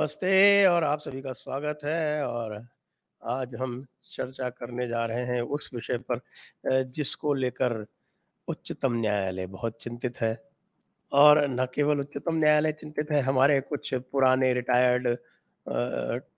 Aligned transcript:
نمستے 0.00 0.64
اور 0.64 0.82
آپ 0.82 1.02
سبھی 1.02 1.20
کا 1.22 1.32
سواگت 1.34 1.84
ہے 1.84 2.20
اور 2.20 2.50
آج 3.22 3.54
ہم 3.60 3.80
چرچا 4.16 4.48
کرنے 4.50 4.86
جا 4.88 5.06
رہے 5.08 5.24
ہیں 5.24 5.40
اس 5.40 5.72
وشے 5.72 5.98
پر 5.98 6.18
جس 6.92 7.16
کو 7.16 7.34
لے 7.34 7.50
کر 7.50 7.72
اچتم 8.48 8.94
نیالیہ 8.96 9.46
بہت 9.46 9.78
چنتت 9.78 10.22
ہے 10.22 10.34
اور 11.12 11.36
نہ 11.48 11.62
کیول 11.72 12.00
اچتم 12.00 12.38
نیالیہ 12.38 12.72
چنتت 12.72 13.10
ہے، 13.10 13.20
ہمارے 13.20 13.60
کچھ 13.68 13.94
پرانے 14.10 14.52
ریٹائرڈ 14.54 15.08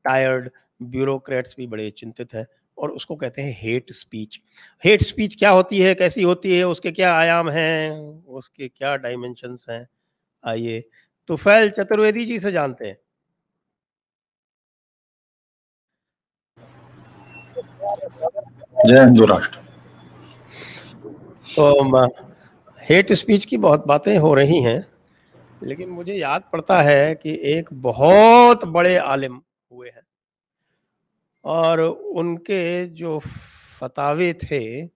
ٹائرڈ 0.03 0.49
بیوروکریٹس 0.81 1.55
بھی 1.57 1.67
بڑے 1.67 1.89
چنتت 1.91 2.35
ہیں 2.35 2.45
اور 2.79 2.89
اس 2.89 3.07
کو 3.07 3.17
کہتے 3.17 3.43
ہیں 3.43 3.53
ہیٹ 3.63 3.91
اسپیچ 3.91 4.39
ہیٹ 4.85 5.03
اسپیچ 5.03 5.37
کیا 5.37 5.53
ہوتی 5.53 5.85
ہے؟ 5.85 5.95
کیسی 5.95 6.25
ہوتی 6.25 6.57
ہے؟ 6.59 6.63
اس 6.63 6.81
کے 6.81 6.93
کیا 6.93 7.15
آیام 7.19 7.51
ہیں؟ 7.51 7.91
اس 8.27 8.51
کے 8.51 8.69
کیا 8.69 8.97
ڈائمینشنس 8.97 9.69
ہیں؟ 9.69 9.85
آئیے، 10.45 10.81
تو 11.29 11.37
فیل 11.37 11.69
چترویدی 11.69 12.27
جی 12.27 12.39
سے 12.39 12.51
جانتے 12.51 12.87
ہیں۔ 12.87 12.95
جے 18.89 18.99
ہند 18.99 19.21
راشٹر۔ 19.21 19.61
تو 21.57 21.81
ہیٹ 22.91 23.11
اسپیچ 23.11 23.47
کی 23.47 23.57
بہت 23.59 23.87
باتیں 23.87 24.19
ہو 24.19 24.37
رہی 24.37 24.65
ہیں، 24.65 24.81
لیکن 25.61 25.89
مجھے 25.89 26.15
یاد 26.17 26.41
پڑتا 26.51 26.85
ہے 26.85 27.15
کہ 27.15 27.29
ایک 27.29 27.73
بہت 27.73 28.65
بڑے 28.65 28.97
عالم 28.97 29.39
ہوئے 29.71 29.91
ہیں۔ 29.91 30.01
اور 31.41 31.79
ان 31.99 32.39
کے 32.39 32.85
جو 32.87 33.19
فتاوے 33.79 34.33
تھے، 34.33 34.87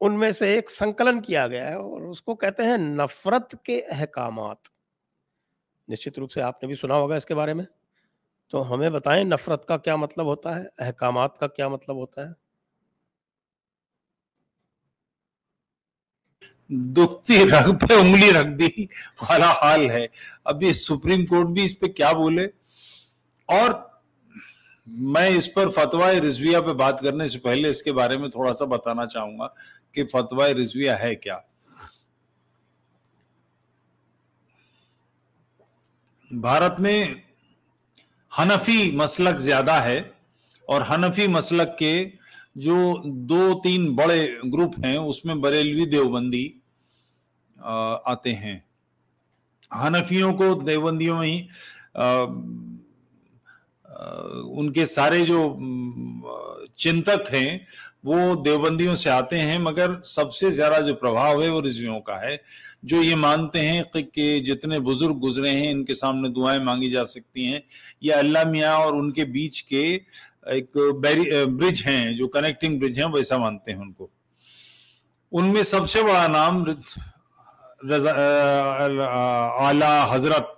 ان 0.00 0.18
میں 0.18 0.30
سے 0.30 0.54
ایک 0.54 0.70
سنکلن 0.70 1.22
کیا 1.22 1.46
گیا 1.46 1.68
ہے 1.68 1.74
اور 1.74 2.00
اس 2.00 2.22
کو 2.22 2.34
کہتے 2.34 2.62
ہیں 2.62 2.76
نفرت 2.76 3.54
کے 3.62 3.80
احکامات۔ 3.80 4.56
نشچت 5.88 6.18
روپ 6.18 6.30
سے 6.30 6.42
آپ 6.42 6.62
نے 6.62 6.66
بھی 6.66 6.74
سنا 6.74 6.94
ہوگا 6.94 7.14
اس 7.14 7.26
کے 7.26 7.34
بارے 7.34 7.54
میں۔ 7.54 7.64
تو 8.50 8.74
ہمیں 8.74 8.90
بتائیں 8.90 9.24
نفرت 9.24 9.68
کا 9.68 9.76
کیا 9.76 9.96
مطلب 9.96 10.26
ہوتا 10.26 10.56
ہے؟ 10.56 10.64
احکامات 10.78 11.38
کا 11.38 11.46
کیا 11.46 11.68
مطلب 11.68 11.96
ہوتا 11.96 12.22
ہے؟ 12.22 12.44
دکھتی 16.68 17.44
رگ 17.48 17.78
پہ 17.78 17.94
انگلی 17.94 18.32
رکھ 18.32 18.52
دی، 18.52 18.86
والا 19.22 19.52
حال 19.52 19.90
ہے۔ 19.90 20.06
اب 20.44 20.62
یہ 20.62 20.72
سپریم 20.72 21.26
کورٹ 21.26 21.46
بھی 21.46 21.64
اس 21.64 21.78
پہ 21.78 21.86
کیا 21.86 22.12
بولے؟ 22.12 22.44
اور 23.48 23.70
میں 24.86 25.28
اس 25.28 25.54
پر 25.54 25.70
فتوی 25.70 26.20
رضویہ 26.20 26.58
پہ 26.58 26.72
بات 26.72 27.00
کرنے 27.00 27.28
سے 27.28 27.38
پہلے 27.38 27.68
اس 27.68 27.82
کے 27.82 27.92
بارے 27.92 28.18
میں 28.18 28.28
تھوڑا 28.28 28.54
سا 28.54 28.64
بتانا 28.64 29.06
چاہوں 29.06 29.38
گا 29.38 29.48
کہ 29.92 30.06
فتوی 30.06 30.54
رضویہ 30.54 30.90
ہے 30.90 31.14
کیا۔ 31.14 31.38
بھارت 36.30 36.80
میں 36.80 37.14
ہنفی 38.38 38.90
مسلک 38.96 39.38
زیادہ 39.40 39.72
ہے 39.72 39.98
اور 40.68 40.82
ہنفی 40.90 41.26
مسلک 41.28 41.78
کے 41.78 41.94
جو 42.56 42.76
دو 43.28 43.60
تین 43.64 43.94
بڑے 43.94 44.26
گروپ 44.52 44.74
ہیں، 44.84 44.96
اس 44.96 45.24
میں 45.24 45.34
بریلوی 45.34 45.84
دیوبندی 45.90 46.46
آتے 48.04 48.34
ہیں۔ 48.34 48.58
ہنفیوں 49.70 50.32
کو 50.34 50.52
دیوبندیوں 50.66 51.22
ہی 51.24 51.36
ان 54.56 54.72
کے 54.72 54.84
سارے 54.86 55.24
جو 55.24 55.40
چنتک 56.76 57.32
ہیں، 57.34 57.58
وہ 58.04 58.18
دیوبندیوں 58.44 58.94
سے 58.96 59.10
آتے 59.10 59.40
ہیں، 59.40 59.58
مگر 59.58 59.94
سب 60.04 60.32
سے 60.34 60.50
زیادہ 60.50 60.84
جو 60.86 60.94
پربھاؤ 60.94 61.40
ہے، 61.42 61.48
وہ 61.48 61.60
رضویوں 61.62 62.00
کا 62.00 62.20
ہے۔ 62.20 62.36
جو 62.84 63.02
یہ 63.02 63.14
مانتے 63.14 63.60
ہیں 63.68 63.82
کہ 64.14 64.40
جتنے 64.40 64.78
بزرگ 64.80 65.18
گزرے 65.22 65.50
ہیں، 65.50 65.70
ان 65.70 65.84
کے 65.84 65.94
سامنے 65.94 66.28
دعائیں 66.28 66.60
مانگی 66.60 66.90
جا 66.90 67.04
سکتی 67.04 67.46
ہیں۔ 67.46 67.60
یا 68.00 68.16
اللہ 68.16 68.38
میاں 68.48 68.72
اور 68.72 68.92
ان 68.92 69.12
کے 69.12 69.24
بیچ 69.24 69.62
کے 69.64 69.98
ایک 70.46 70.76
برج 71.58 71.82
ہیں، 71.86 72.12
جو 72.16 72.28
کنیکٹنگ 72.28 72.78
برج 72.78 72.98
ہیں، 72.98 73.06
ویسا 73.12 73.36
مانتے 73.36 73.72
ہیں 73.72 73.78
ان 73.78 73.92
کو۔ 73.92 74.06
ان 75.32 75.52
میں 75.52 75.62
سب 75.62 75.90
سے 75.90 76.02
بڑا 76.02 76.26
نام 76.26 76.64
اعلی 79.58 80.04
حضرت 80.10 80.48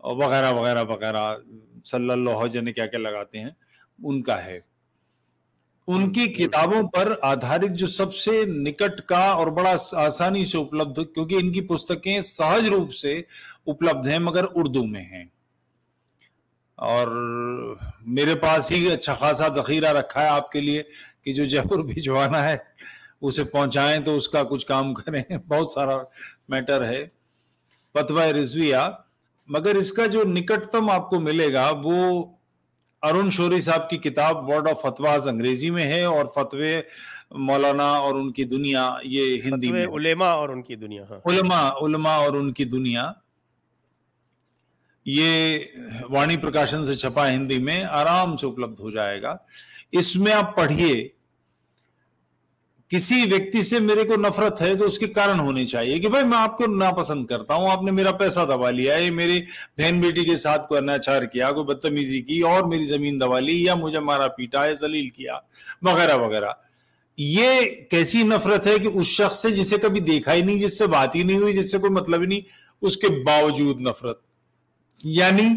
وغیرہ 0.00 0.52
وغیرہ 0.52 0.84
وغیرہ، 0.84 1.36
صلی 1.84 2.10
اللہ 2.10 2.30
علیہ 2.30 2.60
نے 2.60 2.72
کیا 2.72 2.86
کیا 2.86 2.98
لگاتے 2.98 3.38
ہیں، 3.38 3.50
ان 4.04 4.22
کا 4.22 4.44
ہے۔ 4.44 4.60
ان 5.86 6.12
کی 6.12 6.26
جی۔ 6.26 6.32
کتابوں 6.32 6.88
پر 6.88 7.14
آدھارت 7.22 7.70
جو 7.70 7.86
سب 7.86 8.14
سے 8.14 8.42
نکٹ 8.46 9.00
کا 9.00 9.24
اور 9.26 9.46
بڑا 9.46 9.76
آسانی 9.92 10.44
سے 10.44 10.58
اپلبدھ 10.58 11.00
کیونکہ 11.14 11.34
ان 11.34 11.52
کی 11.52 11.60
پستکیں 11.60 12.20
سہج 12.20 12.68
روپ 12.68 12.92
سے 12.92 13.22
اپلبدھ 13.66 14.08
ہیں 14.08 14.18
مگر 14.18 14.44
اردو 14.54 14.84
میں 14.84 15.02
ہیں۔ 15.02 15.24
اور 16.76 17.06
میرے 18.06 18.34
پاس 18.34 18.70
ہی 18.70 18.92
اچھا 18.92 19.14
خاصا 19.14 19.48
ذخیرہ 19.48 19.92
رکھا 19.92 20.22
ہے 20.22 20.28
آپ 20.28 20.52
کے 20.52 20.60
لیے 20.60 20.82
کہ 21.24 21.32
جو 21.32 21.44
جے 21.44 21.60
بھجوانا 21.82 22.48
ہے 22.48 22.56
اسے 23.20 23.44
پہنچائیں 23.44 24.00
تو 24.00 24.16
اس 24.16 24.28
کا 24.28 24.42
کچھ 24.42 24.66
کام 24.66 24.94
کریں۔ 24.94 25.22
بہت 25.48 25.72
سارا 25.72 25.96
میٹر 26.48 26.84
ہے۔ 26.84 27.06
پتوہ 27.92 28.22
رضویہ 28.22 28.90
مگر 29.48 29.74
اس 29.74 29.92
کا 29.92 30.06
جو 30.06 30.22
نکٹتم 30.24 30.90
آپ 30.90 31.10
کو 31.10 31.20
ملے 31.20 31.52
گا 31.52 31.72
وہ 31.82 32.24
ارون 33.02 33.30
شوری 33.30 33.60
صاحب 33.60 33.90
کی 33.90 33.96
کتاب 33.98 34.48
ورڈ 34.48 34.68
آف 34.68 34.80
فتواز 34.80 35.28
انگریزی 35.28 35.70
میں 35.70 35.84
ہے 35.84 36.02
اور 36.04 36.24
فتوے 36.34 36.82
مولانا 37.30 37.90
اور 37.90 38.14
ان 38.14 38.32
کی 38.32 38.44
دنیا 38.44 38.94
یہ 39.04 39.42
ہندی 39.44 39.72
میں 39.72 39.86
علماء 39.86 40.32
اور 40.32 40.48
ان 40.48 40.62
کی 40.62 40.76
دنیا 40.76 41.04
ہاں۔ 41.10 41.32
علماء 41.32 41.70
علماء 41.82 42.16
اور 42.16 42.34
ان 42.34 42.52
کی 42.52 42.64
دنیا۔ 42.64 43.12
یہ 45.04 45.58
وانی 46.10 46.36
پرکاشن 46.36 46.84
سے 46.84 46.94
چھپا 46.94 47.30
ہندی 47.30 47.58
میں 47.58 47.84
آرام 47.84 48.36
سے 48.36 48.46
اپلبدھ 48.46 48.80
ہو 48.80 48.90
جائے 48.90 49.22
گا۔ 49.22 49.36
اس 49.92 50.16
میں 50.16 50.32
آپ 50.32 50.56
پڑھیے۔ 50.56 51.08
کسی 52.88 53.14
ویکتی 53.32 53.62
سے 53.62 53.78
میرے 53.78 54.04
کو 54.04 54.14
نفرت 54.16 54.62
ہے 54.62 54.74
تو 54.74 54.84
اس 54.84 54.98
کے 54.98 55.06
کارن 55.06 55.40
ہونی 55.40 55.66
چاہیے 55.66 55.98
کہ 55.98 56.08
بھائی 56.08 56.24
میں 56.24 56.38
آپ 56.38 56.56
کو 56.56 56.66
ناپسند 56.66 57.26
کرتا 57.26 57.54
ہوں، 57.54 57.70
آپ 57.70 57.82
نے 57.82 57.90
میرا 57.90 58.12
پیسہ 58.12 58.40
دبا 58.40 58.70
لیا 58.70 58.96
ہے 58.96 59.10
میرے 59.10 59.40
بہن 59.78 60.00
بیٹی 60.00 60.24
کے 60.24 60.36
ساتھ 60.36 60.68
کوئی 60.68 60.78
اناچار 60.78 61.22
کیا، 61.22 61.52
کوئی 61.52 61.64
بدتمیزی 61.64 62.22
کی 62.22 62.40
اور 62.40 62.62
میری 62.62 62.86
زمین 62.86 63.20
دبا 63.20 63.40
لی 63.40 63.64
یا 63.64 63.74
مجھے 63.74 63.98
مارا 63.98 64.28
پیٹا 64.28 64.64
ہے 64.64 64.74
ذلیل 64.74 65.08
کیا، 65.10 65.38
وغیرہ 65.82 66.16
وغیرہ۔ 66.16 66.52
یہ 67.18 67.60
کیسی 67.90 68.22
نفرت 68.22 68.66
ہے 68.66 68.78
کہ 68.78 68.88
اس 68.94 69.06
شخص 69.06 69.42
سے 69.42 69.50
جسے 69.50 69.76
کبھی 69.76 70.00
دیکھا 70.00 70.34
ہی 70.34 70.42
نہیں، 70.42 70.58
جس 70.58 70.78
سے 70.78 70.86
بات 70.86 71.16
ہی 71.16 71.22
نہیں 71.22 71.38
ہوئی، 71.38 71.54
جس 71.54 71.70
سے 71.70 71.78
کوئی 71.78 71.92
مطلب 71.92 72.20
ہی 72.20 72.26
نہیں، 72.26 72.40
اس 72.82 72.96
کے 72.96 73.08
باوجود 73.24 73.80
نفرت۔ 73.80 74.20
یعنی 75.04 75.48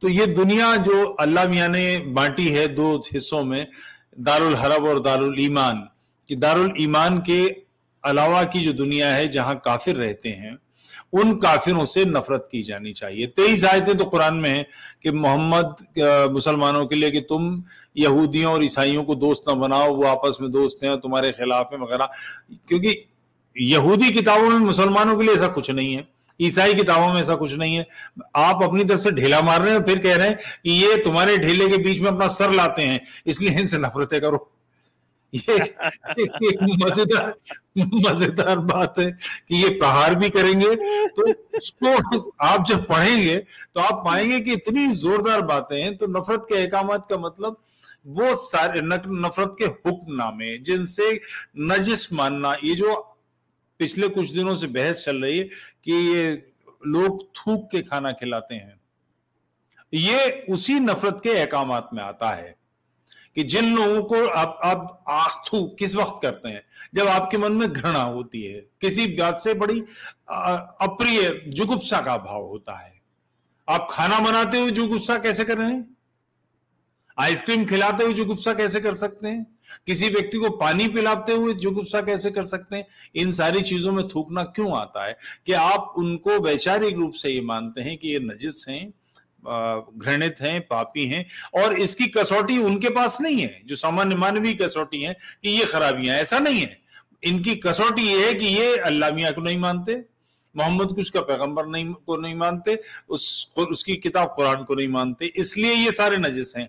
تو 0.00 0.08
یہ 0.08 0.24
دنیا 0.24 0.74
جو 0.84 1.14
اللہ 1.18 1.48
میاں 1.48 1.68
نے 1.68 1.98
بانٹی 1.98 2.54
ہے 2.54 2.66
دو 2.66 3.02
حصوں 3.16 3.44
میں 3.44 3.64
دار 4.16 4.40
الحرب 4.40 4.86
اور 4.86 4.96
دار 4.96 5.18
الایمان 5.18 5.76
کہ 6.26 6.34
دارالایمان 6.34 7.20
کے 7.20 7.46
علاوہ 8.02 8.42
کی 8.52 8.60
جو 8.60 8.72
دنیا 8.72 9.16
ہے 9.16 9.26
جہاں 9.26 9.54
کافر 9.54 9.96
رہتے 9.96 10.32
ہیں، 10.32 10.50
ان 11.12 11.38
کافروں 11.40 11.84
سے 11.86 12.04
نفرت 12.04 12.50
کی 12.50 12.62
جانی 12.62 12.92
چاہیے۔ 12.92 13.26
تیئیس 13.26 13.64
آیتیں 13.64 13.94
تو 13.94 14.04
قرآن 14.04 14.40
میں 14.42 14.50
ہیں 14.50 14.64
کہ 15.00 15.10
محمد 15.10 15.98
مسلمانوں 16.32 16.86
کے 16.86 16.94
لیے 16.94 17.10
کہ 17.10 17.20
تم 17.20 17.60
یہودیوں 17.94 18.52
اور 18.52 18.62
عیسائیوں 18.62 19.04
کو 19.04 19.14
دوست 19.14 19.48
نہ 19.48 19.54
بناؤ، 19.54 19.94
وہ 19.94 20.08
آپس 20.08 20.40
میں 20.40 20.48
دوست 20.48 20.84
ہیں، 20.84 20.96
تمہارے 20.96 21.32
خلاف 21.32 21.72
ہیں 21.72 21.80
وغیرہ۔ 21.80 22.06
کیونکہ 22.68 23.02
یہودی 23.56 24.12
کتابوں 24.12 24.50
میں 24.50 24.58
مسلمانوں 24.58 25.16
کے 25.16 25.24
لیے 25.24 25.32
ایسا 25.32 25.48
کچھ 25.48 25.70
نہیں 25.70 25.96
ہے، 25.96 26.02
عیسائی 26.40 26.72
کتابوں 26.72 27.08
میں 27.08 27.18
ایسا 27.18 27.36
کچھ 27.36 27.54
نہیں 27.54 27.76
ہے۔ 27.78 27.82
آپ 28.32 28.64
اپنی 28.64 28.84
طرف 28.84 29.02
سے 29.02 29.10
ڈھیلا 29.10 29.40
مار 29.40 29.60
رہے 29.60 29.70
ہیں 29.70 29.78
پھر 29.78 30.00
کہہ 30.00 30.16
رہے 30.16 30.28
ہیں 30.28 30.34
کہ 30.64 30.68
یہ 30.68 31.02
تمہارے 31.04 31.36
ڈھیلے 31.36 31.70
کے 31.70 31.82
بیچ 31.82 32.00
میں 32.00 32.10
اپنا 32.10 32.28
سر 32.28 32.52
لاتے 32.52 32.86
ہیں، 32.86 32.98
اس 33.24 33.40
لیے 33.40 33.58
ان 33.58 33.66
سے 33.66 33.78
نفرتیں 33.78 34.20
کرو۔ 34.20 34.55
مزیدار 36.82 37.30
مزیدار 37.76 38.56
بات 38.70 38.98
ہے 38.98 39.10
کہ 39.46 39.54
یہ 39.54 39.78
پرہار 39.80 40.12
بھی 40.12 40.28
کریں 40.30 40.60
گے 40.60 40.74
تو 41.16 41.22
اس 41.52 41.72
کو 41.72 41.90
آپ 42.46 42.66
جب 42.68 42.86
پڑھیں 42.86 43.22
گے 43.22 43.40
تو 43.72 43.80
آپ 43.80 44.04
پائیں 44.06 44.30
گے 44.30 44.40
کہ 44.44 44.50
اتنی 44.50 44.86
زوردار 44.94 45.40
باتیں 45.48 45.82
ہیں 45.82 45.90
تو 45.96 46.06
نفرت 46.06 46.48
کے 46.48 46.62
احکامات 46.62 47.08
کا 47.08 47.16
مطلب 47.18 47.52
وہ 48.16 48.34
سارے 48.40 48.80
نفرت 48.80 49.56
کے 49.58 49.64
حکم 49.64 50.14
نامے 50.14 50.56
جن 50.58 50.86
سے 50.86 51.02
نجس 51.70 52.10
ماننا، 52.12 52.52
یہ 52.62 52.74
جو 52.74 53.02
پچھلے 53.80 54.08
کچھ 54.08 54.34
دنوں 54.34 54.56
سے 54.56 54.66
بحث 54.66 55.04
چل 55.04 55.16
رہی 55.22 55.40
ہے 55.40 55.46
کہ 55.82 55.90
یہ 55.90 56.36
لوگ 56.84 57.18
تھوک 57.34 57.70
کے 57.70 57.82
کھانا 57.82 58.12
کھلاتے 58.12 58.54
ہیں، 58.54 58.74
یہ 59.92 60.18
اسی 60.48 60.78
نفرت 60.80 61.22
کے 61.22 61.40
احکامات 61.40 61.92
میں 61.92 62.02
آتا 62.04 62.36
ہے۔ 62.36 62.52
کہ 63.36 63.42
جن 63.42 63.74
لوگوں 63.74 64.02
کو 64.02 64.16
آپ 64.34 64.64
آپ 64.64 65.10
آختو 65.10 65.68
کس 65.68 65.96
وقت 65.96 66.22
کرتے 66.22 66.48
ہیں؟ 66.48 66.60
جب 66.92 67.08
آپ 67.08 67.30
کے 67.30 67.38
من 67.38 67.58
میں 67.58 67.66
گھنا 67.66 68.04
ہوتی 68.04 68.54
ہے، 68.54 68.60
کسی 68.78 69.16
بات 69.16 69.40
سے 69.40 69.54
بڑی 69.54 69.80
اپری 70.78 71.18
جگپسا 71.50 72.00
کا 72.00 72.16
بھاؤ 72.16 72.46
ہوتا 72.46 72.84
ہے۔ 72.84 72.96
آپ 73.66 73.88
کھانا 73.88 74.18
بناتے 74.18 74.58
ہوئے 74.58 74.70
جگپسا 74.70 75.18
کیسے 75.18 75.44
کر 75.44 75.56
رہے 75.56 75.66
ہیں؟ 75.66 75.82
آئس 77.16 77.42
کریم 77.42 77.64
کھلاتے 77.64 78.04
ہوئے 78.04 78.14
جگپسا 78.14 78.52
کیسے 78.52 78.80
کر 78.80 78.94
سکتے 78.94 79.30
ہیں؟ 79.30 79.44
کسی 79.86 80.04
ویکتی 80.04 80.38
کو 80.38 80.56
پانی 80.56 80.88
پلاتے 80.88 81.32
ہوئے 81.32 81.54
جگپسا 81.54 82.00
کیسے 82.00 82.30
کر 82.30 82.44
سکتے 82.44 82.76
ہیں؟ 82.76 82.82
ان 83.14 83.32
ساری 83.32 83.62
چیزوں 83.62 83.92
میں 83.92 84.02
تھوکنا 84.02 84.44
کیوں 84.44 84.72
آتا 84.72 85.06
ہے؟ 85.06 85.12
کہ 85.44 85.54
آپ 85.54 85.84
ان 85.96 86.18
کو 86.18 86.30
ویچارک 86.44 86.94
روپ 86.96 87.14
سے 87.14 87.30
یہ 87.30 87.40
مانتے 87.40 87.82
ہیں 87.82 87.96
کہ 87.96 88.06
یہ 88.06 88.18
نجس 88.18 88.68
ہیں 88.68 88.90
گھرنت 90.04 90.42
ہیں، 90.42 90.60
پاپی 90.60 91.14
ہیں، 91.14 91.24
اور 91.52 91.72
اس 91.72 91.96
کی 91.96 92.04
کسوٹی 92.04 92.56
ان 92.56 92.80
کے 92.80 92.90
پاس 92.90 93.20
نہیں 93.20 93.42
ہے، 93.42 93.60
جو 93.64 93.76
سامان 93.76 94.08
مانوی 94.08 94.52
کسوٹی 94.52 95.06
ہے 95.06 95.12
کہ 95.42 95.48
یہ 95.48 95.64
خرابیاں 95.70 96.16
ایسا 96.16 96.38
نہیں 96.38 96.60
ہے۔ 96.60 96.74
ان 97.22 97.42
کی 97.42 97.54
کسوٹی 97.54 98.02
یہ 98.02 98.24
ہے 98.26 98.34
کہ 98.34 98.44
یہ 98.44 98.76
اللہ 98.82 99.06
میاں 99.14 99.30
کو 99.30 99.40
نہیں 99.40 99.58
مانتے، 99.58 99.92
محمد 100.54 100.96
کچھ 100.96 101.12
کا 101.12 101.22
پیغمبر 101.22 101.66
نہیں، 101.66 101.92
کو 101.92 102.16
نہیں 102.16 102.34
مانتے، 102.34 102.74
اس 103.08 103.46
اس 103.56 103.84
کی 103.84 103.96
کتاب 103.96 104.36
قرآن 104.36 104.64
کو 104.64 104.74
نہیں 104.74 104.86
مانتے، 104.86 105.26
اس 105.34 105.58
لیے 105.58 105.74
یہ 105.74 105.90
سارے 105.90 106.16
نجس 106.16 106.56
ہیں۔ 106.56 106.66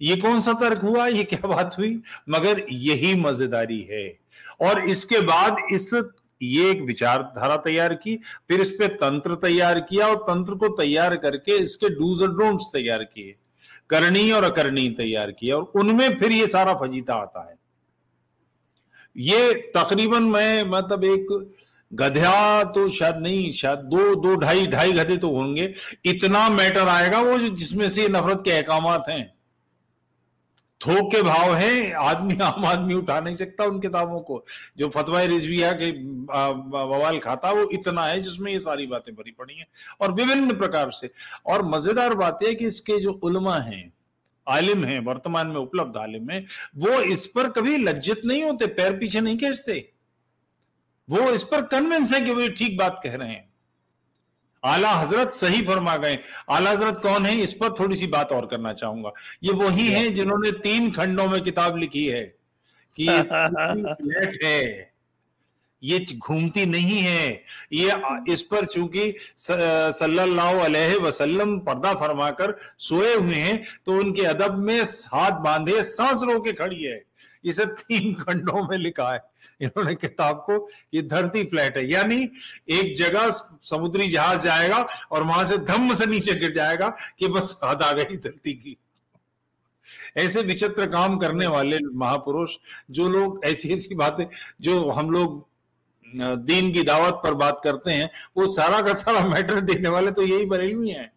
یہ 0.00 0.14
کون 0.20 0.40
سا 0.40 0.52
ترک 0.60 0.78
ہوا؟ 0.82 1.06
یہ 1.06 1.24
کیا 1.24 1.46
بات 1.46 1.78
ہوئی؟ 1.78 1.98
مگر 2.26 2.58
یہی 2.68 3.14
مزیداری 3.14 3.88
ہے۔ 3.88 4.06
اور 4.58 4.80
اس 4.80 5.06
کے 5.06 5.20
بعد 5.20 5.50
اس 5.70 5.94
یہ 6.44 6.66
ایک 6.66 6.82
وچار 6.82 7.20
دھارا 7.34 7.56
تیار 7.56 7.90
کی، 7.90 8.16
پھر 8.48 8.60
اس 8.60 8.72
پہ 8.78 8.86
تنتر 9.00 9.34
تیار 9.36 9.76
کیا 9.88 10.06
اور 10.06 10.16
تنتر 10.26 10.52
کو 10.52 10.74
تیار 10.76 11.12
کر 11.12 11.36
کے 11.36 11.54
اس 11.54 11.76
کے 11.76 11.88
ڈوز 11.88 12.22
اور 12.22 12.30
ڈونٹس 12.30 12.72
تیار 12.72 13.04
کیے، 13.04 13.32
کرنی 13.86 14.30
اور 14.32 14.42
اکرنی 14.42 14.88
تیار 14.94 15.28
کیا 15.30 15.56
اور 15.56 15.64
ان 15.74 15.96
میں 15.96 16.08
پھر 16.08 16.30
یہ 16.30 16.46
سارا 16.46 16.76
فجیتا 16.76 17.14
آتا 17.14 17.46
ہے۔ 17.46 17.54
یہ 19.14 19.52
تقریباً 19.74 20.30
میں 20.30 20.64
مطلب 20.64 21.02
ایک 21.02 21.30
گدھیا 22.00 22.62
تو 22.74 22.88
شاید 22.88 23.16
نہیں، 23.16 23.52
شاید 23.52 23.78
دو 23.78 24.14
دو 24.14 24.34
ڈھائی 24.34 24.64
ڈھائی 24.66 24.96
گدھے 24.96 25.16
تو 25.16 25.28
ہوں 25.28 25.56
گے۔ 25.56 25.72
اتنا 26.04 26.48
میٹر 26.48 26.88
آئے 26.88 27.12
گا 27.12 27.20
وہ 27.20 27.36
جس 27.56 27.74
میں 27.74 27.88
سے 27.88 28.08
نفرت 28.08 28.44
کے 28.44 28.56
احکامات 28.56 29.08
ہیں۔ 29.08 29.24
تھوک 30.84 31.12
کے 31.12 31.22
بھاؤ 31.22 31.54
ہیں، 31.54 31.92
آدمی، 31.92 32.34
عام 32.40 32.64
آدمی 32.64 32.94
اٹھا 32.94 33.20
نہیں 33.20 33.34
سکتا 33.34 33.64
ان 33.64 33.80
کتابوں 33.80 34.20
کو۔ 34.20 34.44
جو 34.76 34.90
فتوی 34.90 35.38
رضویہ 35.38 35.66
کے 35.78 35.92
بوال 36.70 37.20
کھاتا، 37.20 37.50
وہ 37.50 37.66
اتنا 37.70 38.10
ہے 38.10 38.20
جس 38.20 38.40
میں 38.40 38.52
یہ 38.52 38.58
ساری 38.58 38.86
باتیں 38.86 39.14
بھری 39.14 39.32
پڑی 39.32 39.54
ہیں۔ 39.54 39.64
اور 39.98 40.08
وبھن 40.08 40.48
پرکار 40.48 40.90
سے۔ 40.90 41.06
اور 41.42 41.60
مزیدار 41.60 42.10
بات 42.10 42.42
ہے 42.42 42.54
کہ 42.54 42.64
اس 42.64 42.80
کے 42.80 43.00
جو 43.00 43.18
علماء 43.22 43.58
ہیں، 43.58 43.88
عالم 44.46 44.84
ہیں، 44.84 45.00
ورتمان 45.06 45.52
میں 45.52 45.60
اپلبدھ 45.60 45.98
عالم 45.98 46.30
ہیں، 46.30 46.40
وہ 46.74 46.94
اس 46.94 47.32
پر 47.32 47.50
کبھی 47.50 47.76
لجت 47.76 48.24
نہیں 48.24 48.42
ہوتے، 48.42 48.66
پیر 48.66 48.98
پیچھے 48.98 49.20
نہیں 49.20 49.38
کھینچتے۔ 49.38 49.80
وہ 51.08 51.28
اس 51.28 51.48
پر 51.48 51.60
کنونس 51.70 52.14
ہے 52.14 52.24
کہ 52.24 52.32
وہ 52.32 52.42
ٹھیک 52.56 52.78
بات 52.80 53.02
کہہ 53.02 53.12
رہے 53.12 53.28
ہیں۔ 53.28 53.43
اعلیٰ 54.64 55.02
حضرت 55.02 55.34
صحیح 55.34 55.62
فرما 55.66 55.96
گئے۔ 55.96 56.16
اعلیٰ 56.48 56.72
حضرت 56.72 57.02
کون 57.02 57.26
ہے 57.26 57.42
اس 57.42 57.58
پر 57.58 57.74
تھوڑی 57.74 57.96
سی 57.96 58.06
بات 58.06 58.32
اور 58.32 58.44
کرنا 58.44 58.74
چاہوں 58.74 59.04
گا۔ 59.04 59.10
یہ 59.40 59.50
وہی 59.50 59.94
ہیں 59.94 60.08
جنہوں 60.08 60.38
نے 60.38 60.50
تین 60.50 60.90
کھنڈوں 60.90 61.28
میں 61.28 61.40
کتاب 61.40 61.76
لکھی 61.76 62.12
ہے 62.12 62.30
کہ 62.94 63.08
ہے۔ 64.44 64.94
یہ 65.80 65.98
گھومتی 66.26 66.64
نہیں 66.64 67.06
ہے۔ 67.06 67.36
یہ 67.70 67.92
اس 68.26 68.48
پر 68.48 68.64
چونکہ 68.64 69.12
صلی 69.98 70.18
اللہ 70.18 70.64
علیہ 70.64 71.02
وسلم 71.04 71.60
پردہ 71.60 71.92
فرما 71.98 72.30
کر 72.30 72.50
سوئے 72.78 73.14
ہوئے 73.14 73.34
ہیں 73.34 73.58
تو 73.84 73.98
ان 73.98 74.14
کے 74.14 74.26
ادب 74.26 74.58
میں 74.58 74.80
ہاتھ 75.12 75.34
باندھے 75.34 75.82
سانس 75.82 76.24
رو 76.24 76.42
کے 76.42 76.52
کھڑی 76.52 76.88
ہے۔ 76.88 77.13
اسے 77.44 77.62
تین 77.64 78.14
کھنڈوں 78.14 78.66
میں 78.68 78.78
لکھا 78.78 79.14
ہے۔ 79.14 79.18
انہوں 79.60 79.84
نے 79.84 79.94
کتاب 79.94 80.46
کو 80.46 80.68
یہ 80.92 81.00
دھرتی 81.00 81.46
فلیٹ 81.46 81.76
ہے۔ 81.76 81.82
یعنی 81.84 82.26
ایک 82.66 82.96
جگہ 82.96 83.30
سمندری 83.62 84.10
جہاز 84.10 84.42
جائے 84.42 84.70
گا 84.70 84.84
اور 85.10 85.22
وہاں 85.22 85.44
سے 85.44 85.56
دھم 85.56 85.94
سے 85.94 86.06
نیچے 86.06 86.32
گر 86.40 86.50
جائے 86.50 86.78
گا 86.78 86.90
کہ 87.16 87.28
بس 87.28 87.56
حد 87.62 87.82
آ 87.82 87.92
گئی 87.92 88.16
دھرتی 88.16 88.52
کی۔ 88.52 88.74
ایسے 90.14 90.40
وچتر 90.40 90.90
کام 90.90 91.18
کرنے 91.18 91.46
والے 91.46 91.78
مہاپروش، 91.92 92.58
جو 92.88 93.08
لوگ 93.08 93.44
ایسی 93.44 93.68
ایسی 93.68 93.94
باتیں، 93.94 94.24
جو 94.58 94.92
ہم 94.96 95.10
لوگ 95.10 95.40
دین 96.36 96.72
کی 96.72 96.82
دعوت 96.82 97.24
پر 97.24 97.32
بات 97.32 97.60
کرتے 97.60 97.92
ہیں، 97.92 98.06
وہ 98.36 98.46
سارا 98.46 98.80
کا 98.80 98.94
سارا 98.94 99.26
میٹر 99.26 99.58
دینے 99.58 99.88
والے 99.88 100.10
تو 100.10 100.22
یہی 100.22 100.46
بریلوی 100.46 100.92
ہیں۔ 100.92 101.13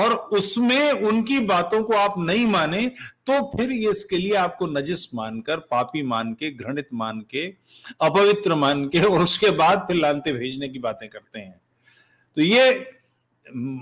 اور 0.00 0.38
اس 0.38 0.58
میں 0.58 0.90
ان 0.90 1.24
کی 1.24 1.38
باتوں 1.38 1.82
کو 1.84 1.96
آپ 1.96 2.18
نہیں 2.18 2.46
مانیں 2.46 2.88
تو 3.24 3.50
پھر 3.50 3.70
یہ 3.70 3.88
اس 3.88 4.04
کے 4.04 4.16
لیے 4.16 4.36
آپ 4.36 4.58
کو 4.58 4.66
نجس 4.66 5.14
مان 5.14 5.42
کر 5.42 5.58
پاپی 5.58 6.02
مان 6.02 6.34
کے 6.34 6.50
گھنت 6.50 6.92
مان 6.92 7.22
کے 7.22 7.50
اپوتر 7.98 8.50
مان 8.50 8.88
کے 8.88 9.00
اور 9.00 9.20
اس 9.20 9.38
کے 9.38 9.50
بعد 9.50 9.76
پھر 9.76 9.94
لانتے 9.94 10.32
بھیجنے 10.32 10.68
کی 10.68 10.78
باتیں 10.78 11.08
کرتے 11.08 11.44
ہیں۔ 11.44 11.52
تو 12.34 12.40
یہ 12.40 12.60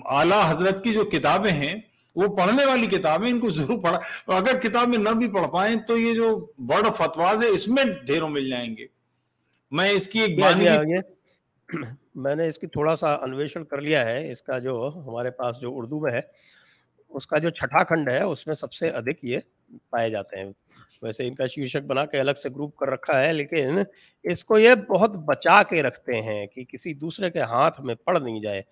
اعلی 0.04 0.36
حضرت 0.48 0.84
کی 0.84 0.92
جو 0.92 1.04
کتابیں 1.04 1.50
ہیں 1.50 1.74
وہ 2.16 2.36
پڑھنے 2.36 2.64
والی 2.64 2.86
کتابیں 2.86 3.30
ان 3.30 3.40
کو 3.40 3.50
ضرور 3.50 3.82
پڑھا 3.82 4.00
اگر 4.36 4.58
کتابیں 4.58 4.98
نہ 4.98 5.08
بھی 5.08 5.28
پڑھ 5.28 5.48
پائیں 5.52 5.76
تو 5.76 5.98
یہ 5.98 6.14
جو 6.14 6.46
ورڈ 6.58 6.86
فتواز 6.96 7.42
ہے 7.42 7.48
اس 7.48 7.68
میں 7.68 7.84
ڈھیروں 7.84 8.28
مل 8.28 8.48
جائیں 8.48 8.76
گے۔ 8.76 8.86
میں 9.70 9.90
اس 9.90 10.08
کی 10.08 10.20
ایک 10.20 10.38
میں 12.14 12.34
نے 12.34 12.48
اس 12.48 12.58
کی 12.58 12.66
تھوڑا 12.66 12.96
سا 12.96 13.14
انویشن 13.14 13.64
کر 13.64 13.80
لیا 13.80 14.04
ہے، 14.06 14.32
اس 14.32 14.42
کا 14.42 14.58
جو 14.58 14.90
ہمارے 14.96 15.30
پاس 15.30 15.60
جو 15.60 15.76
اردو 15.76 16.00
میں 16.00 16.12
ہے، 16.12 16.20
اس 17.10 17.26
کا 17.26 17.38
جو 17.38 17.50
چھٹا 17.50 17.84
کھنڈ 17.84 18.10
ہے، 18.10 18.22
اس 18.22 18.46
میں 18.46 18.54
سب 18.54 18.72
سے 18.72 18.88
ادھک 18.90 19.24
یہ 19.24 19.38
پائے 19.90 20.10
جاتے 20.10 20.36
ہیں۔ 20.36 20.52
ویسے 21.02 21.28
ان 21.28 21.34
کا 21.34 21.46
شیرشک 21.46 21.86
بنا 21.86 22.04
کے 22.06 22.20
الگ 22.20 22.32
سے 22.42 22.48
گروپ 22.48 22.76
کر 22.76 22.88
رکھا 22.88 23.22
ہے، 23.22 23.32
لیکن 23.32 23.82
اس 24.24 24.44
کو 24.44 24.58
یہ 24.58 24.74
بہت 24.88 25.10
بچا 25.10 25.62
کے 25.62 25.82
رکھتے 25.82 26.22
ہیں 26.22 26.46
کہ 26.46 26.64
کسی 26.64 26.94
دوسرے 26.94 27.30
کے 27.30 27.40
ہاتھ 27.40 27.80
میں 27.80 27.94
پڑ 27.94 28.20
نہیں 28.20 28.40
جائے۔ 28.40 28.62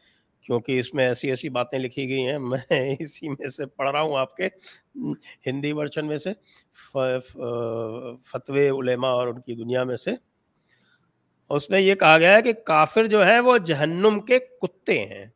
کیونکہ 0.41 0.81
اس 0.81 0.95
میں 0.95 1.07
ایسی 1.07 1.31
ایسی 1.31 1.49
باتیں 1.49 1.79
لکھی 1.79 2.09
گئی 2.09 2.27
ہیں، 2.27 2.39
میں 2.39 2.59
اسی 3.01 3.29
میں 3.29 3.49
سے 3.49 3.67
پڑھ 3.67 3.91
رہا 3.91 4.01
ہوں 4.01 4.17
آپ 4.17 4.37
کے 4.37 4.49
ہندی 5.47 5.73
ورچن 5.73 6.07
میں 6.07 6.19
سے 6.19 6.33
فتوے 8.25 8.69
علماء 8.71 9.11
اور 9.11 9.27
ان 9.29 9.41
کی 9.41 9.55
دنیا 9.55 9.85
میں 9.85 9.97
سے۔ 9.97 10.30
اس 11.51 11.71
میں 11.71 11.81
یہ 11.81 11.95
کہا 11.95 12.19
گیا 12.19 12.37
ہے 12.37 12.43
کہ 12.43 12.53
کافر 12.53 13.05
جو 13.05 13.27
ہے 13.27 13.41
وہ 13.41 13.59
جہنم 13.59 14.21
کے 14.21 14.39
کتے 14.39 15.07
ہیں۔ 15.07 15.27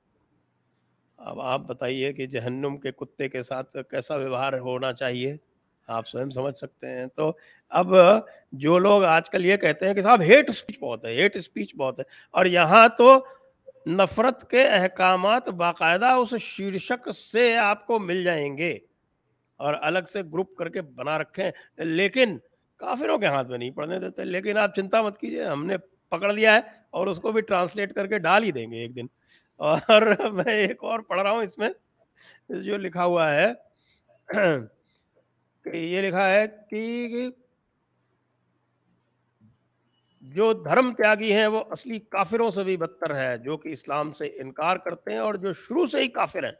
اب 1.16 1.40
آپ 1.40 1.60
بتائیے 1.60 2.12
کہ 2.12 2.26
جہنم 2.26 2.76
کے 2.76 2.92
کتے 2.92 3.28
کے 3.28 3.42
ساتھ 3.42 3.76
کیسا 3.90 4.14
ویوہار 4.14 4.52
ہونا 4.52 4.92
چاہیے؟ 4.92 5.36
آپ 5.86 6.06
سوئم 6.06 6.30
سمجھ 6.30 6.56
سکتے 6.56 6.86
ہیں۔ 6.86 7.06
تو 7.06 7.32
اب 7.68 7.86
جو 8.52 8.78
لوگ 8.78 9.04
آج 9.04 9.30
کل 9.30 9.44
یہ 9.44 9.56
کہتے 9.56 9.86
ہیں 9.86 9.94
کہ 9.94 10.02
صاحب 10.02 10.20
ہیٹ 10.20 10.50
اسپیچ 10.50 10.78
بہت 10.78 11.04
ہے، 11.04 11.10
ہیٹ 11.10 11.36
اسپیچ 11.36 11.76
بہت 11.76 11.98
ہے۔ 11.98 12.04
اور 12.30 12.46
یہاں 12.46 12.88
تو 12.98 13.26
نفرت 13.86 14.50
کے 14.50 14.68
احکامات 14.68 15.48
باقاعدہ 15.48 16.06
اس 16.06 16.34
شیرشک 16.40 17.12
سے 17.12 17.56
آپ 17.56 17.86
کو 17.86 17.98
مل 17.98 18.24
جائیں 18.24 18.58
گے 18.58 18.78
اور 19.56 19.74
الگ 19.80 19.98
سے 20.12 20.22
گروپ 20.22 20.56
کر 20.56 20.68
کے 20.68 20.82
بنا 20.82 21.18
رکھیں۔ 21.18 21.50
لیکن 21.76 22.38
کافروں 22.76 23.18
کے 23.18 23.26
ہاتھ 23.26 23.48
میں 23.48 23.58
نہیں 23.58 23.70
پڑھنے 23.70 23.98
دیتے، 23.98 24.24
لیکن 24.24 24.58
آپ 24.58 24.74
چنتا 24.74 25.02
مت 25.02 25.18
کیجیے 25.18 25.44
ہم 25.44 25.66
نے 25.66 25.76
پکڑ 26.08 26.32
لیا 26.32 26.54
ہے 26.54 26.60
اور 26.90 27.06
اس 27.06 27.18
کو 27.18 27.32
بھی 27.32 27.40
ٹرانسلیٹ 27.40 27.94
کر 27.94 28.06
کے 28.06 28.18
ڈال 28.18 28.44
ہی 28.44 28.52
دیں 28.52 28.70
گے 28.72 28.76
ایک 28.76 28.96
دن۔ 28.96 29.06
اور 29.56 29.80
میں 30.32 30.52
ایک 30.52 30.84
اور 30.84 31.00
پڑھ 31.00 31.22
رہا 31.22 31.30
ہوں، 31.30 31.42
اس 31.42 31.58
میں 31.58 31.68
جو 32.48 32.76
لکھا 32.76 33.04
ہوا 33.04 33.34
ہے، 33.34 33.52
کہ 35.64 35.76
یہ 35.76 36.00
لکھا 36.00 36.28
ہے 36.28 36.46
کہ 36.70 37.28
جو 40.20 40.52
دھرم 40.52 40.94
تیاگی 40.94 41.32
ہیں 41.32 41.46
وہ 41.46 41.64
اصلی 41.70 41.98
کافروں 41.98 42.50
سے 42.50 42.64
بھی 42.64 42.76
بدتر 42.76 43.14
ہے، 43.16 43.38
جو 43.38 43.56
کہ 43.56 43.68
اسلام 43.68 44.12
سے 44.12 44.26
انکار 44.26 44.76
کرتے 44.76 45.12
ہیں 45.12 45.18
اور 45.18 45.34
جو 45.34 45.52
شروع 45.52 45.86
سے 45.86 46.00
ہی 46.00 46.08
کافر 46.08 46.44
ہیں۔ 46.44 46.52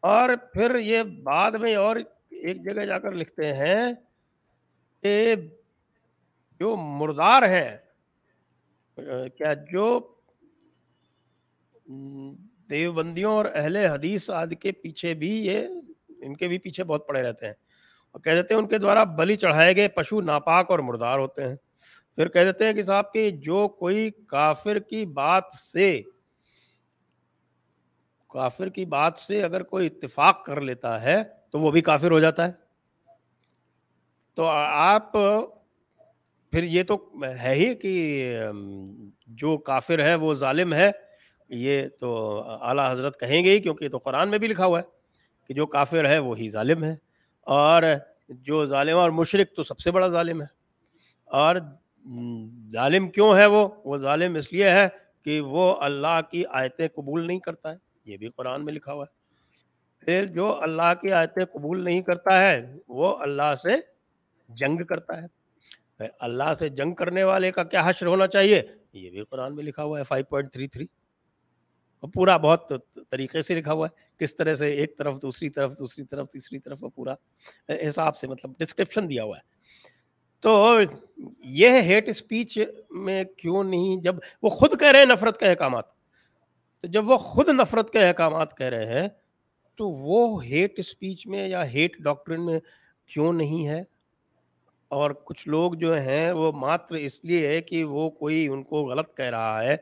اور 0.00 0.28
پھر 0.52 0.78
یہ 0.78 1.02
بعد 1.02 1.52
میں 1.52 1.74
اور 1.74 1.96
ایک 2.30 2.64
جگہ 2.64 2.84
جا 2.84 2.98
کر 2.98 3.12
لکھتے 3.12 3.54
ہیں 3.54 3.92
کہ 5.02 5.34
جو 6.60 6.76
مردار 6.76 7.42
ہے 7.42 7.76
کیا 9.38 9.54
جو 9.70 10.14
دیوبندیوں 12.70 13.32
اور 13.32 13.44
اہل 13.54 13.76
حدیث 13.76 14.30
آد 14.30 14.46
کے 14.60 14.72
پیچھے 14.72 15.14
بھی 15.14 15.46
یہ، 15.46 15.66
ان 16.08 16.36
کے 16.36 16.48
بھی 16.48 16.58
پیچھے 16.58 16.84
بہت 16.84 17.08
پڑے 17.08 17.22
رہتے 17.22 17.46
ہیں۔ 17.46 17.52
اور 18.10 18.20
کہہ 18.20 18.32
دیتے 18.32 18.54
ہیں 18.54 18.60
ان 18.60 18.68
کے 18.68 18.78
دوارا 18.78 19.04
بلی 19.04 19.36
چڑھائے 19.36 19.76
گئے، 19.76 19.88
پشو 19.88 20.20
ناپاک 20.20 20.70
اور 20.70 20.78
مردار 20.78 21.18
ہوتے 21.18 21.48
ہیں۔ 21.48 21.56
پھر 22.14 22.28
کہہ 22.28 22.44
دیتے 22.44 22.66
ہیں 22.66 22.72
کہ 22.72 22.82
صاحب 22.82 23.12
کہ 23.12 23.30
جو 23.30 23.68
کوئی 23.68 24.10
کافر 24.10 24.78
کی 24.78 25.06
بات 25.06 25.44
سے، 25.72 26.02
کافر 28.28 28.68
کی 28.68 28.84
بات 28.84 29.18
سے 29.18 29.42
اگر 29.42 29.62
کوئی 29.62 29.86
اتفاق 29.86 30.44
کر 30.44 30.60
لیتا 30.60 31.02
ہے 31.02 31.22
تو 31.50 31.58
وہ 31.58 31.70
بھی 31.70 31.82
کافر 31.82 32.10
ہو 32.10 32.20
جاتا 32.20 32.48
ہے۔ 32.48 32.52
تو 34.34 34.46
آپ 34.46 35.12
پھر 36.54 36.64
یہ 36.64 36.82
تو 36.82 37.12
ہے 37.38 37.54
ہی 37.54 37.74
کہ 37.74 38.38
جو 39.26 39.58
کافر 39.58 40.02
ہے، 40.02 40.14
وہ 40.14 40.34
ظالم 40.34 40.74
ہے۔ 40.74 40.90
یہ 41.48 41.82
تو 42.00 42.40
اعلیٰ 42.46 42.92
حضرت 42.92 43.20
کہیں 43.20 43.44
گے 43.44 43.50
ہی، 43.50 43.60
کیونکہ 43.60 43.84
یہ 43.84 43.88
تو 43.88 43.98
قرآن 43.98 44.28
میں 44.30 44.38
بھی 44.38 44.48
لکھا 44.48 44.66
ہوا 44.66 44.78
ہے 44.78 44.84
کہ 45.48 45.54
جو 45.54 45.66
کافر 45.66 46.08
ہے، 46.08 46.18
وہی 46.18 46.48
ظالم 46.48 46.84
ہے۔ 46.84 46.96
اور 47.40 47.82
جو 48.28 48.66
ظالم 48.66 48.96
اور 48.96 49.10
مشرق 49.10 49.56
تو 49.56 49.62
سب 49.62 49.78
سے 49.78 49.90
بڑا 49.90 50.08
ظالم 50.08 50.42
ہے۔ 50.42 50.46
اور 51.24 51.56
ظالم 52.72 53.08
کیوں 53.08 53.36
ہے 53.36 53.46
وہ؟ 53.46 53.68
وہ 53.84 53.96
ظالم 53.96 54.34
اس 54.34 54.52
لیے 54.52 54.70
ہے 54.70 54.88
کہ 55.24 55.40
وہ 55.40 55.76
اللہ 55.80 56.20
کی 56.30 56.44
آیتیں 56.50 56.88
قبول 56.88 57.26
نہیں 57.26 57.40
کرتا 57.40 57.72
ہے۔ 57.72 57.76
یہ 58.04 58.16
بھی 58.16 58.28
قرآن 58.36 58.64
میں 58.64 58.72
لکھا 58.72 58.92
ہوا 58.92 59.04
ہے۔ 59.04 59.24
پھر 60.04 60.26
جو 60.26 60.62
اللہ 60.62 60.94
کی 61.00 61.12
آیتیں 61.12 61.44
قبول 61.44 61.84
نہیں 61.84 62.02
کرتا 62.02 62.42
ہے، 62.42 62.74
وہ 62.88 63.16
اللہ 63.18 63.54
سے 63.62 63.70
جنگ 64.48 64.84
کرتا 64.84 65.22
ہے۔ 65.22 65.43
اللہ 66.20 66.54
سے 66.58 66.68
جنگ 66.68 66.94
کرنے 66.94 67.24
والے 67.24 67.52
کا 67.52 67.64
کیا 67.64 67.82
حشر 67.84 68.06
ہونا 68.06 68.26
چاہیے؟ 68.26 68.62
یہ 68.92 69.10
بھی 69.10 69.24
قرآن 69.30 69.54
میں 69.54 69.64
لکھا 69.64 69.82
ہوا 69.82 69.98
ہے 69.98 70.04
فائیو 70.04 70.24
پوائنٹ 70.24 70.52
تھری 70.52 70.68
تھری 70.68 70.86
پورا 72.14 72.36
بہت 72.36 72.72
طریقے 73.10 73.42
سے 73.42 73.54
لکھا 73.54 73.72
ہوا 73.72 73.86
ہے۔ 73.86 74.24
کس 74.24 74.36
طرح 74.36 74.54
سے 74.54 74.70
ایک 74.70 74.98
طرف، 74.98 75.22
دوسری 75.22 75.50
طرف 75.50 75.78
دوسری 75.78 76.04
طرف، 76.04 76.30
تیسری 76.30 76.58
طرف 76.58 76.84
پورا 76.94 77.14
حساب 77.68 78.16
سے 78.16 78.26
مطلب 78.26 78.52
ڈسکرپشن 78.58 79.10
دیا 79.10 79.24
ہوا 79.24 79.36
ہے۔ 79.36 79.42
تو 80.40 80.78
یہ 81.38 81.68
ہیٹ 81.68 82.08
اسپیچ 82.08 82.58
میں 82.90 83.24
کیوں 83.24 83.64
نہیں؟ 83.64 84.02
جب 84.02 84.14
وہ 84.42 84.50
خود 84.50 84.80
کہہ 84.80 84.88
رہے 84.88 84.98
ہیں 84.98 85.06
نفرت 85.06 85.40
کے 85.40 85.46
احکامات۔ 85.46 85.84
تو 86.80 86.88
جب 86.88 87.10
وہ 87.10 87.16
خود 87.16 87.48
نفرت 87.48 87.90
کے 87.90 88.08
احکامات 88.08 88.56
کہہ 88.56 88.66
رہے 88.66 89.00
ہیں، 89.00 89.08
تو 89.76 89.88
وہ 89.88 90.44
ہیٹ 90.44 90.78
اسپیچ 90.78 91.26
میں 91.26 91.48
یا 91.48 91.70
ہیٹ 91.70 91.96
ڈاکٹرن 91.98 92.46
میں 92.46 92.58
کیوں 93.06 93.32
نہیں 93.32 93.68
ہے؟ 93.68 93.93
اور 94.94 95.10
کچھ 95.10 95.48
لوگ 95.48 95.72
جو 95.72 95.94
ہیں 95.96 96.32
وہ 96.32 96.52
ماتر 96.52 96.94
اس 96.94 97.24
لیے 97.24 97.48
ہے 97.48 97.60
کہ 97.62 97.84
وہ 97.84 98.10
کوئی 98.10 98.48
ان 98.48 98.62
کو 98.62 98.84
غلط 98.86 99.16
کہہ 99.16 99.24
رہا 99.24 99.62
ہے 99.64 99.76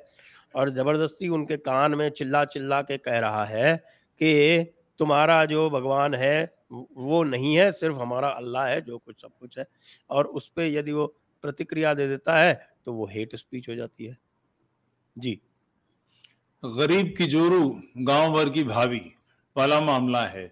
اور 0.53 0.69
زبردستی 0.69 1.27
ان 1.27 1.47
کے 1.47 1.57
کان 1.57 1.99
میں 1.99 2.11
چلا 2.11 2.45
چلا 2.45 2.83
کے 2.83 2.99
کہہ 2.99 3.13
رہا 3.13 3.49
ہے 3.49 3.77
کہ 4.19 4.65
تمہارا 4.99 5.45
جو 5.45 5.69
بھگوان 5.71 6.15
ہے 6.15 6.47
وہ 6.91 7.25
نہیں 7.25 7.57
ہے، 7.59 7.71
صرف 7.71 7.97
ہمارا 7.99 8.37
اللہ 8.37 8.59
ہے، 8.59 8.81
جو 8.81 8.99
کچھ 8.99 9.21
سب 9.21 9.39
کچھ 9.39 9.59
ہے۔ 9.59 9.65
اور 10.07 10.25
اس 10.25 10.55
پہ 10.55 10.63
یدی 10.63 10.93
وہ 10.93 11.09
پرتکریا 11.41 11.95
دے 11.95 12.07
دیتا 12.09 12.43
ہے 12.43 12.55
تو 12.83 12.95
وہ 12.95 13.13
ہیٹ 13.13 13.35
اسپیچ 13.35 13.69
ہو 13.69 13.75
جاتی 13.75 14.09
ہے۔ 14.09 14.15
جی۔ 15.17 15.37
غریب 16.63 17.17
کی 17.17 17.25
جورو، 17.25 17.73
گاؤں 18.09 18.35
بھر 18.35 18.49
کی 18.49 18.65
بھابی 18.65 19.09
والا 19.57 19.81
معاملہ 19.81 20.25
ہے۔ 20.35 20.49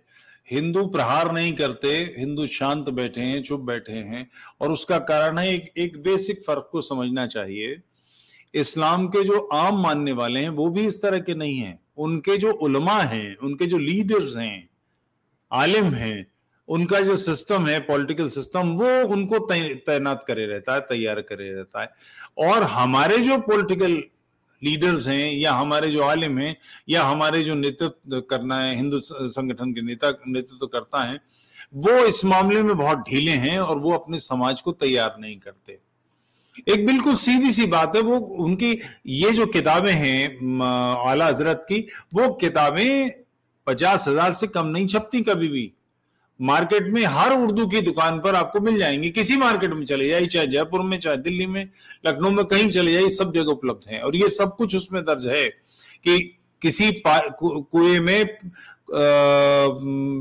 ہندو 0.51 0.89
پرہار 0.89 1.27
نہیں 1.27 1.53
کرتے، 1.53 2.05
ہندو 2.17 2.47
شانت 2.47 2.89
بیٹھے 2.89 3.23
ہیں، 3.23 3.43
چپ 3.43 3.61
بیٹھے 3.65 3.99
ہیں، 4.05 4.25
اور 4.59 4.71
اس 4.71 4.87
کا 4.87 4.99
کارن 4.99 5.39
ہے 5.39 5.49
ایک 5.49 5.71
ایک 5.75 5.99
بیسک 5.99 6.45
فرق 6.47 6.71
کو 6.71 6.81
سمجھنا 6.81 7.29
چاہیے۔ 7.29 7.75
اسلام 8.53 9.09
کے 9.09 9.23
جو 9.23 9.49
عام 9.53 9.81
ماننے 9.83 10.13
والے 10.13 10.41
ہیں، 10.41 10.49
وہ 10.49 10.69
بھی 10.69 10.87
اس 10.87 11.01
طرح 11.01 11.19
کے 11.19 11.35
نہیں 11.35 11.63
ہیں۔ 11.63 11.77
ان 11.97 12.21
کے 12.21 12.37
جو 12.37 12.51
علماء 12.67 13.03
ہیں، 13.13 13.35
ان 13.41 13.57
کے 13.57 13.67
جو 13.67 13.79
لیڈرز 13.79 14.37
ہیں، 14.37 14.61
عالم 15.51 15.95
ہیں، 15.95 16.23
ان 16.69 16.87
کا 16.87 17.01
جو 17.01 17.17
سسٹم 17.17 17.69
ہے 17.69 17.81
پولیٹیکل 17.81 18.29
سسٹم 18.29 18.81
وہ 18.81 18.91
ان 19.09 19.27
کو 19.27 19.47
تعینات 19.87 20.27
کرے 20.27 20.47
رہتا 20.47 20.75
ہے، 20.75 20.81
تیار 20.81 21.21
کرے 21.21 21.53
رہتا 21.55 21.83
ہے۔ 21.83 21.87
اور 22.47 22.63
ہمارے 22.63 23.17
جو 23.17 23.41
پولیٹیکل 23.41 24.01
لیڈرز 24.63 25.09
ہیں 25.09 25.31
یا 25.31 25.61
ہمارے 25.61 25.91
جو 25.91 26.05
عالم 26.05 26.39
ہیں 26.39 26.53
یا 26.87 27.11
ہمارے 27.13 27.43
جو 27.45 27.55
نیتو 27.55 28.21
کرنا 28.21 28.63
ہے، 28.65 28.75
ہندو 28.77 29.01
سنگھن 29.01 29.73
کے 29.75 29.81
نیتا 29.81 30.11
نیتو 30.27 30.67
کرتا 30.69 31.09
ہے، 31.11 31.17
وہ 31.85 31.99
اس 32.07 32.25
معاملے 32.25 32.63
میں 32.63 32.75
بہت 32.75 32.99
ڈھیلے 33.09 33.37
ہیں 33.39 33.57
اور 33.57 33.77
وہ 33.77 33.93
اپنے 33.95 34.19
سماج 34.19 34.63
کو 34.63 34.73
تیار 34.73 35.11
نہیں 35.19 35.37
کرتے۔ 35.37 35.77
ایک 36.67 36.85
بالکل 36.87 37.17
سیدھی 37.17 37.51
سی 37.53 37.67
بات 37.67 37.97
ہے، 37.97 38.01
وہ 38.01 38.45
ان 38.45 38.57
کی 38.57 38.75
یہ 39.05 39.31
جو 39.31 39.47
کتابیں 39.47 39.93
ہیں 39.93 40.29
اعلی 40.61 41.25
حضرت 41.25 41.67
کی، 41.69 41.83
وہ 42.13 42.27
کتابیں 42.35 43.09
پچاس 43.67 44.09
ہزار 44.09 44.33
سے 44.33 44.47
کم 44.47 44.71
نہیں 44.71 44.87
چھپتی 44.87 45.23
کبھی 45.25 45.49
بھی۔ 45.49 45.69
مارکیٹ 46.41 46.83
میں 46.83 47.05
ہر 47.05 47.33
اردو 47.37 47.69
کی 47.69 47.81
دکان 47.81 48.21
پر 48.21 48.35
آپ 48.35 48.53
کو 48.53 48.61
مل 48.61 48.79
جائیں 48.79 49.03
گے 49.03 49.11
کسی 49.13 49.37
مارکیٹ 49.37 49.71
میں 49.71 49.87
چلے 49.87 50.09
جائے، 50.09 50.27
چاہے 50.27 50.47
جے 50.47 50.65
پور 50.65 50.81
میں، 50.81 50.99
چاہے 50.99 51.17
دلی 51.17 51.47
میں، 51.47 51.65
لکھنؤ 52.05 52.31
میں، 52.31 52.45
کہیں 52.45 52.71
چلے 52.71 52.93
جائے 52.93 53.09
سب 53.09 53.35
جگہ 53.35 53.51
اپلبدھ 53.51 53.89
ہیں۔ 53.89 54.01
اور 54.01 54.13
یہ 54.13 54.29
سب 54.29 54.57
کچھ 54.57 54.77
اس 54.77 54.93
میں 54.93 55.01
درج 55.01 55.29
ہے 55.29 55.49
کہ 56.03 56.31
کسی 56.61 56.91
کنویں 57.71 58.01
میں 58.01 58.25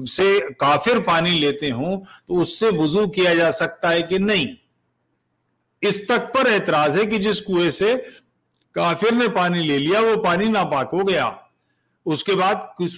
سے 0.06 0.40
کافر 0.58 1.00
پانی 1.00 1.30
لیتے 1.30 1.72
ہوں 1.72 2.02
تو 2.28 2.40
اس 2.40 2.60
سے 2.60 2.66
وضو 2.78 3.10
کیا 3.10 3.34
جا 3.34 3.52
سکتا 3.52 3.92
ہے 3.92 4.02
کہ 4.02 4.18
نہیں؟ 4.18 4.46
اس 5.82 6.06
تک 6.06 6.34
پر 6.34 6.52
اعتراض 6.52 6.98
ہے 6.98 7.06
کہ 7.06 7.18
جس 7.18 7.42
کنویں 7.42 7.70
سے 7.70 7.94
کافر 8.72 9.14
نے 9.14 9.28
پانی 9.36 9.60
لے 9.60 9.78
لیا، 9.78 10.00
وہ 10.00 10.24
پانی 10.24 10.46
ناپاک 10.46 10.90
ہو 10.94 11.10
گیا۔ 11.10 11.30
اس 12.12 12.24
کے 12.24 12.36
بعد 12.36 12.56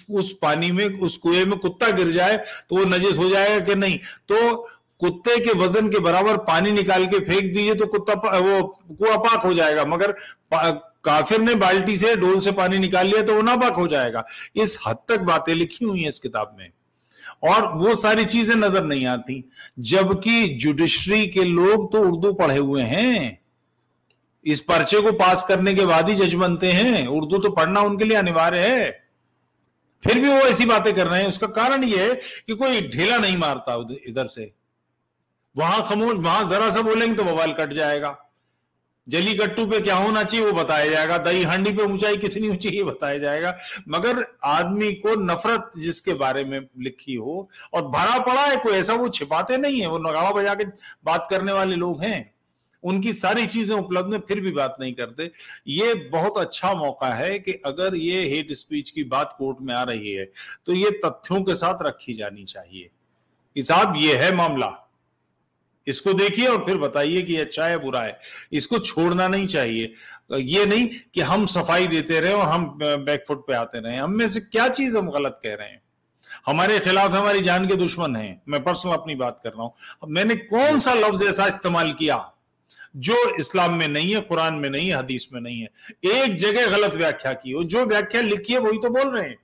اس 0.10 0.40
پانی 0.40 0.72
میں 0.72 0.88
اس 1.00 1.18
کنویں 1.18 1.46
میں 1.46 1.58
کتا 1.58 1.86
گر 1.98 2.12
جائے 2.12 2.38
تو 2.70 2.76
وہ 2.76 2.86
نجس 2.86 3.18
ہو 3.18 3.30
جائے 3.30 3.50
گا 3.50 3.60
کہ 3.60 3.76
نہیں؟ 3.76 3.98
تو 4.26 4.68
کتے 5.00 5.44
کے 5.44 5.58
وزن 5.58 5.90
کے 5.90 6.00
برابر 6.00 6.38
پانی 6.38 6.72
نکال 6.72 7.06
کے 7.06 7.20
پھینک 7.20 7.42
دیجیے 7.42 7.74
تو 7.74 7.86
کتا 7.86 8.38
وہ 8.38 8.68
کنواں 8.68 9.18
پاک 9.18 9.40
ہو 9.44 9.54
جائے 9.54 9.76
گا۔ 9.76 9.84
مگر 9.86 10.12
کافر 11.02 11.40
نے 11.40 11.56
بالٹی 11.56 11.98
سے 11.98 12.16
ڈول 12.16 12.40
سے 12.40 12.52
پانی 12.52 12.78
نکال 12.78 13.08
لیا 13.08 13.26
تو 13.26 13.36
وہ 13.36 13.42
ناپاک 13.42 13.74
ہو 13.78 13.88
جائے 13.88 14.14
گا۔ 14.14 14.22
اس 14.54 14.78
حد 14.86 14.96
تک 15.06 15.20
باتیں 15.20 15.56
لکھی 15.56 15.86
ہوئی 15.86 16.02
ہیں 16.02 16.08
اس 16.08 16.22
کتاب 16.22 16.56
میں۔ 16.58 16.68
اور 17.40 17.62
وہ 17.62 17.94
ساری 17.94 18.26
چیزیں 18.26 18.56
نظر 18.56 18.84
نہیں 18.84 19.06
آتی۔ 19.06 19.42
جبکہ 19.78 20.58
جوڈیشری 20.62 21.26
کے 21.26 21.44
لوگ 21.44 21.90
تو 21.90 22.02
اردو 22.02 22.34
پڑھے 22.34 22.58
ہوئے 22.58 22.84
ہیں۔ 22.84 23.32
اس 24.44 24.66
پرچے 24.66 24.98
کو 24.98 25.12
پاس 25.12 25.44
کرنے 25.44 25.74
کے 25.74 25.86
بعد 25.86 26.04
ہی 26.04 26.16
جج 26.16 26.36
بنتے 26.36 26.72
ہیں۔ 26.72 27.08
اردو 27.10 27.42
تو 27.42 27.52
پڑھنا 27.52 27.80
ان 27.80 27.98
کے 27.98 28.06
لیے 28.06 28.18
انوار 28.18 28.54
ہے۔ 28.54 29.01
پھر 30.04 30.16
بھی 30.16 30.30
وہ 30.30 30.48
ایسی 30.48 30.66
باتیں 30.66 30.92
کر 30.92 31.08
رہے 31.08 31.22
ہیں۔ 31.22 31.28
اس 31.28 31.40
کا 31.40 31.48
کارن 31.48 31.84
یہ 31.84 31.98
ہے 31.98 32.12
کہ 32.48 32.56
کوئی 32.56 32.80
ڈھیلا 32.80 33.18
نہیں 33.18 33.38
مارتا 33.38 33.74
ادھر 33.74 34.28
سے۔ 34.28 34.50
وہاں 35.56 35.84
خموش 35.84 36.14
وہاں 36.14 36.44
ذرا 36.44 36.72
سا 36.72 36.82
بولیں 36.82 37.08
گے 37.08 37.16
تو 37.16 37.24
موبائل 37.24 37.54
کٹ 37.54 37.74
جائے 37.74 38.02
گا۔ 38.02 38.14
جلی 39.08 39.38
کٹو 39.38 39.70
پہ 39.70 39.80
کیا 39.80 39.96
ہونا 39.96 40.24
چاہیے 40.24 40.46
وہ 40.46 40.52
بتایا 40.52 40.86
جائے 40.86 41.08
گا۔ 41.08 41.18
دہی 41.18 41.46
ہانڈی 41.46 41.78
پہ 41.78 41.84
اونچائی 41.84 42.18
کتنی 42.18 42.48
اونچی 42.48 42.70
یہ 42.70 42.84
بتایا 42.84 43.18
جائے 43.18 43.42
گا۔ 43.42 43.52
مگر 43.86 44.16
آدمی 44.42 44.96
کو 44.96 45.10
نفرت 45.10 45.76
جس 45.76 46.02
کے 46.02 46.14
بارے 46.14 46.44
میں 46.44 46.60
لکھی 46.78 47.18
ہو 47.18 47.42
اور 47.72 47.82
بھرا 47.82 48.22
پڑا 48.22 48.52
ہے 48.52 48.56
کوئی 48.64 48.76
ایسا، 48.76 48.94
وہ 48.94 49.08
چھپاتے 49.08 49.58
نہیں 49.58 49.82
ہے 49.82 49.88
وہ 49.88 50.00
نگاڑا 50.00 50.32
بجا 50.32 50.54
کے 50.54 50.66
بات 51.04 51.30
کرنے 51.30 51.52
والے 51.52 51.76
لوگ 51.76 52.02
ہیں۔ 52.02 52.24
ان 52.84 53.02
کی 53.02 53.14
ساری 53.14 53.48
چیزیں 53.48 53.76
اپلبدھ 53.76 54.10
میں 54.10 54.20
پھر 54.20 54.42
بھی 54.42 54.52
بات 54.52 54.80
نہیں 54.80 54.92
کرتے۔ 54.92 55.24
یہ 55.66 55.94
بہت 56.12 56.38
اچھا 56.38 56.74
موقع 56.74 57.06
ہے 57.06 57.40
کہ 57.40 57.54
اگر 57.64 57.94
یہ 57.94 58.22
ہیٹ 58.22 58.52
اسپیچ 58.52 58.94
کی 58.94 59.04
بات 59.04 59.38
کورٹ 59.38 59.62
میں 59.62 59.76
آ 59.76 59.86
رہی 59.86 60.18
ہے، 60.18 60.26
تو 60.64 60.74
یہ 60.74 60.88
تتھیوں 61.04 61.44
کے 61.44 61.56
ساتھ 61.56 61.84
رکھی 61.84 62.14
جانی 62.14 62.46
چاہیے۔ 62.46 62.88
حساب 63.60 63.96
یہ 63.96 64.16
ہے 64.16 64.32
معاملہ۔ 64.32 64.66
اس 65.86 66.02
کو 66.02 66.12
دیکھیے 66.12 66.48
اور 66.48 66.60
پھر 66.60 66.78
بتائیے 66.78 67.22
کہ 67.22 67.42
اچھا 67.42 67.70
ہے 67.70 67.78
برا 67.78 68.06
ہے۔ 68.06 68.12
اس 68.52 68.68
کو 68.68 68.78
چھوڑنا 68.78 69.28
نہیں 69.28 69.48
چاہیے۔ 69.48 69.88
یہ 70.30 70.66
نہیں 70.66 71.14
کہ 71.14 71.22
ہم 71.22 71.46
صفائی 71.46 71.88
دیتے 71.88 72.22
رہے 72.22 72.32
اور 72.32 72.48
ہم 72.48 72.78
بیک 72.78 73.28
فٹ 73.28 73.48
پہ 73.48 73.54
آتے 73.54 73.80
رہے۔ 73.80 73.98
ہم 73.98 74.18
میں 74.18 74.28
سے 74.28 74.42
کیا 74.42 74.68
چیز 74.76 74.98
ہم 74.98 75.10
غلط 75.10 75.42
کہہ 75.42 75.56
رہے 75.56 75.70
ہیں؟ 75.70 75.78
ہمارے 76.48 76.80
خلاف 76.80 77.10
ہماری 77.10 77.40
جان 77.40 77.68
کے 77.68 77.76
دشمن 77.76 78.16
ہیں۔ 78.16 78.36
میں 78.48 78.60
پرسنل 78.60 78.94
اپنی 78.94 79.16
بات 79.16 79.42
کر 79.42 79.56
رہا 79.56 79.64
ہوں۔ 79.64 79.70
میں 80.08 80.24
نے 80.24 80.36
کون 80.36 80.80
سا 80.80 80.94
لفظ 80.94 81.22
ایسا 81.26 81.46
استعمال 81.46 81.92
کیا؟ 81.92 82.18
جو 82.94 83.14
اسلام 83.38 83.78
میں 83.78 83.88
نہیں 83.88 84.16
ہے، 84.16 84.22
قرآن 84.22 84.62
میں 84.62 84.70
نہیں 84.70 84.90
ہے، 84.90 84.96
حدیث 84.96 85.32
میں 85.32 85.42
نہیں 85.42 85.62
ہے، 85.62 85.66
ایک 86.02 86.36
جگہ 86.36 86.70
غلط 86.72 86.96
ویاخیا 86.96 87.34
کی 87.34 87.54
ہو، 87.54 87.64
جو 87.64 87.80
ویاخیا 87.80 88.22
لکھی 88.22 88.54
ہے 88.54 88.60
وہی 88.60 88.82
تو 88.82 88.90
بول 88.90 89.08
رہے 89.08 89.30
ہیں۔ 89.30 89.36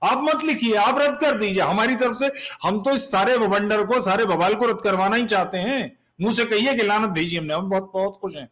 آپ 0.00 0.16
مت 0.16 0.44
لکھیے، 0.44 0.78
آپ 0.78 0.98
رد 0.98 1.20
کر 1.20 1.38
دیجیے۔ 1.38 1.62
ہماری 1.62 1.94
طرف 2.00 2.16
سے 2.16 2.24
ہم 2.64 2.82
تو 2.82 2.90
اس 2.90 3.10
سارے 3.10 3.38
ببنڈر 3.38 3.84
کو، 3.84 4.00
سارے 4.00 4.24
ببال 4.24 4.54
کو 4.54 4.70
رد 4.70 4.80
کروانا 4.80 5.16
ہی 5.16 5.26
چاہتے 5.26 5.60
ہیں۔ 5.60 5.88
منہ 6.18 6.32
سے 6.32 6.44
کہیے 6.44 6.78
کہ 6.78 6.82
لانت 6.82 7.08
بھیجیے 7.08 7.38
ہم 7.38 7.46
نے، 7.46 7.54
ہم 7.54 7.68
بہت 7.68 7.94
بہت 7.94 8.20
خوش 8.20 8.36
ہیں۔ 8.36 8.46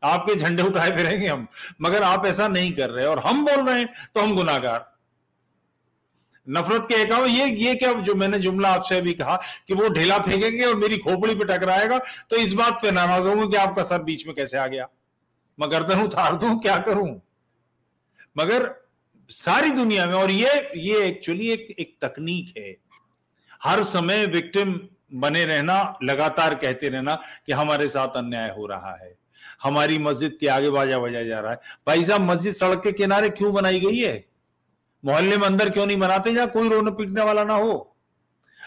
آپ 0.00 0.26
کے 0.26 0.34
جھنڈے 0.34 0.62
اٹھائے 0.62 0.90
پھریں 0.90 1.20
گے 1.20 1.28
ہم، 1.28 1.44
مگر 1.78 2.02
آپ 2.02 2.24
ایسا 2.24 2.48
نہیں 2.48 2.70
کر 2.70 2.90
رہے 2.90 3.04
اور 3.04 3.18
ہم 3.18 3.44
بول 3.44 3.68
رہے 3.68 3.78
ہیں 3.78 3.86
تو 4.12 4.24
ہم 4.24 4.36
گناگار 4.38 4.80
نفرت 6.48 6.88
کے 6.88 6.94
ایک 6.94 7.10
یہ 7.26 7.44
یہ 7.44 7.74
کیا 7.74 7.92
جو 8.04 8.14
میں 8.14 8.28
نے 8.28 8.38
جملہ 8.38 8.66
آپ 8.66 8.86
سے 8.86 8.98
ابھی 8.98 9.14
کہا 9.14 9.36
کہ 9.66 9.74
وہ 9.74 9.88
ڈھیلا 9.88 10.18
پھینکیں 10.18 10.50
گے 10.50 10.64
اور 10.64 10.74
میری 10.74 10.98
کھوپڑی 10.98 11.34
پہ 11.34 11.44
ٹکرائے 11.44 11.88
گا، 11.88 11.98
تو 12.28 12.36
اس 12.36 12.54
بات 12.54 12.82
پہ 12.82 12.88
ناراض 12.88 13.26
ہوں 13.26 13.34
گے 13.34 13.52
کہ 13.52 13.56
آپ 13.56 13.74
کا 13.76 13.84
سر 13.84 14.02
بیچ 14.02 14.26
میں 14.26 14.34
کیسے 14.34 14.58
آ 14.58 14.66
گیا۔ 14.66 14.86
میں 15.58 15.68
گردن 15.68 16.00
اتار 16.00 16.32
دوں، 16.32 16.58
کیا 16.58 16.76
کروں؟ 16.76 17.06
مگر 18.36 18.62
ساری 19.28 19.68
دنیا 19.68 20.06
میں، 20.06 20.14
اور 20.14 20.28
یہ 20.28 20.48
یہ 20.74 20.96
ایکچولی 20.96 21.46
ایک 21.46 21.70
ایک 21.76 21.98
تکنیک 21.98 22.56
ہے۔ 22.56 22.74
ہر 23.64 23.82
سمے 23.82 24.24
وکٹم 24.26 24.72
بنے 25.20 25.44
رہنا، 25.46 25.82
لگاتار 26.00 26.52
کہتے 26.52 26.90
رہنا 26.90 27.16
کہ 27.46 27.52
ہمارے 27.52 27.88
ساتھ 27.88 28.16
انیائے 28.16 28.50
ہو 28.50 28.68
رہا 28.68 28.94
ہے۔ 29.00 29.12
ہماری 29.64 29.98
مسجد 29.98 30.40
کے 30.40 30.50
آگے 30.50 30.70
باجا 30.70 30.98
بجایا 30.98 31.24
جا 31.24 31.42
رہا 31.42 31.50
ہے۔ 31.50 31.56
بھائی 31.84 32.04
صاحب، 32.04 32.20
مسجد 32.20 32.52
سڑک 32.52 32.82
کے 32.82 32.92
کنارے 32.92 33.28
کیوں 33.28 33.52
بنائی 33.52 33.82
گئی 33.82 34.04
ہے؟ 34.06 34.20
محلے 35.04 35.36
میں 35.36 35.48
اندر 35.48 35.68
کیوں 35.68 35.86
نہیں 35.86 35.96
بناتے 35.96 36.34
جہاں 36.34 36.46
کوئی 36.46 36.68
رونے 36.68 36.90
پیٹنے 36.90 37.22
والا 37.22 37.44
نہ 37.44 37.52
ہو؟ 37.52 37.84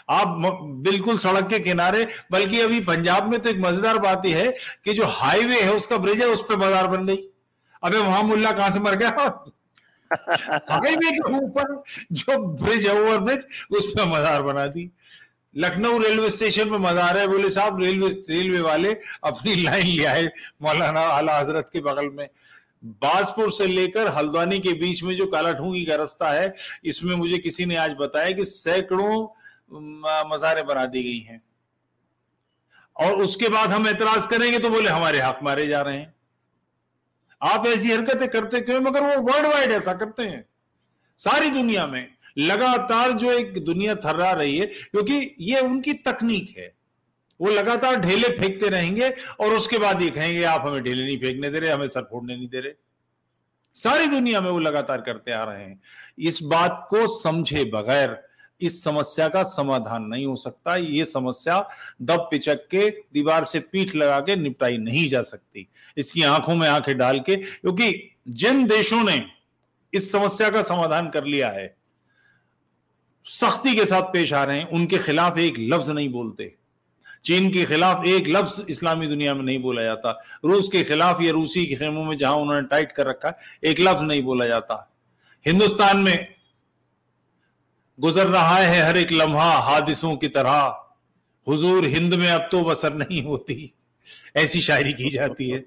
آپ 0.07 0.27
بالکل 0.83 1.17
سڑک 1.17 1.49
کے 1.49 1.59
کنارے 1.59 2.05
بلکہ 2.29 2.63
ابھی 2.63 2.83
پنجاب 2.83 3.27
میں 3.27 3.37
تو 3.37 3.49
ایک 3.49 3.57
مزیدار 3.57 3.95
بات 3.95 4.25
یہ 4.25 4.35
ہے 4.35 4.47
کہ 4.83 4.93
جو 4.93 5.05
ہائی 5.05 5.45
وے 5.45 5.63
ہے 5.63 5.69
اس 5.69 5.87
کا 5.87 5.97
برج 5.97 6.21
ہے 6.21 6.25
اس 6.25 6.47
پہ 6.47 6.53
بازار 6.53 6.85
بن 6.85 7.07
گئی۔ 7.07 7.29
ابھی 7.81 7.97
وہاں 7.97 8.23
ملا 8.23 8.51
کہاں 8.51 8.69
سے 8.69 8.79
مر 8.79 8.93
گیا؟ 8.93 9.09
ہائی 10.69 10.95
وے 10.95 11.11
کے 11.11 11.33
اوپر 11.33 11.63
جو 12.09 12.43
برج 12.53 12.87
ہے 12.87 12.97
اوور 12.97 13.19
برج 13.19 13.37
اس 13.69 13.93
پہ 13.93 14.03
مزار 14.03 14.41
بنا 14.41 14.65
دی۔ 14.65 14.87
لکھنؤ 15.55 15.99
ریلوے 15.99 16.27
اسٹیشن 16.27 16.69
پہ 16.69 16.75
مزار 16.75 17.15
ہے 17.15 17.27
بولے 17.27 17.49
صاحب 17.49 17.77
ریلوے 17.77 18.09
ریلوے 18.29 18.59
والے 18.59 18.93
اپنی 19.21 19.53
لائن 19.53 19.87
لے 19.87 20.07
آئے 20.07 20.25
مولانا 20.59 21.01
اعلیٰ 21.01 21.41
حضرت 21.41 21.71
کے 21.71 21.81
بغل 21.81 22.09
میں۔ 22.09 22.27
بازپور 22.81 23.49
سے 23.49 23.67
لے 23.67 23.87
کر 23.87 24.05
ہلدوانی 24.19 24.59
کے 24.59 24.69
بیچ 24.69 25.03
میں 25.03 25.15
جو 25.15 25.27
کالا 25.27 25.51
ٹھونگی 25.51 25.85
کا 25.85 25.97
رستہ 25.97 26.23
ہے، 26.23 26.47
اس 26.83 27.03
میں 27.03 27.15
مجھے 27.15 27.37
کسی 27.37 27.65
نے 27.65 27.77
آج 27.77 27.91
بتایا 27.97 28.31
کہ 28.31 28.43
سینکڑوں 28.43 29.27
مزاریں 30.29 30.63
بنا 30.63 30.85
دی 30.93 31.03
گئی 31.03 31.27
ہیں۔ 31.27 31.37
اور 32.93 33.11
اس 33.11 33.37
کے 33.37 33.49
بعد 33.49 33.67
ہم 33.67 33.87
اعتراض 33.87 34.27
کریں 34.27 34.51
گے 34.51 34.59
تو 34.59 34.69
بولے 34.69 34.89
ہمارے 34.89 35.21
حق 35.21 35.43
مارے 35.43 35.65
جا 35.65 35.83
رہے 35.83 35.97
ہیں۔ 35.97 36.05
آپ 37.39 37.67
ایسی 37.67 37.93
حرکتیں 37.93 38.27
کرتے 38.27 38.61
کیوں 38.61 38.79
مگر 38.79 39.01
وہ 39.01 39.07
ورلڈ 39.07 39.45
وائڈ 39.45 39.71
ایسا 39.71 39.93
کرتے 39.93 40.29
ہیں۔ 40.29 40.41
ساری 41.17 41.49
دنیا 41.49 41.85
میں 41.85 42.07
لگاتار 42.35 43.09
جو 43.09 43.29
ایک 43.29 43.67
دنیا 43.67 43.93
تھرا 43.93 44.37
رہی 44.37 44.61
ہے، 44.61 44.67
کیونکہ 44.67 45.29
یہ 45.37 45.57
ان 45.57 45.81
کی 45.81 45.93
تکنیک 45.93 46.57
ہے۔ 46.57 46.76
وہ 47.39 47.51
لگاتار 47.51 47.93
ڈھیلے 47.93 48.27
پھینکتے 48.39 48.69
رہیں 48.69 48.95
گے 48.95 49.05
اور 49.37 49.51
اس 49.51 49.67
کے 49.67 49.79
بعد 49.79 50.01
یہ 50.01 50.09
کہیں 50.09 50.33
گے 50.33 50.45
آپ 50.45 50.65
ہمیں 50.65 50.79
ڈھیلے 50.79 51.05
نہیں 51.05 51.17
پھینکنے 51.17 51.49
دے 51.49 51.61
رہے، 51.61 51.71
ہمیں 51.71 51.87
سر 51.87 52.03
پھوڑنے 52.03 52.35
نہیں 52.35 52.47
دے 52.47 52.61
رہے۔ 52.61 52.73
ساری 53.73 54.05
دنیا 54.05 54.39
میں 54.39 54.51
وہ 54.51 54.59
لگاتار 54.59 54.99
کرتے 54.99 55.33
آ 55.33 55.45
رہے 55.45 55.65
ہیں۔ 55.65 55.75
اس 56.17 56.41
بات 56.41 56.87
کو 56.87 57.19
سمجھے 57.19 57.65
بغیر 57.65 58.09
اس 58.59 58.83
سمسیا 58.83 59.29
کا 59.29 59.43
سمادھان 59.43 60.09
نہیں 60.09 60.25
ہو 60.25 60.35
سکتا۔ 60.35 60.75
یہ 60.75 61.05
سمسیا 61.05 61.61
دب 61.99 62.31
پچک 62.31 62.69
کے 62.69 62.89
دیوار 63.13 63.43
سے 63.43 63.59
پیٹھ 63.59 63.95
لگا 63.95 64.19
کے 64.19 64.35
نپٹائی 64.35 64.77
نہیں 64.77 65.09
جا 65.09 65.23
سکتی۔ 65.23 65.63
اس 65.95 66.13
کی 66.13 66.25
آنکھوں 66.25 66.55
میں 66.55 66.67
آنکھیں 66.67 66.93
ڈال 66.93 67.19
کے، 67.19 67.35
کیونکہ 67.35 68.09
جن 68.25 68.67
دیشوں 68.69 69.03
نے 69.03 69.21
اس 69.91 70.11
سمسیا 70.11 70.49
کا 70.49 70.63
سمادھان 70.63 71.11
کر 71.11 71.25
لیا 71.25 71.53
ہے، 71.53 71.67
سختی 73.25 73.75
کے 73.75 73.85
ساتھ 73.85 74.13
پیش 74.13 74.33
آ 74.33 74.45
رہے 74.45 74.59
ہیں۔ 74.59 74.65
ان 74.71 74.87
کے 74.87 74.97
خلاف 74.97 75.33
ایک 75.35 75.59
لفظ 75.59 75.89
نہیں 75.89 76.07
بولتے۔ 76.07 76.49
چین 77.23 77.51
کے 77.51 77.65
خلاف 77.65 77.99
ایک 78.03 78.29
لفظ 78.29 78.61
اسلامی 78.67 79.07
دنیا 79.07 79.33
میں 79.33 79.43
نہیں 79.43 79.57
بولا 79.57 79.83
جاتا۔ 79.83 80.11
روس 80.43 80.69
کے 80.69 80.83
خلاف 80.83 81.21
یا 81.21 81.31
روسی 81.31 81.65
کے 81.65 81.75
خیموں 81.75 82.05
میں 82.05 82.17
جہاں 82.17 82.33
انہوں 82.33 82.61
نے 82.61 82.67
ٹائٹ 82.67 82.93
کر 82.93 83.05
رکھا، 83.05 83.31
ایک 83.61 83.79
لفظ 83.79 84.03
نہیں 84.03 84.21
بولا 84.21 84.47
جاتا۔ 84.47 84.75
ہندوستان 85.45 86.03
میں 86.03 86.17
گزر 88.03 88.27
رہا 88.27 88.67
ہے 88.67 88.79
ہر 88.79 88.95
ایک 88.95 89.13
لمحہ 89.13 89.59
حادثوں 89.59 90.15
کی 90.15 90.27
طرح۔ 90.27 90.69
حضور 91.47 91.83
ہند 91.83 92.13
میں 92.13 92.31
اب 92.31 92.51
تو 92.51 92.63
بسر 92.63 92.91
نہیں 92.91 93.25
ہوتی۔ 93.25 93.67
ایسی 94.33 94.61
شاعری 94.61 94.93
کی 94.93 95.09
جاتی 95.09 95.53
ہے 95.53 95.59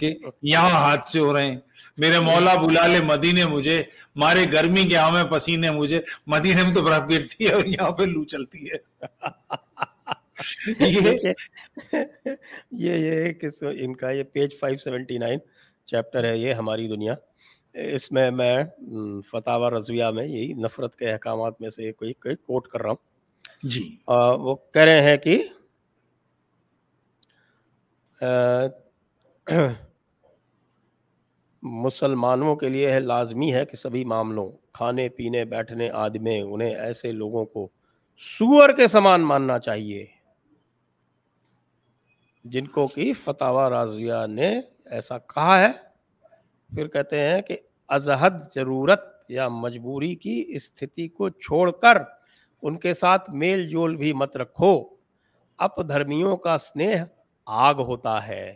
کہ 0.00 0.14
یہاں 0.42 0.70
حادثے 0.70 1.18
ہو 1.18 1.36
رہے 1.36 1.46
ہیں۔ 1.46 1.56
میرے 1.96 2.20
مولا 2.20 2.54
بلا 2.54 2.86
لے 2.86 3.00
مدینے 3.00 3.46
مجھے، 3.46 3.82
مارے 4.16 4.46
گرمی 4.52 4.82
کے 4.82 4.96
آمے 4.96 5.20
پسینے 5.30 5.70
مجھے۔ 5.70 6.00
مدینے 6.26 6.62
میں 6.62 6.74
تو 6.74 6.82
برف 6.82 7.10
گرتی 7.10 7.46
ہے 7.46 7.52
اور 7.52 7.64
یہاں 7.64 7.90
پہ 7.90 8.02
لو 8.02 8.24
چلتی 8.24 8.66
ہے۔ 8.66 9.06
یہ 12.70 12.92
یہ 12.92 13.32
کہ 13.32 13.46
ان 13.62 13.96
کا 13.96 14.10
یہ 14.10 14.22
پیج 14.22 14.54
579 14.54 15.36
چیپٹر 15.86 16.24
ہے 16.24 16.38
یہ 16.38 16.52
ہماری 16.52 16.88
دنیا۔ 16.88 17.14
اس 17.74 18.12
میں 18.12 18.30
میں 18.30 18.64
فتح 19.32 19.70
رضویہ 19.76 20.04
میں 20.04 20.26
یہی 20.26 20.52
نفرت 20.52 20.96
کے 20.96 21.10
احکامات 21.12 21.60
میں 21.60 21.70
سے 21.70 21.92
کوئی 21.92 22.12
کوئی 22.12 22.36
کوٹ 22.36 22.68
کر 22.68 22.82
رہا 22.82 22.90
ہوں۔ 22.90 22.96
جی۔ 23.62 23.96
وہ 24.38 24.54
کہہ 24.54 24.82
رہے 24.82 25.00
ہیں 25.00 25.16
کہ 25.16 25.42
مسلمانوں 31.62 32.56
کے 32.56 32.68
لیے 32.68 32.92
ہے 32.92 33.00
لازمی 33.00 33.54
ہے 33.54 33.64
کہ 33.64 33.76
سبھی 33.76 34.04
معاملوں 34.04 34.50
کھانے 34.72 35.08
پینے 35.08 35.44
بیٹھنے 35.44 35.90
آدمی 35.90 36.40
انہیں 36.40 36.74
ایسے 36.74 37.12
لوگوں 37.12 37.44
کو 37.44 37.68
سور 38.18 38.70
کے 38.72 38.86
سامان 38.86 39.20
ماننا 39.20 39.58
چاہیے۔ 39.58 40.15
جن 42.50 42.66
کو 42.66 42.86
کہ 42.86 43.12
فتح 43.12 43.68
رازیہ 43.70 44.26
نے 44.28 44.60
ایسا 44.84 45.18
کہا 45.18 45.60
ہے، 45.60 45.72
پھر 46.74 46.88
کہتے 46.88 47.20
ہیں 47.20 47.42
کہ 47.42 47.56
ازہد 47.88 48.54
ضرورت 48.54 49.24
یا 49.28 49.48
مجبوری 49.48 50.14
کی 50.14 50.44
استھتی 50.48 51.08
کو 51.08 51.28
چھوڑ 51.28 51.70
کر 51.70 51.98
ان 52.62 52.78
کے 52.78 52.94
ساتھ 52.94 53.30
میل 53.30 53.68
جول 53.68 53.96
بھی 53.96 54.12
مت 54.12 54.36
رکھو۔ 54.36 54.84
اپ 55.58 55.88
دھرمیوں 55.88 56.36
کا 56.36 56.58
سنیہ 56.58 56.96
آگ 57.46 57.74
ہوتا 57.74 58.28
ہے۔ 58.28 58.54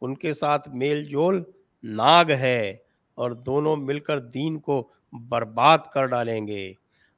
ان 0.00 0.14
کے 0.14 0.34
ساتھ 0.34 0.68
میل 0.68 1.04
جول 1.04 1.42
ناگ 1.82 2.30
ہے 2.30 2.76
اور 3.14 3.30
دونوں 3.30 3.76
مل 3.76 4.00
کر 4.00 4.18
دین 4.18 4.60
کو 4.60 4.88
برباد 5.12 5.78
کر 5.94 6.06
ڈالیں 6.06 6.46
گے۔ 6.46 6.72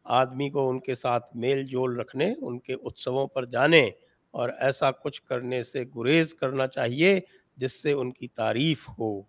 آدمی 0.05 0.51
کو 0.51 0.69
ان 0.69 0.81
کے 0.81 0.95
ساتھ 0.95 1.37
میل 1.37 1.67
جول 1.67 2.01
رکھنے، 2.01 2.35
ان 2.43 2.59
کے 2.59 2.75
اتسووں 2.75 3.27
پر 3.27 3.45
جانے۔ 3.45 3.91
اور 4.35 4.49
ایسا 4.59 4.91
کچھ 4.91 5.23
کرنے 5.23 5.63
سے 5.63 5.85
گریز 5.97 6.35
کرنا 6.35 6.67
چاہیے 6.67 7.21
جس 7.57 7.83
سے 7.83 7.93
ان 7.93 8.13
کی 8.13 8.29
تعریف 8.29 8.89
ہو۔ 8.89 9.23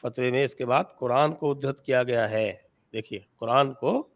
فتوے 0.00 0.30
میں 0.30 0.44
اس 0.44 0.54
کے 0.54 0.66
بعد 0.66 0.84
قرآن 0.98 1.32
کو 1.32 1.50
ادھت 1.50 1.80
کیا 1.80 2.02
گیا 2.02 2.30
ہے۔ 2.30 2.52
دیکھیے، 2.92 3.20
قرآن 3.36 3.72
کو 3.72 4.08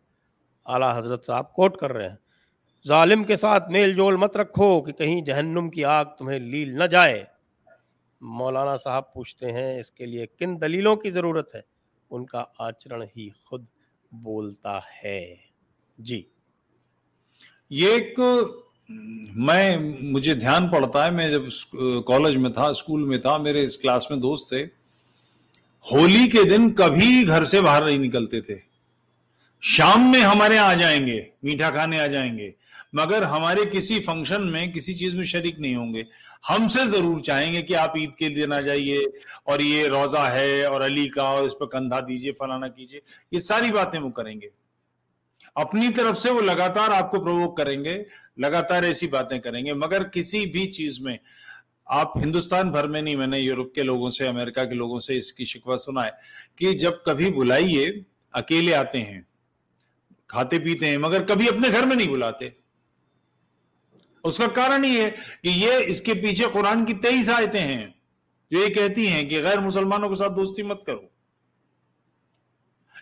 اعلیٰ 0.66 0.98
حضرت 0.98 1.24
صاحب 1.24 1.52
کوٹ 1.52 1.76
کر 1.76 1.92
رہے 1.92 2.09
ہیں۔ 2.09 2.16
ظالم 2.87 3.24
کے 3.24 3.37
ساتھ 3.37 3.70
میل 3.70 3.96
جول 3.96 4.16
مت 4.16 4.37
رکھو 4.37 4.83
کہ 4.83 4.92
کہیں 4.92 5.20
جہنم 5.20 5.70
کی 5.70 5.85
آگ 5.85 6.05
تمہیں 6.18 6.38
لیل 6.38 6.79
نہ 6.79 6.85
جائے۔ 6.85 7.24
مولانا 8.20 8.76
صاحب 8.76 9.12
پوچھتے 9.12 9.52
ہیں، 9.52 9.81
اس 9.81 9.92
کے 9.92 10.07
لیے 10.07 10.26
کن 10.26 10.61
دلیلوں 10.61 10.96
کی 10.96 11.11
ضرورت 11.11 11.55
ہے؟ 11.55 11.61
ان 12.11 12.26
کا 12.26 12.44
آچرن 12.59 13.02
ہی 13.02 13.31
خود 13.31 13.64
بولتا 14.12 14.79
ہے۔ 15.05 15.35
جی۔ 15.98 16.22
یہ 17.70 17.88
ایک 17.88 18.20
میں 19.35 19.77
مجھے 20.01 20.35
دھیان 20.35 20.68
پڑتا 20.68 21.07
ہے، 21.07 21.11
میں 21.11 21.29
جب 21.29 21.42
کالج 22.07 22.37
میں 22.37 22.51
تھا، 22.51 22.66
اسکول 22.66 23.05
میں 23.05 23.18
تھا، 23.18 23.37
میرے 23.37 23.64
اس 23.64 23.79
کلاس 23.79 24.11
میں 24.11 24.18
دوست 24.18 24.49
تھے۔ 24.49 24.66
ہولی 25.92 26.31
کے 26.31 26.42
دن 26.42 26.75
کبھی 26.75 27.25
گھر 27.27 27.44
سے 27.44 27.61
باہر 27.61 27.85
نہیں 27.85 27.99
نکلتے 27.99 28.40
تھے۔ 28.40 28.57
شام 29.61 30.11
میں 30.11 30.20
ہمارے 30.20 30.59
آ 30.59 30.75
جائیں 30.75 31.07
گے، 31.07 31.22
میٹھا 31.42 31.70
کھانے 31.70 32.01
آ 32.01 32.07
جائیں 32.07 32.38
گے، 32.38 32.51
مگر 32.92 33.22
ہمارے 33.22 33.61
کسی 33.72 34.01
فنکشن 34.01 34.53
میں 34.53 34.66
کسی 34.66 34.94
چیز 34.94 35.14
میں 35.14 35.25
شریک 35.25 35.61
نہیں 35.61 35.77
ہوں 35.77 35.94
گے۔ 35.94 36.03
ہم 36.51 36.68
سے 36.68 36.87
ضرور 36.87 37.20
چاہیں 37.20 37.53
گے 37.53 37.62
کہ 37.62 37.77
آپ 37.77 37.96
عید 37.96 38.14
کے 38.14 38.29
دن 38.29 38.53
آ 38.53 38.61
جائیے 38.61 38.99
اور 39.44 39.61
یہ 39.61 39.88
روزہ 39.88 40.31
ہے 40.33 40.64
اور 40.64 40.81
علی 40.81 41.09
کا 41.09 41.22
اور 41.22 41.42
اس 41.42 41.53
پہ 41.59 41.64
کندھا 41.64 42.01
دیجیے، 42.01 42.33
فلانا 42.33 42.68
کیجیے۔ 42.68 43.01
یہ 43.33 43.38
ساری 43.38 43.72
باتیں 43.72 44.01
وہ 44.01 44.11
کریں 44.11 44.40
گے۔ 44.40 44.49
اپنی 45.55 45.88
طرف 45.96 46.18
سے 46.18 46.31
وہ 46.31 46.40
لگاتار 46.40 46.90
آپ 46.90 47.11
کو 47.11 47.20
پروک 47.20 47.57
کریں 47.57 47.85
گے۔ 47.85 48.05
لگاتار 48.37 48.83
ایسی 48.83 49.07
باتیں 49.07 49.38
کریں 49.38 49.66
گے۔ 49.66 49.72
مگر 49.72 50.03
کسی 50.03 50.46
بھی 50.46 50.72
چیز 50.72 51.01
میں 51.01 51.16
آپ 51.85 52.18
ہندوستان 52.18 52.70
بھر 52.70 52.88
میں 52.88 53.03
نہیں، 53.03 53.16
میں 53.16 53.27
نے 53.27 53.40
یورپ 53.40 53.75
کے 53.75 53.83
لوگوں 53.83 54.11
سے، 54.11 54.27
امریکہ 54.27 54.64
کے 54.64 54.75
لوگوں 54.75 54.99
سے 54.99 55.16
اس 55.16 55.33
کی 55.33 55.44
شکوہ 55.44 55.77
سنا 55.77 56.07
ہے 56.07 56.11
کہ 56.57 56.72
جب 56.72 56.92
کبھی 57.05 57.33
بلائیے، 57.33 57.87
اکیلے 58.33 58.75
آتے 58.75 59.03
ہیں، 59.03 59.20
کھاتے 60.27 60.59
پیتے 60.59 60.87
ہیں، 60.87 60.96
مگر 60.96 61.25
کبھی 61.25 61.49
اپنے 61.49 61.68
گھر 61.68 61.87
میں 61.87 61.96
نہیں 61.96 62.09
بلاتے۔ 62.09 62.49
اس 64.25 64.38
کا 64.38 64.46
کارن 64.46 64.85
یہ 64.85 65.03
ہے 65.03 65.11
کہ 65.42 65.49
یہ 65.49 65.70
اس 65.87 66.01
کے 66.01 66.14
پیچھے 66.14 66.44
قرآن 66.53 66.85
کی 66.85 66.94
تیئیس 66.94 67.31
آیتیں 67.31 67.61
ہیں 67.61 67.87
جو 68.51 68.59
یہ 68.59 68.75
کہتی 68.75 69.09
ہیں 69.09 69.29
کہ 69.29 69.42
غیر 69.42 69.61
مسلمانوں 69.61 70.09
کے 70.09 70.14
ساتھ 70.14 70.33
دوستی 70.37 70.62
مت 70.62 70.87
کرو۔ 70.87 71.15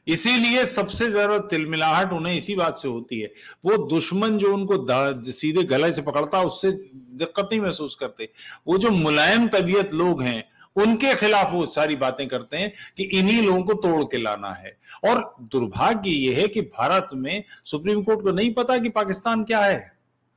اسی 0.06 0.32
لیے 0.32 0.64
سب 0.64 0.90
سے 0.90 1.10
زیادہ 1.10 1.38
تل 1.50 1.64
ملاحٹ 1.64 2.12
انہیں 2.12 2.36
اسی 2.36 2.56
بات 2.56 2.78
سے 2.78 2.88
ہوتی 2.88 3.22
ہے۔ 3.22 3.28
وہ 3.64 4.00
دشمن 4.00 4.38
جو 4.38 4.54
ان 4.54 4.66
کو 4.66 4.86
سیدھے 5.32 5.60
گلے 5.70 5.92
سے 5.92 6.02
پکڑتا، 6.02 6.38
اس 6.38 6.60
سے 6.60 6.68
دقت 6.92 7.52
نہیں 7.52 7.60
محسوس 7.60 7.96
کرتے۔ 7.96 8.24
وہ 8.66 8.78
جو 8.78 8.88
ملائم 8.90 9.48
طبیعت 9.48 9.94
لوگ 9.94 10.22
ہیں، 10.22 10.42
ان 10.76 10.96
کے 10.96 11.06
خلاف 11.20 11.46
وہ 11.52 11.66
ساری 11.66 11.96
باتیں 11.96 12.26
کرتے 12.26 12.58
ہیں 12.58 12.68
کہ 12.94 13.08
انہی 13.10 13.40
لوگوں 13.40 13.62
کو 13.62 13.74
توڑ 13.82 14.04
کے 14.10 14.16
لانا 14.16 14.62
ہے۔ 14.62 14.68
اور 15.02 15.22
دربھاگیہ 15.38 16.30
یہ 16.30 16.34
ہے 16.34 16.48
کہ 16.48 16.60
بھارت 16.60 17.14
میں 17.14 17.40
سپریم 17.64 18.02
کورٹ 18.02 18.22
کو 18.22 18.30
نہیں 18.30 18.50
پتا 18.50 18.76
کہ 18.76 18.88
پاکستان 18.88 19.44
کیا 19.44 19.66
ہے، 19.66 19.80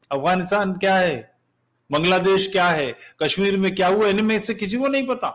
افغانستان 0.10 0.80
کیا 0.80 1.00
ہے، 1.00 1.22
بنگلہ 1.90 2.16
دیش 2.16 2.50
کیا 2.50 2.76
ہے، 2.76 2.92
کشمیر 3.18 3.58
میں 3.58 3.72
کیا 3.72 3.88
ہوا، 3.88 4.08
ان 4.08 4.26
میں 4.26 4.40
سے 4.40 4.54
کسی 4.54 4.78
کو 4.78 4.88
نہیں 4.88 5.08
پتا۔ 5.08 5.32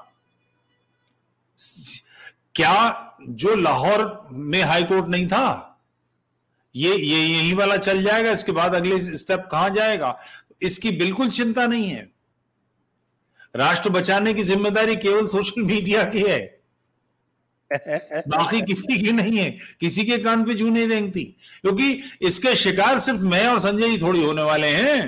کیا 2.52 2.92
جو 3.28 3.54
لاہور 3.54 4.26
میں 4.30 4.62
ہائی 4.62 4.84
کورٹ 4.84 5.08
نہیں 5.08 5.28
تھا؟ 5.28 5.72
یہ 6.74 6.94
یہی 6.94 7.54
والا 7.54 7.76
چل 7.76 8.04
جائے 8.04 8.24
گا، 8.24 8.30
اس 8.30 8.44
کے 8.44 8.52
بعد 8.52 8.74
اگلے 8.74 8.94
اسٹیپ 9.12 9.50
کہاں 9.50 9.68
جائے 9.68 10.00
گا؟ 10.00 10.14
اس 10.60 10.78
کی 10.78 10.90
بالکل 10.90 11.28
چنتا 11.28 11.66
نہیں 11.66 11.94
ہے۔ 11.94 12.04
راشٹر 13.54 13.90
بچانے 13.90 14.32
کی 14.32 14.42
ذمہ 14.42 14.68
داری 14.68 14.94
کیول 14.94 15.28
سوشل 15.28 15.62
میڈیا 15.62 16.04
کی 16.04 16.30
ہے۔ 16.30 16.48
باقی 18.26 18.60
کسی 18.60 19.04
کی 19.04 19.10
نہیں 19.10 19.38
ہے۔ 19.38 19.56
کسی 19.80 20.04
کے 20.04 20.18
کان 20.18 20.44
پہ 20.44 20.52
جو 20.52 20.68
نہیں 20.68 20.88
رینگتی 20.88 21.24
کیونکہ 21.62 22.00
اس 22.20 22.40
کے 22.40 22.54
شکار 22.54 22.98
صرف 22.98 23.18
میں 23.20 23.46
اور 23.46 23.58
سنجے 23.58 23.86
ہی 23.86 23.98
تھوڑی 23.98 24.24
ہونے 24.24 24.42
والے 24.42 24.68
ہیں۔ 24.68 25.02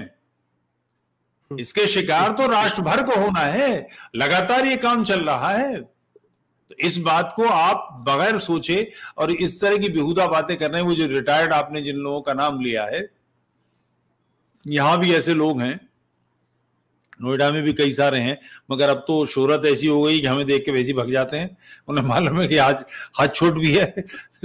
اس 1.51 1.75
کے 1.75 1.87
شکار 1.87 2.37
تو 2.37 2.51
راشٹر 2.51 2.83
بھر 2.83 3.07
کو 3.07 3.21
ہونا 3.21 3.53
ہے۔ 3.53 3.83
لگاتار 4.15 4.65
یہ 4.65 4.77
کام 4.77 5.05
چل 5.05 5.25
رہا 5.25 5.59
ہے۔ 5.59 5.94
تو 6.69 6.75
اس 6.79 6.99
بات 6.99 7.35
کو 7.35 7.47
آپ 7.51 7.99
بغیر 7.99 8.39
سوچے 8.39 8.85
اور 9.17 9.29
اس 9.29 9.59
طرح 9.59 9.75
کی 9.75 9.93
بےحدہ 9.93 10.31
باتیں 10.31 10.57
کر 10.57 10.71
رہے 10.71 10.81
ہیں، 10.81 10.87
وہ 10.87 10.95
جو 10.95 11.09
ریٹائرڈ 11.09 11.53
آپ 11.53 11.73
نے 11.73 11.81
جن 11.81 11.97
لوگوں 11.97 12.23
کا 12.23 12.33
نام 12.33 12.61
لیا 12.61 12.87
ہے، 12.87 13.01
یہاں 14.65 14.97
بھی 14.97 15.15
ایسے 15.15 15.35
لوگ 15.35 15.61
ہیں، 15.61 15.75
نوئیڈا 17.21 17.51
میں 17.51 17.63
بھی 17.63 17.73
کئی 17.73 17.93
سارے 17.93 18.21
ہیں، 18.21 18.35
مگر 18.69 18.89
اب 18.89 19.07
تو 19.07 19.27
شہرت 19.27 19.65
ایسی 19.65 19.89
ہو 19.89 20.07
گئی 20.07 20.21
کہ 20.21 20.27
ہمیں 20.27 20.45
دیکھ 20.45 20.65
کے 20.65 20.73
ویسی 20.73 20.93
بھگ 20.93 21.11
جاتے 21.11 21.39
ہیں۔ 21.39 21.47
انہیں 21.89 22.05
معلوم 22.05 22.41
ہے 22.41 22.49
کہ 22.49 22.59
آج 22.59 22.75
ہاتھ 23.19 23.33
چھوٹ 23.33 23.53
بھی 23.53 23.81
ہے، 23.81 23.91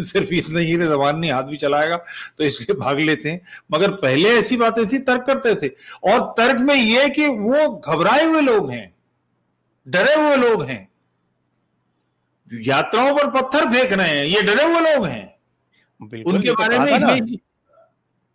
صرف 0.01 0.27
اتنا 0.31 0.59
ہی 0.59 0.77
زبان 0.77 1.21
نہیں، 1.21 1.31
ہاتھ 1.31 1.45
بھی 1.45 1.57
چلائے 1.57 1.89
گا، 1.89 1.97
تو 2.35 2.43
اس 2.43 2.61
لیے 2.61 2.73
بھاگ 2.73 2.95
لیتے 2.95 3.31
ہیں۔ 3.31 3.39
مگر 3.69 3.91
پہلے 3.91 4.29
ایسی 4.29 4.57
باتیں 4.57 4.83
تھی 4.83 4.97
ترک 4.97 5.25
کرتے 5.25 5.53
تھے۔ 5.53 5.67
اور 6.01 6.35
ترک 6.35 6.55
میں 6.59 6.75
یہ 6.75 7.07
کہ 7.15 7.27
وہ 7.27 7.79
گھبرائے 7.79 8.25
ہوئے 8.25 8.41
لوگ 8.41 8.69
ہیں، 8.69 8.87
ڈرے 9.85 10.15
ہوئے 10.15 10.37
لوگ 10.37 10.63
ہیں۔ 10.63 10.85
یاتراؤں 12.51 13.17
پر 13.17 13.29
پتھر 13.31 13.65
پھینک 13.73 13.93
رہے 13.93 14.09
ہیں 14.09 14.25
یہ 14.25 14.41
ڈرے 14.41 14.63
ہوئے 14.63 14.81
لوگ 14.81 15.05
ہیں۔ 15.05 15.25
ان 15.99 16.41
کے 16.41 16.51
بارے 16.51 16.79
میں 16.79 17.17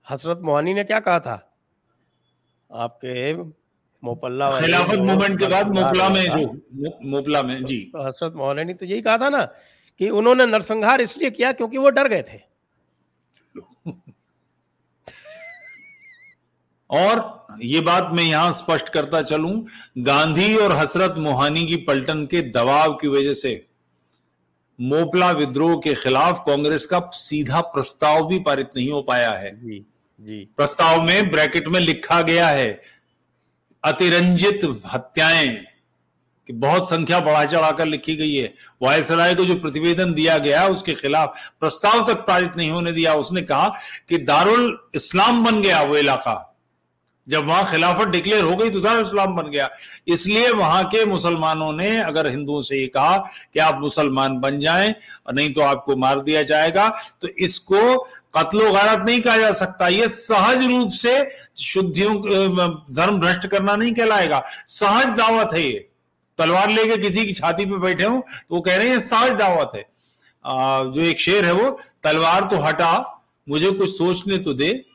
حسرت 0.06 0.40
موہانی 0.40 0.72
نے 0.72 0.84
کیا 0.84 1.00
کہا 1.00 1.18
تھا؟ 1.18 1.36
آپ 2.70 3.00
کے 3.00 3.34
موپلہ 4.02 4.44
خلافت 4.58 4.98
مومنٹ 4.98 5.38
کے 5.40 5.46
بعد 5.48 5.64
موپلا 5.74 6.08
میں 6.08 6.26
جو 6.28 6.46
موپلا 7.10 7.42
میں 7.42 7.58
جی۔ 7.60 7.78
حسرت 8.08 8.34
موہانی 8.34 8.64
نے 8.64 8.74
تو 8.74 8.84
یہی 8.84 9.02
کہا 9.02 9.16
تھا 9.16 9.28
نا 9.28 9.44
کہ 10.00 10.08
انہوں 10.08 10.34
نے 10.34 10.46
نرسنگھار 10.46 10.98
اس 10.98 11.16
لیے 11.16 11.30
کیا 11.30 11.52
کیونکہ 11.52 11.78
وہ 11.78 11.90
ڈر 11.90 12.10
گئے 12.10 12.22
تھے۔ 12.22 12.38
اور 16.90 17.16
یہ 17.60 17.80
بات 17.80 18.12
میں 18.12 18.24
یہاں 18.24 18.52
سپشٹ 18.52 18.88
کرتا 18.90 19.22
چلوں 19.22 19.52
گاندھی 20.06 20.54
اور 20.54 20.82
حسرت 20.82 21.16
موہانی 21.18 21.66
کی 21.66 21.76
پلٹن 21.76 22.26
کے 22.26 22.40
دباؤ 22.50 22.92
کی 22.92 23.08
وجہ 23.08 23.34
سے 23.34 23.58
موپلا 24.78 25.30
ودروہ 25.30 25.80
کے 25.80 25.94
خلاف 25.94 26.44
کانگریس 26.44 26.86
کا 26.86 27.00
سیدھا 27.12 27.62
پرستاؤ 27.62 28.28
بھی 28.28 28.38
پارت 28.38 28.76
نہیں 28.76 28.90
ہو 28.90 29.02
پایا 29.02 29.40
ہے۔ 29.40 29.50
جی 29.50 29.82
جی۔ 30.18 30.44
پرستاؤ 30.56 31.02
میں 31.02 31.22
بریکٹ 31.22 31.68
میں 31.68 31.80
لکھا 31.80 32.22
گیا 32.22 32.50
ہے 32.50 32.74
اترنجت 33.82 34.64
ہتیائیں 34.94 35.56
کہ 36.46 36.52
بہت 36.52 36.88
سنکھیا 36.88 37.18
بڑھا 37.18 37.46
چڑھا 37.46 37.70
کر 37.70 37.86
لکھی 37.86 38.18
گئی 38.18 38.42
ہے۔ 38.42 38.48
وائس 38.80 39.10
رائے 39.10 39.34
کو 39.34 39.44
جو 39.44 39.54
پرتیویدن 39.56 40.16
دیا 40.16 40.38
گیا 40.38 40.62
اس 40.62 40.82
کے 40.82 40.94
خلاف 40.94 41.28
پرستاؤ 41.58 42.04
تک 42.04 42.26
پارت 42.26 42.56
نہیں 42.56 42.70
ہونے 42.70 42.92
دیا۔ 42.92 43.12
اس 43.12 43.32
نے 43.32 43.42
کہا 43.42 43.68
کہ 44.06 44.18
دارالاسلام 44.18 45.42
بن 45.42 45.62
گیا 45.62 45.80
وہ 45.80 45.96
علاقہ۔ 45.96 46.53
جب 47.26 47.48
وہاں 47.48 47.62
خلافت 47.70 48.08
ڈکلیئر 48.08 48.42
ہو 48.42 48.60
گئی 48.60 48.70
تو 48.70 48.80
دار 48.80 48.96
اسلام 48.96 49.34
بن 49.36 49.52
گیا۔ 49.52 49.66
اس 50.06 50.26
لیے 50.26 50.50
وہاں 50.50 50.82
کے 50.82 51.04
مسلمانوں 51.04 51.72
نے 51.72 52.00
اگر 52.00 52.30
ہندوؤں 52.30 52.60
سے 52.60 52.76
یہ 52.76 52.86
کہا 52.86 53.16
کہ 53.52 53.58
آپ 53.58 53.74
مسلمان 53.80 54.38
بن 54.40 54.60
جائیں 54.60 54.90
اور 55.22 55.34
نہیں 55.34 55.48
تو 55.48 55.62
آپ 55.62 55.84
کو 55.84 55.96
مار 55.96 56.16
دیا 56.16 56.42
جائے 56.42 56.74
گا، 56.74 56.90
تو 57.18 57.28
اس 57.36 57.60
کو 57.60 58.06
قتل 58.30 58.62
و 58.62 58.72
غارت 58.72 59.04
نہیں 59.04 59.20
کہا 59.20 59.36
جا 59.36 59.52
سکتا۔ 59.52 59.88
یہ 59.88 60.06
سہج 60.06 60.66
روپ 60.66 60.92
سے 60.92 61.18
شدھیوں، 61.54 62.14
دھرم 62.96 63.18
بھرشٹ 63.18 63.46
کرنا 63.50 63.76
نہیں 63.76 63.94
کہلائے 63.94 64.30
گا۔ 64.30 64.40
سہج 64.66 65.18
دعوت 65.18 65.54
ہے 65.54 65.60
یہ۔ 65.60 65.78
تلوار 66.36 66.68
لے 66.68 66.84
کے 66.84 67.02
کسی 67.02 67.20
کی 67.20 67.32
چھاتی 67.32 67.64
پہ 67.64 67.76
بیٹھے 67.76 68.04
ہوں 68.04 68.22
تو 68.48 68.56
وہ 68.56 68.62
کہہ 68.62 68.72
رہے 68.72 68.88
ہیں 68.88 68.98
سہج 68.98 69.38
دعوت 69.38 69.74
ہے۔ 69.74 69.82
جو 70.94 71.00
ایک 71.00 71.20
شیر 71.20 71.44
ہے 71.44 71.52
وہ، 71.52 71.76
تلوار 72.02 72.42
تو 72.50 72.68
ہٹا، 72.68 73.02
مجھے 73.46 73.70
کچھ 73.70 73.90
سوچنے 73.90 74.38
تو 74.38 74.52
دے۔ 74.52 74.93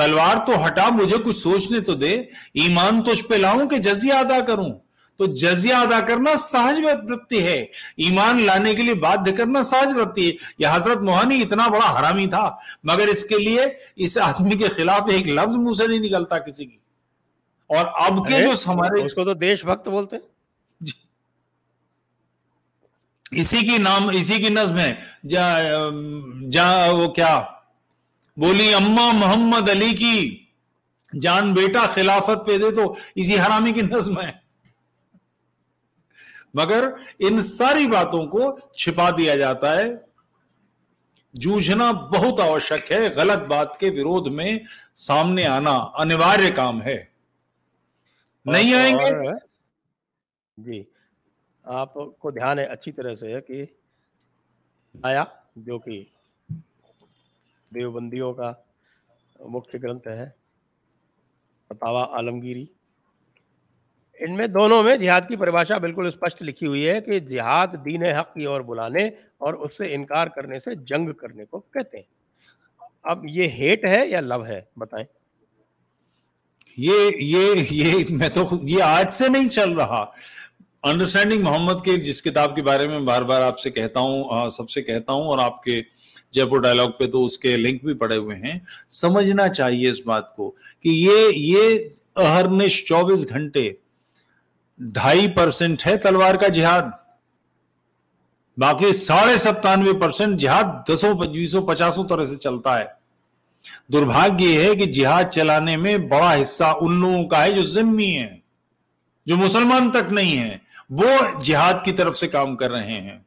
تلوار 0.00 0.46
تو 0.46 0.66
ہٹا 0.66 0.88
مجھے 0.88 1.16
کچھ 1.24 1.36
سوچنے 1.36 1.80
تو 1.80 1.94
دے۔ 1.94 2.20
ایمان 2.54 3.02
تو 3.02 3.12
پہ 3.28 3.34
لاؤں 3.34 3.68
کہ 3.68 3.76
جزیہ 3.76 4.12
ادا 4.12 4.40
کروں۔ 4.40 4.70
تو 5.16 5.26
جزیہ 5.26 5.74
ادا 5.74 6.00
کرنا 6.00 6.36
سہج 6.36 6.80
وتی 6.84 7.46
ہے۔ 7.46 7.62
ایمان 7.96 8.42
لانے 8.42 8.74
کے 8.74 8.82
لیے 8.82 8.94
بات 8.94 9.28
کرنا 9.36 9.62
سہج 9.62 9.96
وتی 9.96 10.28
ہے۔ 10.28 10.32
یہ 10.58 10.66
حضرت 10.72 10.96
موہانی 10.96 11.42
اتنا 11.42 11.68
بڑا 11.68 12.00
حرامی 12.00 12.26
تھا 12.26 12.56
مگر 12.84 13.08
اس 13.08 13.24
کے 13.24 13.38
لیے 13.38 13.60
اس 13.96 14.18
آدمی 14.18 14.50
کے 14.50 14.68
خلاف 14.68 15.02
ایک 15.10 15.28
لفظ 15.28 15.56
منہ 15.56 15.72
سے 15.72 15.86
نہیں 15.86 15.98
نکلتا 15.98 16.38
کسی 16.38 16.64
کی۔ 16.64 16.76
اور 17.68 17.86
اب 17.86 18.26
کے 18.26 18.42
جو 18.42 18.50
ہمارے 18.66 19.02
اس 19.02 19.14
کو 19.14 19.24
تو 19.24 19.34
دیش 19.34 19.64
بھکت 19.64 19.88
بولتے 19.88 20.16
جی۔ 20.80 20.92
اسی 23.40 23.60
کی 23.60 23.78
نام 23.78 24.08
اسی 24.08 24.42
کی 24.42 24.48
نظم 24.48 24.78
ہے۔ 24.78 24.94
جہاں 25.28 26.92
وہ 26.92 27.08
کیا؟ 27.08 27.42
بولی 28.36 28.74
اما 28.74 29.12
محمد 29.12 29.70
علی 29.70 29.92
کی 29.92 30.44
جان 31.20 31.54
بیٹا 31.54 31.86
خلافت 31.86 32.46
پہ 32.46 32.58
دے 32.58 32.74
تو 32.74 32.94
اسی 33.14 33.40
حرامی 33.40 33.72
کی 33.72 33.80
نظم 33.80 34.20
ہے۔ 34.20 34.32
مگر 36.54 36.84
ان 37.18 37.42
ساری 37.42 37.86
باتوں 37.86 38.26
کو 38.26 38.58
چھپا 38.70 39.10
دیا 39.10 39.36
جاتا 39.36 39.78
ہے۔ 39.78 39.86
جوجھنا 41.32 41.92
بہت 41.92 42.40
آوشک 42.40 42.92
ہے 42.92 43.08
غلط 43.08 43.38
بات 43.38 43.80
کے 43.80 43.90
ورود 43.90 44.26
میں 44.26 44.58
سامنے 44.94 45.46
آنا 45.46 45.70
انوار 45.70 46.38
کام 46.56 46.82
ہے۔ 46.82 47.04
نہیں 48.44 48.74
آئیں 48.74 48.94
گے؟ 48.94 49.34
جی 50.56 50.84
آپ 51.62 51.94
کو 51.94 52.30
دھیان 52.30 52.58
ہے 52.58 52.64
اچھی 52.64 52.92
طرح 52.92 53.14
سے 53.14 53.40
کہ 53.40 53.64
آیا 55.02 55.24
جو 55.56 55.78
کہ 55.78 56.04
دیوبندیوں 57.74 58.34
کا 58.34 58.52
مکھ 59.40 59.76
گرنتھ 59.82 60.08
ہے 60.08 60.30
فتاوا 61.68 62.04
عالمگیری۔ 62.04 62.66
ان 64.20 64.36
میں 64.36 64.46
دونوں 64.46 64.82
میں 64.82 64.96
جہاد 64.96 65.20
کی 65.20 65.36
پریباشا 65.36 65.78
بالکل 65.78 66.06
اسپشٹ 66.06 66.42
لکھی 66.42 66.66
ہوئی 66.66 66.88
ہے 66.88 67.00
کہ 67.00 67.20
جہاد 67.20 67.68
دین 67.84 68.04
حق 68.04 68.34
کی 68.34 68.44
اور 68.44 68.60
بلانے 68.60 69.06
اور 69.38 69.54
اس 69.54 69.78
سے 69.78 69.94
انکار 69.94 70.26
کرنے 70.26 70.60
سے 70.60 70.74
جنگ 70.74 71.12
کرنے 71.12 71.44
کو 71.44 71.60
کہتے 71.60 71.96
ہیں۔ 71.96 72.04
اب 73.02 73.26
یہ 73.28 73.48
ہیٹ 73.48 73.84
ہے 73.84 74.06
یا 74.06 74.20
لو 74.20 74.46
ہے 74.46 74.60
بتائیں؟ 74.76 75.06
یہ 76.76 77.10
یہ 77.16 77.64
یہ، 77.70 78.04
میں 78.10 78.28
تو 78.28 78.48
یہ 78.62 78.82
آج 78.82 79.12
سے 79.12 79.28
نہیں 79.28 79.48
چل 79.48 79.72
رہا۔ 79.72 80.10
انڈرسٹینڈنگ 80.84 81.42
محمد 81.42 81.84
کے 81.84 81.96
جس 81.96 82.22
کتاب 82.22 82.54
کے 82.56 82.62
بارے 82.62 82.86
میں 82.88 82.98
بار 82.98 83.22
بار 83.22 83.42
آپ 83.42 83.58
سے 83.58 83.70
کہتا 83.70 84.00
ہوں 84.00 84.50
سب 84.50 84.70
سے 84.70 84.82
کہتا 84.82 85.12
ہوں 85.12 85.26
اور 85.26 85.38
آپ 85.38 85.62
کے 85.62 85.82
جے 86.30 86.44
پور 86.44 86.60
ڈائلگ 86.60 86.90
پہ 86.90 87.06
تو 87.06 87.24
اس 87.24 87.38
کے 87.38 87.56
لنک 87.56 87.84
بھی 87.84 87.94
پڑے 87.94 88.16
ہوئے 88.16 88.36
ہیں 88.36 88.58
سمجھنا 88.90 89.48
چاہیے 89.48 89.90
اس 89.90 90.00
بات 90.04 90.36
کو 90.36 90.50
کہ 90.80 90.88
یہ 90.88 91.30
یہ 91.34 91.78
اہرنش 92.16 92.84
چوبیس 92.84 93.28
گھنٹے 93.28 93.70
ڈھائی 94.80 95.28
پرسنٹ 95.28 95.86
ہے 95.86 95.96
تلوار 95.96 96.34
کا 96.34 96.48
جہاد 96.48 96.82
باقی 98.56 98.92
ساڑھے 98.92 99.36
ستانوے 99.38 99.92
پرسنٹ 100.00 100.40
جہاد 100.40 100.64
دسوں 100.88 101.14
پچیسوں 101.14 101.66
پچاسوں 101.66 102.04
طرح 102.08 102.24
سے 102.24 102.36
چلتا 102.36 102.78
ہے 102.78 102.86
دربھاگیہ 103.92 104.48
یہ 104.48 104.64
ہے 104.64 104.74
کہ 104.74 104.86
جہاد 104.92 105.24
چلانے 105.24 105.76
میں 105.76 105.96
بڑا 105.98 106.42
حصہ 106.42 106.72
ان 106.80 107.00
لوگوں 107.00 107.24
کا 107.28 107.44
ہے 107.44 107.52
جو 107.52 107.62
ذمی 107.62 108.16
ہے 108.18 108.38
جو 109.26 109.36
مسلمان 109.36 109.90
تک 109.90 110.12
نہیں 110.12 110.38
ہے 110.38 110.56
وہ 110.90 111.40
جہاد 111.44 111.74
کی 111.84 111.92
طرف 111.92 112.18
سے 112.18 112.28
کام 112.28 112.56
کر 112.56 112.70
رہے 112.70 113.00
ہیں۔ 113.00 113.18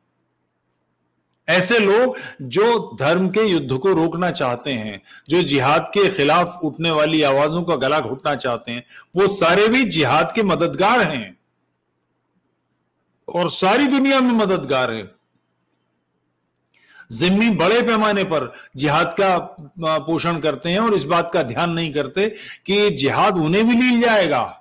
ایسے 1.48 1.80
لوگ 1.80 2.14
جو 2.40 2.96
دھرم 3.00 3.30
کے 3.30 3.42
یدھ 3.42 3.74
کو 3.74 3.90
روکنا 3.90 4.32
چاہتے 4.32 4.78
ہیں، 4.78 4.98
جو 5.28 5.42
جہاد 5.42 5.80
کے 5.94 6.10
خلاف 6.10 6.58
اٹھنے 6.62 6.92
والی 6.92 7.26
آوازوں 7.26 7.64
کا 7.64 7.76
گلا 7.76 8.00
گھٹنا 8.00 8.36
چاہتے 8.36 8.72
ہیں، 8.72 8.82
وہ 9.14 9.28
سارے 9.28 9.68
بھی 9.68 9.90
جہاد 9.90 10.36
کے 10.36 10.44
مددگار 10.44 11.12
ہیں۔ 11.12 11.32
اور 13.28 13.50
ساری 13.50 13.84
دنیا 13.84 14.20
میں 14.20 14.34
مددگار 14.34 14.90
ہیں 14.90 15.04
ذمی 17.12 17.50
بڑے 17.50 17.82
پیمانے 17.88 18.24
پر 18.24 18.48
جہاد 18.78 19.06
کا 19.18 19.40
پوشن 20.00 20.42
کرتے 20.42 20.70
ہیں 20.70 20.78
اور 20.78 20.90
اس 20.90 21.06
بات 21.06 21.32
کا 21.32 21.42
دھیان 21.42 21.76
نہیں 21.76 21.92
کرتے 21.92 22.30
کہ 22.64 22.90
جہاد 22.90 23.32
انہیں 23.32 23.64
بھی 23.64 23.72
لی 23.72 24.02
جائے 24.02 24.30
گا، 24.30 24.54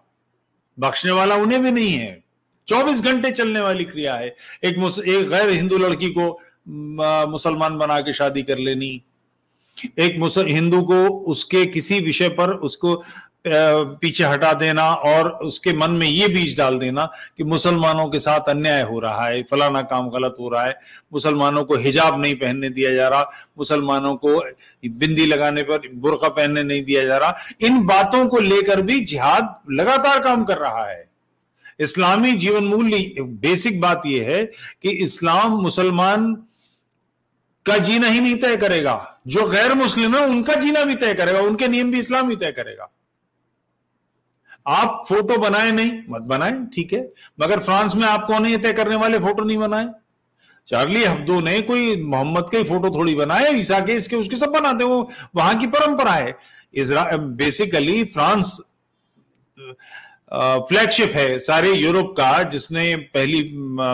بخشنے 0.76 1.12
والا 1.12 1.34
انہیں 1.34 1.58
بھی 1.58 1.70
نہیں 1.70 1.98
ہے۔ 1.98 2.21
چوبیس 2.66 3.04
گھنٹے 3.04 3.32
چلنے 3.34 3.60
والی 3.60 3.84
کریا 3.84 4.18
ہے۔ 4.18 4.28
ایک 4.62 4.78
غیر 5.30 5.48
ہندو 5.48 5.78
لڑکی 5.78 6.12
کو 6.12 6.38
مسلمان 7.30 7.78
بنا 7.78 8.00
کے 8.00 8.12
شادی 8.12 8.42
کر 8.42 8.56
لینی۔ 8.56 8.98
ایک 9.96 10.16
ہندو 10.36 10.84
کو 10.84 11.30
اس 11.30 11.44
کے 11.44 11.64
کسی 11.74 11.98
وشے 12.08 12.28
پر 12.28 12.48
اس 12.48 12.76
کو 12.76 13.02
پیچھے 14.00 14.24
ہٹا 14.34 14.52
دینا 14.60 14.82
اور 14.82 15.30
اس 15.46 15.58
کے 15.60 15.72
من 15.72 15.98
میں 15.98 16.08
یہ 16.08 16.26
بیج 16.26 16.56
ڈال 16.56 16.80
دینا 16.80 17.06
کہ 17.36 17.44
مسلمانوں 17.44 18.06
کے 18.08 18.18
ساتھ 18.18 18.48
انیائے 18.48 18.82
ہو 18.82 19.00
رہا 19.00 19.26
ہے 19.28 19.42
فلانا 19.50 19.82
کام 19.82 20.08
غلط 20.08 20.38
ہو 20.40 20.50
رہا 20.50 20.66
ہے۔ 20.66 20.72
مسلمانوں 21.10 21.64
کو 21.64 21.76
حجاب 21.76 22.16
نہیں 22.16 22.34
پہننے 22.34 22.68
دیا 22.68 22.92
جا 22.94 23.10
رہا۔ 23.10 23.24
مسلمانوں 23.56 24.16
کو 24.16 24.42
بندی 24.82 25.26
لگانے 25.26 25.62
پر 25.62 25.78
برقع 25.92 26.28
پہننے 26.28 26.62
نہیں 26.62 26.82
دیا 26.82 27.04
جا 27.04 27.18
رہا۔ 27.18 27.32
ان 27.58 27.80
باتوں 27.86 28.24
کو 28.24 28.40
لے 28.40 28.64
کر 28.64 28.78
بھی 28.78 29.04
جہاد 29.04 29.70
لگاتار 29.70 30.22
کام 30.22 30.44
کر 30.44 30.58
رہا 30.58 30.88
ہے۔ 30.90 31.11
اسلامی 31.82 32.32
جیون 32.32 32.64
مول 32.64 32.94
بیسک 33.22 33.78
بات 33.80 34.06
یہ 34.06 34.24
ہے 34.24 34.46
کہ 34.80 34.96
اسلام 35.02 35.50
مسلمان 35.56 36.34
کا 37.62 37.76
جینا 37.76 38.12
ہی 38.12 38.20
نہیں 38.20 38.40
طے 38.40 38.56
کرے 38.56 38.84
گا۔ 38.84 39.04
جو 39.24 39.40
غیر 39.46 39.74
مسلم 39.74 40.14
ہے 40.14 40.24
ان 40.24 40.42
کا 40.42 40.52
جینا 40.60 40.84
بھی 40.84 40.94
طے 40.94 41.14
کرے 41.14 41.32
گا، 41.32 41.38
ان 41.38 41.56
کے 41.56 41.66
نیم 41.66 41.90
بھی 41.90 41.98
اسلام 41.98 42.30
ہی 42.30 42.36
طے 42.36 42.52
کرے 42.52 42.76
گا۔ 42.76 42.86
آپ 44.64 45.08
فوٹو 45.08 45.40
بنائے 45.40 45.70
نہیں، 45.70 46.00
مت 46.08 46.22
بنائے 46.22 46.52
ٹھیک 46.74 46.94
ہے۔ 46.94 47.02
مگر 47.38 47.58
فرانس 47.58 47.94
میں 47.94 48.08
آپ 48.08 48.26
کون 48.26 48.62
طے 48.62 48.72
کرنے 48.72 48.96
والے 48.96 49.18
فوٹو 49.18 49.44
نہیں 49.44 49.58
بنائے 49.58 49.86
چارلی 50.64 51.06
ہبدو 51.06 51.40
نے 51.40 51.60
کوئی 51.60 52.02
محمد 52.02 52.50
کے 52.50 52.64
فوٹو 52.64 52.88
تھوڑی 52.88 53.14
بنائے 53.14 53.46
عیسا 53.54 53.80
کے 53.80 53.96
اس 53.96 54.08
کے 54.08 54.16
اس 54.16 54.28
کے 54.28 54.36
سب 54.36 54.48
بناتے 54.48 54.84
وہ 54.84 55.04
وہاں 55.34 55.52
کی 55.60 55.66
پرمپرا 55.66 56.16
ہے۔ 56.16 56.32
بیسیکلی 57.36 58.04
فرانس 58.04 58.60
فلیگ 60.68 60.90
شپ 60.90 61.16
ہے 61.16 61.38
سارے 61.38 61.68
یورپ 61.68 62.16
کا، 62.16 62.30
جس 62.42 62.70
نے 62.70 62.94
پہلی 63.12 63.42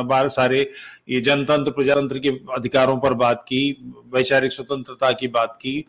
بار 0.08 0.28
سارے 0.28 0.64
یہ 1.06 1.20
جنتنتر 1.20 1.72
پرجاتنتر 1.72 2.18
کے 2.18 2.30
ادھکاروں 2.48 2.96
پر 2.96 3.12
بات 3.22 3.44
کی، 3.46 3.74
ویچارک 4.12 4.52
سوتنترتا 4.52 5.10
کی 5.12 5.28
بات 5.28 5.58
کی 5.60 5.82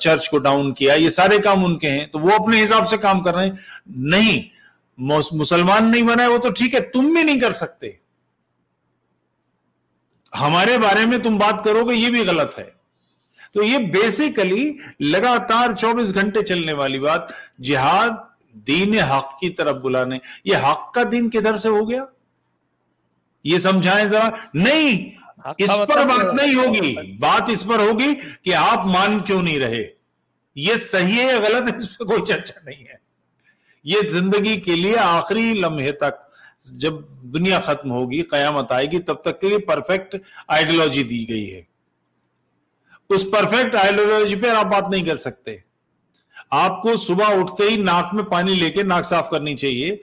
چرچ 0.00 0.28
کو 0.30 0.38
ڈاؤن 0.38 0.72
کیا، 0.74 0.94
یہ 0.94 1.08
سارے 1.08 1.38
کام 1.38 1.64
ان 1.64 1.78
کے 1.78 1.90
ہیں، 1.90 2.04
تو 2.06 2.18
وہ 2.18 2.30
اپنے 2.32 2.62
حساب 2.64 2.88
سے 2.88 2.96
کام 2.96 3.22
کر 3.22 3.34
رہے 3.34 3.46
ہیں۔ 3.46 3.52
نہیں 4.10 4.42
مسلمان 5.32 5.90
نہیں 5.90 6.02
بنائے 6.02 6.28
وہ 6.28 6.38
تو 6.38 6.50
ٹھیک 6.50 6.74
ہے، 6.74 6.80
تم 6.92 7.12
بھی 7.14 7.22
نہیں 7.22 7.40
کر 7.40 7.52
سکتے۔ 7.52 7.90
ہمارے 10.32 10.78
بارے 10.78 11.04
میں 11.06 11.18
تم 11.18 11.38
بات 11.38 11.64
کرو 11.64 11.84
گے، 11.84 11.94
یہ 11.94 12.08
بھی 12.08 12.26
غلط 12.26 12.58
ہے۔ 12.58 12.70
تو 13.52 13.62
یہ 13.62 13.78
بیسیکلی 13.92 14.76
لگاتار 15.00 15.74
چوبیس 15.74 16.14
گھنٹے 16.14 16.44
چلنے 16.44 16.72
والی 16.72 16.98
بات۔ 16.98 17.30
جہاد 17.62 18.10
دین 18.54 18.98
حق 18.98 19.38
کی 19.38 19.50
طرف 19.50 19.76
بلانے 19.76 20.18
یہ 20.44 20.56
حق 20.56 20.94
کا 20.94 21.02
دین 21.12 21.30
کدھر 21.30 21.56
سے 21.56 21.68
ہو 21.68 21.90
گیا؟ 21.90 22.04
یہ 23.44 23.58
سمجھائیں 23.58 24.08
ذرا۔ 24.08 24.28
نہیں 24.54 25.10
اس 25.58 25.70
پر 25.88 26.06
بات 26.06 26.34
نہیں 26.34 26.54
ہوگی۔ 26.54 27.12
بات 27.12 27.42
اس 27.48 27.64
پر 27.64 27.78
ہوگی 27.78 28.14
کہ 28.42 28.54
آپ 28.54 28.86
مان 28.86 29.18
کیوں 29.18 29.42
نہیں 29.42 29.58
رہے۔ 29.58 29.86
یہ 30.54 30.74
صحیح 30.74 31.20
ہے 31.20 31.34
غلط 31.34 31.72
ہے 31.72 31.76
اس 31.76 31.98
پہ 31.98 32.04
کوئی 32.04 32.22
چرچا 32.22 32.60
نہیں 32.64 32.84
ہے۔ 32.84 33.04
یہ 33.84 34.00
زندگی 34.08 34.60
کے 34.60 34.76
لیے 34.76 34.96
آخری 34.98 35.54
لمحے 35.54 35.92
تک 35.92 36.14
جب 36.72 36.92
دنیا 37.08 37.60
ختم 37.60 37.90
ہوگی 37.90 38.22
قیامت 38.22 38.72
آئے 38.72 38.86
گی 38.86 38.98
تب 38.98 39.14
تک 39.14 39.40
کے 39.40 39.48
لیے 39.48 39.58
پرفیکٹ 39.58 40.16
آئیڈیالوجی 40.48 41.02
دی 41.02 41.28
گئی 41.28 41.54
ہے۔ 41.54 41.62
اس 43.10 43.26
پرفیکٹ 43.32 43.74
آئیڈیالوجی 43.74 44.36
پہ 44.36 44.48
آپ 44.48 44.64
بات 44.64 44.90
نہیں 44.90 45.04
کر 45.04 45.16
سکتے۔ 45.16 45.56
آپ 46.50 46.82
کو 46.82 46.96
صبح 46.96 47.24
اٹھتے 47.26 47.62
ہی 47.70 47.76
ناک 47.76 48.14
میں 48.14 48.24
پانی 48.24 48.54
لے 48.54 48.70
کے 48.70 48.82
ناک 48.82 49.04
صاف 49.04 49.30
کرنی 49.30 49.56
چاہیے۔ 49.56 49.96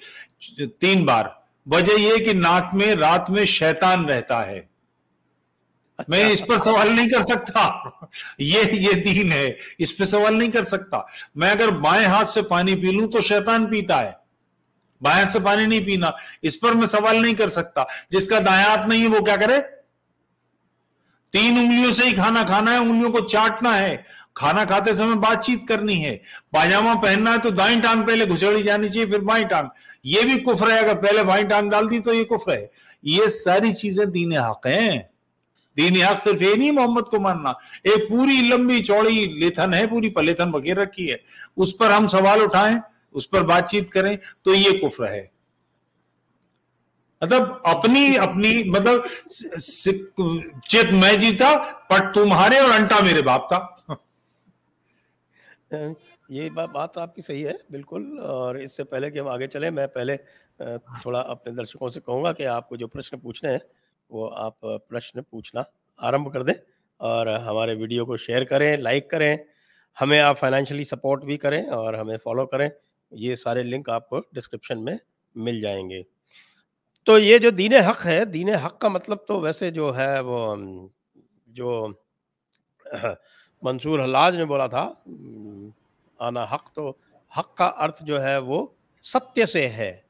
تین 0.80 1.06
بار۔ 1.06 1.25
وجہ 1.65 1.99
یہ 1.99 2.17
کہ 2.17 2.34
ناک 2.34 2.75
میں 2.75 2.95
رات 2.95 3.30
میں 3.30 3.45
شیطان 3.45 4.06
رہتا 4.06 4.47
ہے۔ 4.47 4.62
میں 6.08 6.30
اس 6.30 6.43
پر 6.47 6.58
سوال 6.58 6.95
نہیں 6.95 7.10
کر 7.10 7.21
سکتا۔ 7.21 7.69
یہ 8.38 8.62
یہ 8.71 8.91
دین 8.91 9.32
ہے۔ 9.32 9.51
اس 9.77 9.97
پہ 9.97 10.06
سوال 10.06 10.39
نہیں 10.39 10.51
کر 10.51 10.63
سکتا۔ 10.63 10.99
میں 11.36 11.51
اگر 11.51 11.67
بائیں 11.67 12.06
ہاتھ 12.06 12.27
سے 12.27 12.41
پانی 12.41 12.75
پی 12.75 12.91
لوں 12.91 13.12
تو 13.12 13.21
شیطان 13.21 13.65
پیتا 13.65 14.06
ہے۔ 14.06 14.12
بائیں 15.01 15.25
سے 15.25 15.39
پانی 15.39 15.65
نہیں 15.65 15.86
پینا۔ 15.86 16.10
اس 16.41 16.60
پر 16.60 16.71
میں 16.71 16.88
سوال 16.88 17.21
نہیں 17.21 17.34
کر 17.34 17.49
سکتا۔ 17.49 17.84
جس 18.10 18.27
کا 18.27 18.39
دایات 18.39 18.88
نہیں 18.88 19.01
ہے 19.01 19.08
وہ 19.08 19.25
کیا 19.25 19.36
کرے؟ 19.36 19.58
تین 21.32 21.58
انگلیوں 21.58 21.93
سے 21.93 22.04
ہی 22.04 22.12
کھانا 22.12 22.43
کھانا 22.43 22.71
ہے 22.71 22.77
انگلیوں 22.77 23.12
کو 23.12 23.19
چاٹنا 23.27 23.77
ہے۔ 23.77 23.97
کھانا 24.36 24.63
کھاتے 24.65 24.94
سمے 24.94 25.15
بات 25.15 25.46
چیت 25.46 25.67
کرنی 25.67 26.06
ہے۔ 26.06 26.17
پاجامہ 26.52 27.02
پہننا 27.02 27.34
ہے 27.34 27.38
تو 27.38 27.50
دائیں 27.50 27.82
ٹانگ 27.82 28.04
پہلے 28.04 28.26
گھسڑی 28.30 28.63
جانی 28.63 28.89
چاہیے، 28.89 29.06
پھر 29.06 29.20
بائیں 29.20 29.48
ٹانگ۔ 29.48 29.67
یہ 30.04 30.22
بھی 30.22 30.39
کفر 30.39 30.72
ہے، 30.72 30.80
اگر 30.80 31.02
پہلے 31.02 31.24
بائیں 31.24 31.46
ٹانگ 31.46 31.70
ڈال 31.70 31.89
دی 31.91 32.00
تو 32.00 32.13
یہ 32.13 32.24
کفر 32.24 32.54
ہے۔ 32.54 32.67
یہ 33.04 33.26
ساری 33.26 33.74
چیزیں 33.74 34.06
دین 34.06 34.38
حق 34.38 34.67
ہیں۔ 34.67 35.00
دین 35.78 36.02
حق 36.02 36.24
صرف 36.24 36.41
یہ 36.41 36.56
نہیں 36.56 36.72
محمد 36.72 37.02
کو 37.02 37.20
ماننا۔ 37.20 37.50
ایک 37.84 38.10
پوری 38.10 38.50
لمبی 38.50 38.84
چوڑی 38.84 39.26
لیتھن 39.26 39.74
ہے، 39.74 39.88
پوری 39.88 40.10
پلیتھن 40.10 40.56
وغیرہ 40.56 40.80
رکھی 40.80 41.12
ہے۔ 41.12 41.17
اس 41.58 41.78
پر 41.78 41.89
ہم 41.89 42.08
سوال 42.08 42.41
اٹھائیں، 42.41 42.78
اس 43.12 43.30
پر 43.30 43.41
بات 43.41 43.70
چیت 43.70 43.89
کریں 43.89 44.17
تو 44.41 44.54
یہ 44.54 44.72
کفر 44.72 45.12
ہے۔ 45.12 45.26
مطلب 47.22 47.44
اپنی 47.63 48.17
اپنی 48.17 48.63
مطلب 48.63 49.02
چت 50.67 50.94
میں 50.94 51.13
جیتا 51.13 51.52
پٹ 51.89 52.15
تمہارے 52.15 52.58
اور 52.58 52.70
انٹا 52.80 52.96
میرے 53.04 53.22
باپ 53.22 53.50
کا۔ 53.50 53.60
یہ 56.30 56.50
بات 56.50 56.98
آپ 56.98 57.16
کی 57.16 57.22
صحیح 57.22 57.48
ہے، 57.48 57.54
بالکل۔ 57.70 58.20
اور 58.20 58.56
اس 58.56 58.78
سے 58.78 58.84
پہلے 58.84 59.12
کہ 59.12 59.20
ہم 59.20 59.28
آگے 59.28 59.48
چلیں، 59.48 59.72
میں 59.72 59.88
پہلے 59.88 60.18
تھوڑا 60.58 61.20
اپنے 61.20 61.52
درشکوں 61.52 61.90
سے 61.90 62.00
کہوں 62.02 62.24
گا 62.24 62.34
کہ 62.34 62.48
آپ 62.48 62.70
کو 62.70 62.76
جو 62.76 62.88
پرشن 62.88 63.20
پوچھنے 63.20 63.52
ہیں، 63.52 63.60
وہ 64.10 64.30
آپ 64.34 64.60
پرشن 64.60 65.24
پوچھنا 65.24 65.62
آرمب 65.98 66.34
کر 66.34 66.44
دیں 66.44 66.54
اور 66.98 67.28
ہمارے 67.28 67.74
ویڈیو 67.74 68.06
کو 68.06 68.18
شیئر 68.18 68.44
کریں، 68.44 68.78
لائک 68.78 69.10
کریں، 69.10 69.38
ہمیں 70.02 70.20
آپ 70.20 70.40
فائنینشلی 70.40 70.84
سپورٹ 70.84 71.24
بھی 71.24 71.38
کریں 71.38 71.66
اور 71.66 71.94
ہمیں 71.94 72.18
فالو 72.18 72.46
کریں۔ 72.46 72.70
یہ 73.12 73.36
سارے 73.36 73.64
لنک 73.64 73.90
آپ 73.90 74.10
کو 74.10 74.22
ڈسکرپشن 74.32 74.84
میں 74.84 74.96
مل 75.36 75.62
جائیں 75.62 75.90
گے۔ 75.90 76.02
تو 77.04 77.20
یہ 77.20 77.38
جو 77.38 77.50
دین 77.50 77.74
حق 77.74 78.06
ہے، 78.06 78.26
دین 78.26 78.50
حق 78.50 78.80
کا 78.80 78.88
مطلب 78.88 79.18
تو 79.28 79.40
ویسے 79.40 79.72
جو 79.72 79.98
ہے 79.98 80.20
وہ، 80.20 80.56
جو 81.48 81.88
منصور 83.62 84.00
حلاج 84.00 84.36
نے 84.36 84.45
بولا 84.45 84.67
تھا 84.67 84.91
آنا 86.19 86.43
حق 86.43 86.71
تو 86.71 86.93
حق 87.38 87.58
کا 87.58 87.65
ارتھ 87.65 88.04
جو 88.04 88.24
ہے 88.24 88.38
وہ 88.38 88.67
ستیہ 89.04 89.45
سے 89.45 89.69
ہے 89.69 90.02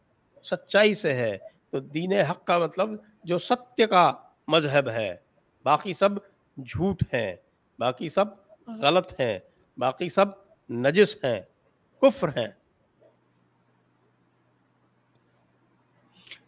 سچائی 0.43 0.93
سے 0.93 1.13
ہے۔ 1.13 1.37
تو 1.69 1.79
دین 1.79 2.13
حق 2.13 2.45
کا 2.45 2.57
مطلب 2.57 2.89
جو 3.23 3.39
ستیہ 3.39 3.85
کا 3.85 4.13
مذہب 4.47 4.89
ہے 4.89 5.15
باقی 5.63 5.93
سب 5.93 6.09
جھوٹ 6.57 7.03
ہیں 7.13 7.35
باقی 7.79 8.09
سب 8.09 8.25
غلط 8.67 9.19
ہیں 9.19 9.39
باقی 9.77 10.09
سب 10.09 10.25
نجس 10.69 11.15
ہیں 11.23 11.41
کفر 12.01 12.27
ہیں۔ 12.27 12.47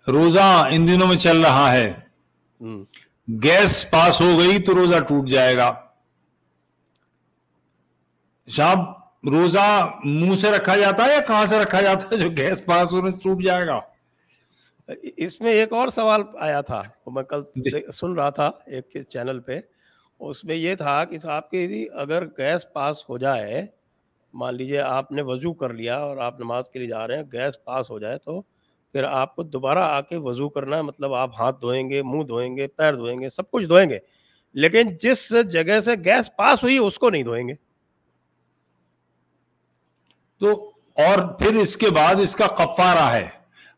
روزہ 0.08 0.68
ان 0.72 0.88
دنوں 0.88 1.08
میں 1.08 1.18
چل 1.18 1.42
رہا 1.42 1.74
ہے۔ 1.74 1.94
گیس 3.44 3.92
پاس 3.92 4.22
ہو 4.22 4.40
گئی 4.40 4.62
تو 4.62 4.76
روزہ 4.76 5.00
ٹوٹ 5.00 5.30
جائے 5.30 5.58
گا۔ 5.58 5.83
صاحب 8.48 9.28
روزہ 9.28 9.66
منہ 10.06 10.36
سے 10.36 10.52
رکھا 10.52 10.76
جاتا 10.78 11.06
ہے 11.06 11.14
یا 11.14 11.20
کہاں 11.28 11.46
سے 11.46 11.60
رکھا 11.60 11.82
جاتا 11.82 12.08
ہے 12.12 12.18
جو 12.18 12.30
گیس 12.38 12.64
پاس 12.66 12.94
ہونے 12.94 13.12
سے 13.12 13.18
ٹوٹ 13.24 13.44
جائے 13.44 13.68
گا 13.68 13.80
اس 15.18 15.40
میں 15.42 15.52
ایک 15.52 15.74
اور 15.74 15.88
سوال 15.90 16.24
آیا 16.38 16.60
تھا 16.62 16.82
میں 17.08 17.24
کل 17.24 17.42
جی۔ 17.58 17.82
سن 17.92 18.14
رہا 18.14 18.30
تھا 18.30 18.50
ایک 18.68 18.98
چینل 19.10 19.40
پہ 19.40 19.60
اس 20.22 20.44
میں 20.44 20.56
یہ 20.56 20.76
تھا 20.76 21.04
کہ 21.06 21.18
صاحب 21.18 21.50
کہ 21.52 21.86
اگر 21.96 22.26
گیس 22.38 22.72
پاس 22.74 23.04
ہو 23.10 23.18
جائے 23.18 23.66
مان 24.34 24.56
لیجیے 24.56 24.80
آپ 24.80 25.12
نے 25.12 25.22
وضو 25.22 25.54
کر 25.54 25.74
لیا 25.74 25.98
اور 25.98 26.18
آپ 26.18 26.40
نماز 26.40 26.70
کے 26.70 26.80
لیے 26.80 26.88
جا 26.88 27.08
رہے 27.08 27.16
ہیں 27.16 27.24
گیس 27.34 27.64
پاس 27.64 27.90
ہو 27.90 28.00
جائے 28.00 28.18
تو 28.18 28.42
پھر 28.42 29.04
آپ 29.04 29.36
کو 29.36 29.44
دوبارہ 29.44 29.80
آ 29.80 30.00
کے 30.02 30.18
وضو 30.20 30.50
کرنا 30.50 30.78
ہے 30.78 30.82
مطلب 30.82 31.14
آپ 31.16 31.40
ہاتھ 31.40 31.62
دھوئیں 31.62 31.90
گے 31.90 32.02
منہ 32.04 32.24
دھوئیں 32.24 32.56
گے 32.58 32.68
پیر 32.68 32.96
دھوئیں 32.96 33.18
گے 33.20 33.30
سب 33.30 33.50
کچھ 33.52 33.66
دھوئیں 33.66 33.90
گے 33.90 34.00
لیکن 34.56 34.96
جس 35.02 35.32
جگہ 35.50 35.80
سے 35.80 35.96
گیس 36.06 36.36
پاس 36.36 36.64
ہوئی 36.64 36.78
اس 36.78 37.00
کو 37.00 37.10
نہیں 37.10 37.24
دھوئیں 37.24 37.48
گے 37.48 37.54
تو 40.44 40.72
اور 40.96 41.20
پھر 41.20 41.56
اس 41.56 41.78
کے 41.78 41.90
بعد 41.90 42.16
اس 42.16 42.36
کا 42.36 42.48
کفارہ 42.48 43.12
ہے۔ 43.12 43.30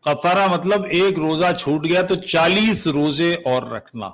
کفارہ 0.02 0.48
مطلب 0.48 0.86
ایک 0.90 1.20
روزہ 1.20 1.54
چھوٹ 1.60 1.86
گیا 1.86 2.02
تو 2.02 2.16
چالیس 2.16 2.88
روزے 2.88 3.34
اور 3.34 3.64
رکھنا۔ 3.64 4.10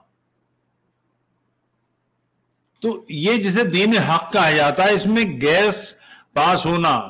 تو 2.79 3.05
یہ 3.09 3.33
جسے 3.33 3.63
دین 3.63 3.97
حق 3.97 4.33
کہا 4.33 4.51
جاتا 4.51 4.83
ہے، 4.83 4.91
اس 4.91 5.05
میں 5.05 5.23
گیس 5.41 5.93
پاس 6.33 6.65
ہونا 6.65 7.01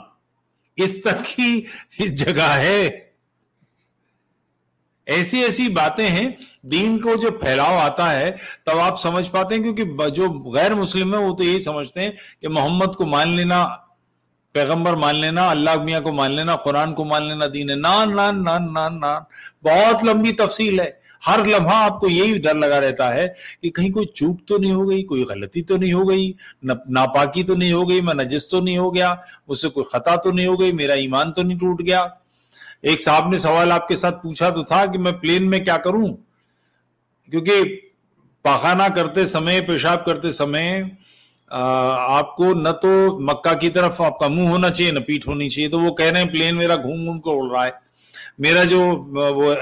اس 0.75 1.01
تک 1.01 1.25
کی 1.36 1.62
جگہ 2.08 2.49
ہے۔ 2.58 2.89
ایسی 5.06 5.43
ایسی 5.43 5.69
باتیں 5.69 6.08
ہیں، 6.08 6.30
دین 6.62 7.01
کو 7.01 7.15
جو 7.15 7.32
پھیلاؤ 7.32 7.77
آتا 7.77 8.13
ہے 8.13 8.32
تب 8.65 8.80
آپ 8.80 9.01
سمجھ 9.01 9.32
پاتے 9.32 9.56
ہیں، 9.56 9.62
کیونکہ 9.62 10.10
جو 10.10 10.51
غیر 10.51 10.73
مسلم 10.73 11.13
ہے 11.13 11.19
وہ 11.19 11.36
تو 11.36 11.43
یہی 11.43 11.60
سمجھتے 11.60 12.01
ہیں 12.01 12.12
کہ 12.41 12.47
محمد 12.47 12.95
کو 12.95 13.06
مان 13.06 13.30
لینا 13.30 13.67
پیغمبر 14.51 14.93
مان 14.93 15.15
لینا، 15.15 15.49
اللہ 15.49 15.83
میاں 15.83 16.01
کو 16.01 16.11
مان 16.11 16.31
لینا، 16.31 16.55
قرآن 16.55 16.93
کو 16.93 17.05
مان 17.05 17.27
لینا، 17.27 17.45
دین 17.53 17.69
ہے۔ 17.69 17.75
نان 17.75 18.15
نان 18.15 18.43
نان 18.43 18.73
نان 18.73 18.99
نان۔ 18.99 19.21
بہت 19.63 20.03
لمبی 20.03 20.31
تفصیل 20.31 20.79
ہے۔ 20.79 21.01
ہر 21.27 21.39
لمحہ 21.45 21.75
آپ 21.75 21.99
کو 21.99 22.07
یہی 22.09 22.37
ڈر 22.37 22.55
لگا 22.55 22.81
رہتا 22.81 23.13
ہے 23.13 23.27
کہ 23.61 23.69
کہیں 23.69 23.89
کوئی 23.89 24.05
چوک 24.05 24.47
تو 24.47 24.57
نہیں 24.57 24.71
ہو 24.71 24.89
گئی، 24.89 25.03
کوئی 25.03 25.23
غلطی 25.23 25.61
تو 25.61 25.77
نہیں 25.77 25.93
ہو 25.93 26.09
گئی 26.09 26.33
ناپاکی 26.89 27.43
تو 27.43 27.55
نہیں 27.55 27.73
ہو 27.73 27.89
گئی 27.89 28.01
میں 28.01 28.13
نجس 28.13 28.47
تو 28.47 28.59
نہیں 28.59 28.77
ہو 28.77 28.95
گیا، 28.95 29.15
مجھ 29.47 29.57
سے 29.57 29.69
کوئی 29.69 29.85
خطا 29.91 30.15
تو 30.15 30.31
نہیں 30.31 30.47
ہو 30.47 30.59
گئی، 30.59 30.71
میرا 30.71 30.93
ایمان 30.93 31.33
تو 31.33 31.41
نہیں 31.41 31.57
ٹوٹ 31.57 31.81
گیا۔ 31.81 32.05
ایک 32.81 33.01
صاحب 33.01 33.27
نے 33.27 33.37
سوال 33.37 33.71
آپ 33.71 33.87
کے 33.87 33.95
ساتھ 33.95 34.23
پوچھا 34.23 34.49
تو 34.49 34.63
تھا 34.63 34.85
کہ 34.85 34.97
میں 34.97 35.11
پلین 35.11 35.49
میں 35.49 35.59
کیا 35.59 35.77
کروں؟ 35.77 36.07
کیونکہ 37.31 37.79
پاخانہ 38.41 38.83
کرتے 38.95 39.25
سمے، 39.25 39.61
پیشاب 39.61 40.05
کرتے 40.05 40.31
سمے 40.31 40.83
آپ 41.51 42.35
کو 42.35 42.53
نہ 42.53 42.69
تو 42.69 43.19
مکہ 43.19 43.53
کی 43.53 43.69
طرف 43.69 44.01
آپ 44.01 44.19
کا 44.19 44.27
منہ 44.27 44.47
ہونا 44.49 44.69
چاہیے 44.69 44.91
نہ 44.91 44.99
پیٹ 44.99 45.27
ہونی 45.27 45.49
چاہیے۔ 45.49 45.69
تو 45.69 45.79
وہ 45.79 45.93
کہہ 45.95 46.05
رہے 46.05 46.21
ہیں 46.21 46.29
پلین 46.29 46.57
میرا 46.57 46.75
گھوم 46.75 47.05
گھوم 47.05 47.19
کو 47.19 47.39
اڑ 47.39 47.51
رہا 47.51 47.65
ہے۔ 47.65 47.71
میرا 48.39 48.63
جو 48.63 48.79
وہ 49.35 49.53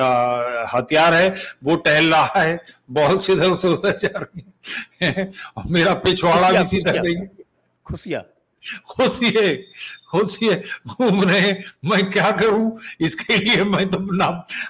ہتھیار 0.73 1.13
ہے 1.13 1.29
وہ 1.61 1.77
ٹہل 1.77 2.13
رہا 2.13 2.43
ہے۔ 2.43 2.57
بہت 2.89 3.21
سے 3.23 3.33
ادھر 3.33 3.55
سے 3.55 3.67
ادھر 3.67 3.97
جا 3.97 4.19
رہی 4.19 4.41
ہے 5.01 5.25
میرا 5.69 5.93
پچھواڑا 5.93 6.51
بھی 6.51 6.63
سیدھا 6.63 6.91
نہیں۔ 6.91 7.25
خوشیاں۔ 7.85 8.21
خوشی 8.83 9.37
ہے 9.41 9.57
خوشی 10.07 10.49
ہے 10.49 10.61
گھوم 10.89 11.21
رہے 11.21 11.41
ہیں 11.41 11.53
میں 11.83 12.11
کیا 12.11 12.31
کروں؟ 12.31 12.71
اس 12.99 13.15
کے 13.15 13.37
لیے 13.37 13.63
میں 13.63 13.85
تو 13.85 13.97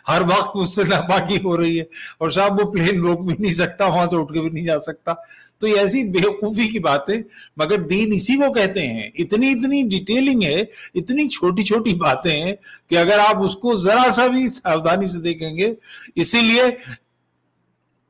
ہر 0.07 0.21
وقت 0.21 0.49
اس 0.53 0.75
سے 0.75 0.83
ناپاکی 0.83 1.37
ہو 1.43 1.57
رہی 1.57 1.77
ہے۔ 1.77 1.85
اور 2.17 2.29
صاحب، 2.29 2.65
وہ 2.65 2.71
پلین 2.71 3.01
روک 3.01 3.21
بھی 3.21 3.35
نہیں 3.39 3.53
سکتا، 3.53 3.85
وہاں 3.85 4.07
سے 4.07 4.15
اٹھ 4.15 4.33
کے 4.33 4.41
بھی 4.41 4.49
نہیں 4.49 4.65
جا 4.65 4.79
سکتا۔ 4.79 5.13
تو 5.57 5.67
یہ 5.67 5.79
ایسی 5.79 6.03
بےوقوفی 6.03 6.67
کی 6.67 6.79
بات 6.79 7.09
ہے۔ 7.09 7.15
مگر 7.57 7.77
دین 7.77 8.13
اسی 8.13 8.35
کو 8.35 8.53
کہتے 8.53 8.87
ہیں۔ 8.87 9.09
اتنی 9.15 9.49
اتنی 9.51 9.83
ڈیٹیلنگ 9.83 10.43
ہے، 10.43 10.61
اتنی 10.93 11.29
چھوٹی 11.29 11.63
چھوٹی 11.63 11.95
باتیں 11.95 12.43
ہیں 12.43 12.55
کہ 12.89 12.97
اگر 12.97 13.19
آپ 13.19 13.43
اس 13.43 13.55
کو 13.55 13.75
ذرا 13.75 14.11
سا 14.11 14.27
بھی 14.27 14.49
ساودھانی 14.49 15.07
سے 15.07 15.19
دیکھیں 15.19 15.57
گے، 15.57 15.73
اسی 16.15 16.41
لیے 16.41 16.63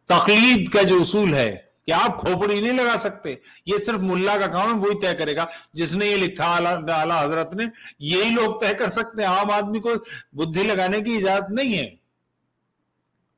تقلید 0.06 0.70
کا 0.70 0.82
جو 0.82 1.02
اصول 1.02 1.34
ہے 1.34 1.69
کہ 1.90 1.94
آپ 1.94 2.18
کھوپڑی 2.18 2.62
نہیں 2.62 2.78
لگا 2.78 2.98
سکتے۔ 2.98 3.36
یہ 3.66 3.78
صرف 3.78 4.00
ملا 4.00 4.38
کا 4.38 4.48
کام 4.48 4.74
ہے 4.74 4.80
وہی 4.80 5.00
طے 5.00 5.18
کرے 5.18 5.36
گا۔ 5.36 5.46
جس 5.74 5.96
نے 5.96 6.06
یہ 6.06 6.18
لکھا 6.18 6.56
اعلیٰ 6.56 7.24
حضرت 7.24 7.54
نے 7.54 7.64
یہی 8.00 8.30
لوگ 8.30 8.60
طے 8.60 8.74
کر 8.74 8.90
سکتے 8.90 9.22
ہیں۔ 9.22 9.30
عام 9.30 9.52
آدمی 9.52 9.80
کو 9.80 9.90
بدھی 10.34 10.64
لگانے 10.64 11.02
کی 11.02 11.18
اجازت 11.18 11.52
نہیں 11.52 11.78
ہے۔ 11.78 11.96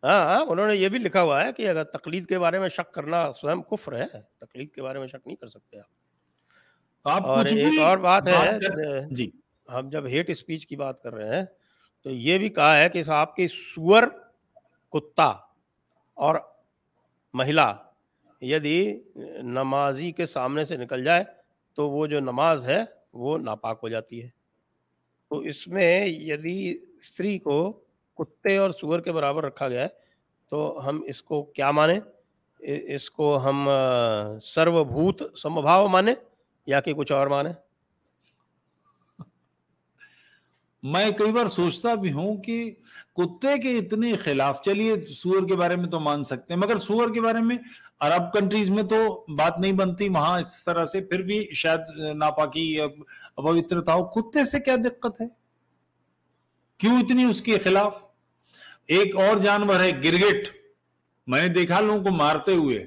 ہاں 0.04 0.24
ہاں 0.26 0.46
انہوں 0.46 0.68
نے 0.68 0.76
یہ 0.76 0.90
بھی 0.90 1.00
لکھا 1.00 1.22
ہوا 1.22 1.44
ہے 1.46 1.54
کہ 1.54 1.70
اگر 1.70 1.84
تقلید 1.84 2.28
کے 2.28 2.40
بارے 2.40 2.60
میں 2.60 2.70
شک 2.70 2.94
کرنا 2.94 3.34
سوئم 3.34 3.62
کفر 3.62 3.94
ہے 3.96 4.08
تقلید 4.40 4.72
کے 4.72 4.82
بارے 4.82 5.00
میں 5.00 5.08
شک 5.08 5.28
نہیں 5.28 5.36
کر 5.36 5.48
سکتے 5.48 5.80
آپ۔ 5.80 7.22
اور 7.26 7.46
ایک 7.46 7.80
اور 7.80 7.98
بات 7.98 8.28
ہے 8.28 8.60
جی۔ 9.12 9.32
ہم 9.74 9.90
جب 9.90 10.06
ہیٹ 10.06 10.30
اسپیچ 10.30 10.68
کی 10.68 10.76
بات 10.76 11.02
کر 11.02 11.14
رہے 11.14 11.36
ہیں 11.36 11.46
تو 12.04 12.10
یہ 12.10 12.38
بھی 12.38 12.50
کہا 12.50 12.78
ہے 12.78 12.90
کہ 12.90 13.04
آپ 13.08 13.36
کی 13.36 13.48
سور 13.48 14.04
کتا 14.92 15.28
اور 16.14 16.36
مہیلا 17.34 17.74
یدی 18.42 19.00
نمازی 19.42 20.12
کے 20.12 20.26
سامنے 20.26 20.66
سے 20.66 20.78
نکل 20.78 21.04
جائے 21.04 21.24
تو 21.74 21.90
وہ 21.90 22.08
جو 22.08 22.20
نماز 22.20 22.70
ہے 22.70 22.84
وہ 23.14 23.38
ناپاک 23.38 23.80
ہو 23.84 23.90
جاتی 23.90 24.24
ہے۔ 24.24 24.30
تو 25.30 25.40
اس 25.40 25.68
میں 25.68 26.06
یدی 26.06 26.78
استری 26.98 27.40
کو 27.40 27.80
کتے 28.18 28.58
اور 28.58 28.70
سور 28.70 29.00
کے 29.00 29.12
برابر 29.12 29.44
رکھا 29.44 29.70
گیا 29.70 29.82
ہے 29.82 29.88
تو 30.50 30.90
ہم 30.90 31.02
اس 31.06 31.24
کو 31.24 31.44
کیا 31.44 31.72
مانیں؟ 31.72 32.00
اس 32.60 33.12
کو 33.12 33.38
ہم 33.38 33.70
سرو 34.42 34.84
بھوت 34.84 35.24
سمبھاؤ 35.38 35.88
مانیں 35.88 36.16
یا 36.66 36.82
کہ 36.82 36.94
کچھ 36.94 37.12
اور 37.12 37.28
مانیں؟ 37.28 37.54
میں 40.84 41.12
کئی 41.12 41.32
بار 41.32 41.48
سوچتا 41.48 41.94
بھی 41.94 42.12
ہوں 42.12 42.38
کہ 42.38 42.72
کتے 43.16 43.58
کے 43.58 43.78
اتنے 43.78 44.16
خلاف 44.16 44.62
چلیے 44.62 45.06
سور 45.06 45.48
کے 45.48 45.56
بارے 45.56 45.76
میں 45.76 45.86
تو 45.86 46.00
مان 46.00 46.24
سکتے 46.24 46.54
ہیں 46.54 46.62
مگر 46.62 46.78
سور 46.78 47.14
کے 47.14 47.22
بارے 47.22 47.40
میں 47.42 47.58
عرب 48.00 48.34
کنٹریز 48.34 48.70
میں 48.70 48.84
تو 48.84 49.26
بات 49.36 49.60
نہیں 49.60 49.72
بنتی 49.72 50.10
وہاں 50.10 50.42
اس 50.42 50.66
طرح 50.66 50.86
سے 50.86 51.02
پھر 51.02 51.22
بھی 51.22 51.48
شاید 51.54 51.80
ناپاکی 52.14 52.78
پوترتا 53.36 53.94
ہو۔ 53.94 54.06
کتے 54.06 54.46
سے 54.46 54.60
کیا 54.60 54.76
دقت 54.76 55.22
ہے؟ 55.22 55.26
کیوں 56.78 57.02
اتنی 57.02 57.24
اس 57.24 57.42
کے 57.42 57.58
خلاف؟ 57.58 58.04
ایک 58.88 59.16
اور 59.16 59.40
جانور 59.40 59.80
ہے 59.80 59.92
گرگٹ۔ 59.92 60.50
میں 61.28 61.42
نے 61.42 61.48
دیکھا 61.48 61.80
لوگوں 61.80 62.04
کو 62.04 62.12
مارتے 62.12 62.52
ہوئے 62.52 62.86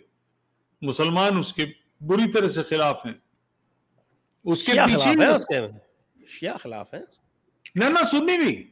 مسلمان 0.82 1.38
اس 1.38 1.52
کے 1.52 1.66
بری 2.00 2.32
طرح 2.32 2.48
سے 2.48 2.62
خلاف 2.62 3.06
ہیں۔ 3.06 3.14
اس 4.44 4.62
کے 4.62 4.72
پیچھے 4.72 5.12
خلاف 6.62 6.94
ہے 6.94 7.23
نہ 7.74 7.84
نہ 7.84 8.04
سننی 8.10 8.38
بھی۔ 8.38 8.70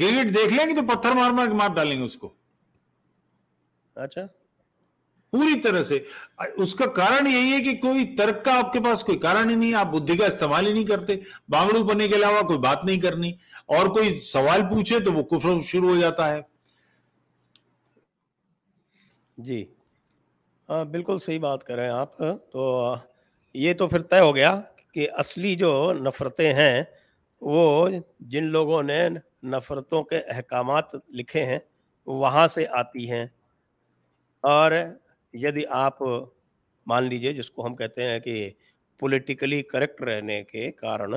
گرگٹ 0.00 0.34
دیکھ 0.34 0.52
لیں 0.52 0.66
گے 0.66 0.80
تو 0.80 0.86
پتھر 0.86 1.12
مار 1.12 1.30
مار 1.30 1.46
کے 1.46 1.52
مار 1.52 1.68
ڈالیں 1.74 1.98
گے 1.98 2.04
اس 2.04 2.16
کو۔ 2.16 2.34
اچھا۔ 3.94 4.20
پوری 5.30 5.60
طرح 5.60 5.82
سے۔ 5.82 5.98
اس 6.56 6.74
کا 6.74 6.86
کارن 6.86 7.26
یہی 7.26 7.52
ہے 7.52 7.60
کہ 7.60 7.76
کوئی 7.76 8.16
ترک 8.16 8.44
کا 8.44 8.58
آپ 8.58 8.72
کے 8.72 8.80
پاس 8.80 9.04
کوئی 9.04 9.18
کارن 9.18 9.50
ہی 9.50 9.54
نہیں 9.54 9.74
آپ 9.74 9.86
بدھی 9.86 10.16
کا 10.16 10.26
استعمال 10.26 10.66
ہی 10.66 10.72
نہیں 10.72 10.84
کرتے۔ 10.84 11.16
بانگڑو 11.48 11.84
بننے 11.84 12.08
کے 12.08 12.16
علاوہ 12.16 12.42
کوئی 12.42 12.58
بات 12.58 12.84
نہیں 12.84 13.00
کرنی۔ 13.00 13.32
اور 13.66 13.86
کوئی 13.86 14.18
سوال 14.18 14.62
پوچھے 14.62 15.00
تو 15.00 15.12
وہ 15.12 15.22
کفر 15.22 15.48
شروع 15.64 15.94
ہو 15.94 16.00
جاتا 16.00 16.30
ہے۔ 16.30 16.40
جی۔ 19.38 19.64
بالکل 20.68 21.18
صحیح 21.18 21.40
بات 21.40 21.64
کر 21.64 21.74
رہے 21.74 21.84
ہیں 21.84 21.90
آپ۔ 21.90 22.18
تو 22.52 22.94
یہ 23.54 23.74
تو 23.74 23.88
پھر 23.88 24.02
طے 24.02 24.20
ہو 24.20 24.36
گیا 24.36 24.60
کہ 24.92 25.10
اصلی 25.10 25.54
جو 25.54 25.92
نفرتیں 25.92 26.54
ہیں 26.54 26.82
وہ 27.44 27.88
جن 28.20 28.44
لوگوں 28.44 28.82
نے 28.82 29.08
نفرتوں 29.42 30.02
کے 30.02 30.18
احکامات 30.18 30.94
لکھے 31.08 31.44
ہیں 31.44 31.58
وہاں 32.06 32.46
سے 32.46 32.66
آتی 32.70 33.10
ہیں۔ 33.10 33.26
اور 34.44 34.72
یدی 35.34 35.62
آپ 35.68 36.02
مان 36.86 37.04
لیجیے، 37.04 37.32
جس 37.32 37.50
کو 37.50 37.66
ہم 37.66 37.76
کہتے 37.76 38.04
ہیں 38.04 38.20
کہ 38.20 38.50
پولیٹیکلی 38.98 39.62
کریکٹ 39.62 40.02
رہنے 40.02 40.42
کے 40.42 40.70
کارن، 40.72 41.14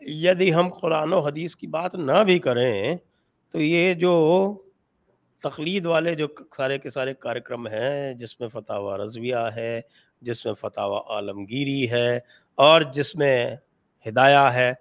یدی 0.00 0.54
ہم 0.54 0.68
قرآن 0.70 1.12
و 1.12 1.20
حدیث 1.20 1.56
کی 1.56 1.66
بات 1.66 1.94
نہ 1.94 2.24
بھی 2.24 2.38
کریں، 2.38 2.96
تو 3.54 3.60
یہ 3.60 3.94
جو 3.94 4.12
تقلید 5.42 5.86
والے 5.86 6.14
جو 6.14 6.26
سارے 6.56 6.78
کے 6.78 6.90
سارے 6.90 7.14
کارکرم 7.14 7.66
ہیں، 7.66 8.14
جس 8.14 8.40
میں 8.40 8.48
فتح 8.48 8.72
و 8.72 9.04
رضویہ 9.04 9.48
ہے، 9.56 9.80
جس 10.20 10.44
میں 10.46 10.54
فتح 10.54 10.80
و 10.80 10.98
عالمگیری 11.12 11.90
ہے، 11.90 12.18
اور 12.54 12.82
جس 12.94 13.16
میں 13.16 13.56
ہدایہ 14.06 14.48
ہے 14.54 14.72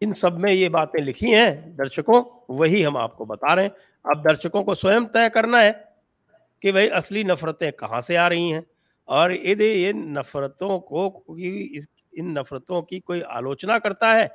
ان 0.00 0.14
سب 0.14 0.38
میں 0.38 0.52
یہ 0.52 0.68
باتیں 0.68 1.04
لکھی 1.04 1.34
ہیں، 1.34 1.54
درشکوں، 1.54 2.24
وہی 2.48 2.86
ہم 2.86 2.96
آپ 2.96 3.16
کو 3.16 3.24
بتا 3.24 3.56
رہے 3.56 3.62
ہیں۔ 3.62 3.70
اب 4.04 4.24
درشکوں 4.24 4.64
کو 4.64 4.74
سوئم 4.74 5.06
طے 5.06 5.30
کرنا 5.34 5.62
ہے 5.62 5.72
کہ 6.60 6.72
بھائی 6.72 6.90
اصلی 6.90 7.22
نفرتیں 7.22 7.70
کہاں 7.70 8.00
سے 8.00 8.16
آ 8.16 8.28
رہی 8.28 8.52
ہیں؟ 8.52 8.60
اور 9.04 9.30
یہ 9.30 9.92
نفرتوں 9.92 10.80
کو 10.80 11.24
ان 12.12 12.34
نفرتوں 12.34 12.82
کی 12.82 13.00
کوئی 13.00 13.22
آلوچنا 13.26 13.78
کرتا 13.78 14.16
ہے؟ 14.16 14.26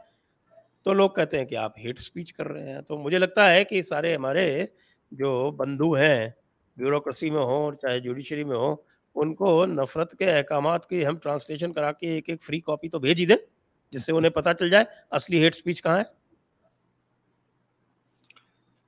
تو 0.84 0.94
لوگ 0.94 1.10
کہتے 1.10 1.38
ہیں 1.38 1.46
کہ 1.46 1.56
آپ 1.56 1.72
ہیٹ 1.78 2.00
سپیچ 2.00 2.34
کر 2.34 2.48
رہے 2.48 2.74
ہیں۔ 2.74 2.82
تو 2.82 2.98
مجھے 2.98 3.18
لگتا 3.18 3.54
ہے 3.54 3.64
کہ 3.64 3.82
سارے 3.82 4.16
ہمارے 4.16 4.66
جو 5.12 5.52
بندھو 5.52 5.94
ہیں، 5.94 6.30
بیوروکریسی 6.78 7.30
میں 7.30 7.44
ہوں، 7.44 7.72
چاہے 7.72 8.00
جوڈیشری 8.00 8.44
میں 8.44 8.58
ہوں، 8.58 8.76
ان 9.16 9.36
کو 9.36 9.66
نفرت 9.66 10.18
کے 10.18 10.38
احکامات 10.38 10.90
کی 10.90 11.06
ہم 11.06 11.18
ٹرانسلیشن 11.18 11.74
کرا 11.74 11.92
کے 11.92 12.08
ایک 12.08 12.30
ایک 12.30 12.44
فری 12.44 12.60
کاپی 12.60 12.90
تو 12.90 13.00
بھیج 13.00 13.20
ہی 13.20 13.26
دیں۔ 13.26 13.63
جس 13.94 14.06
سے 14.06 14.12
انہیں 14.12 14.32
پتا 14.32 14.54
چل 14.54 14.70
جائے 14.70 14.86
اصلی 15.12 15.44
ہیٹ 15.44 15.56
سپیچ 15.56 15.84
کہاں 15.84 15.98
ہے۔ 15.98 16.04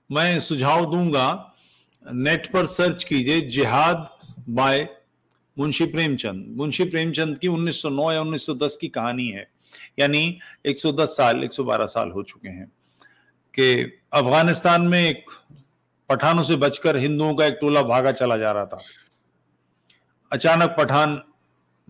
میں 0.10 0.40
سجھاؤ 0.40 0.92
دوں 0.92 1.14
گا۔ 1.14 1.44
نیٹ 2.12 2.52
پر 2.52 2.66
سرچ 2.66 3.06
کیجیے 3.06 3.40
جہاد 3.40 3.96
بائے 4.48 4.86
منشی 5.58 5.86
پریم 5.86 6.18
چند 6.18 6.44
منشی 6.48 6.90
پریم 6.90 7.14
چند 7.14 7.38
کی 7.38 7.48
انیس 7.48 7.76
سو 7.76 7.90
نو 7.90 8.14
یا 8.14 8.22
انیس 8.22 8.42
سو 8.42 8.54
دس 8.54 8.78
کی 8.82 8.90
کہانی 8.90 9.36
ہے۔ 9.36 9.44
یعنی 9.98 10.36
ایک 10.64 10.80
سو 10.80 10.92
دس 10.92 11.14
سال، 11.18 11.42
ایک 11.42 11.54
سو 11.54 11.64
بارہ 11.64 11.88
سال 11.88 12.12
ہو 12.12 12.24
چکے 12.24 12.50
ہیں۔ 12.50 12.66
کہ 13.52 13.86
افغانستان 14.12 14.90
میں 14.90 15.08
ایک 15.08 15.30
پٹھانوں 16.06 16.44
سے 16.44 16.56
بچ 16.56 16.80
کر 16.80 16.98
ہندوؤں 16.98 17.34
کا 17.34 17.46
ایک 17.46 17.62
ٹولہ 17.62 17.80
بھاگا 17.80 18.12
چلا 18.12 18.38
جا 18.38 18.54
رہا 18.54 18.66
تھا۔ 18.66 18.78
اچانک 20.32 20.78
پٹھان 20.78 21.18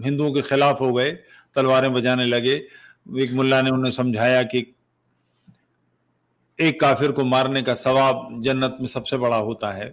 ہندوؤں 0.06 0.34
کے 0.34 0.42
خلاف 0.42 0.82
ہو 0.82 0.98
گئے، 0.98 1.16
تلواریں 1.54 1.90
بجانے 1.90 2.26
لگے۔ 2.26 2.68
ایک 3.06 3.34
ملا 3.34 3.62
نے 3.62 3.70
انہیں 3.70 3.92
سمجھایا 3.92 4.44
کہ 4.44 4.64
ایک 6.58 6.80
کافر 6.80 7.12
کو 7.12 7.26
مارنے 7.26 7.62
کا 7.62 7.76
ثواب 7.76 8.44
جنت 8.44 8.80
میں 8.80 8.88
سب 8.88 9.08
سے 9.08 9.18
بڑا 9.18 9.38
ہوتا 9.38 9.78
ہے۔ 9.78 9.92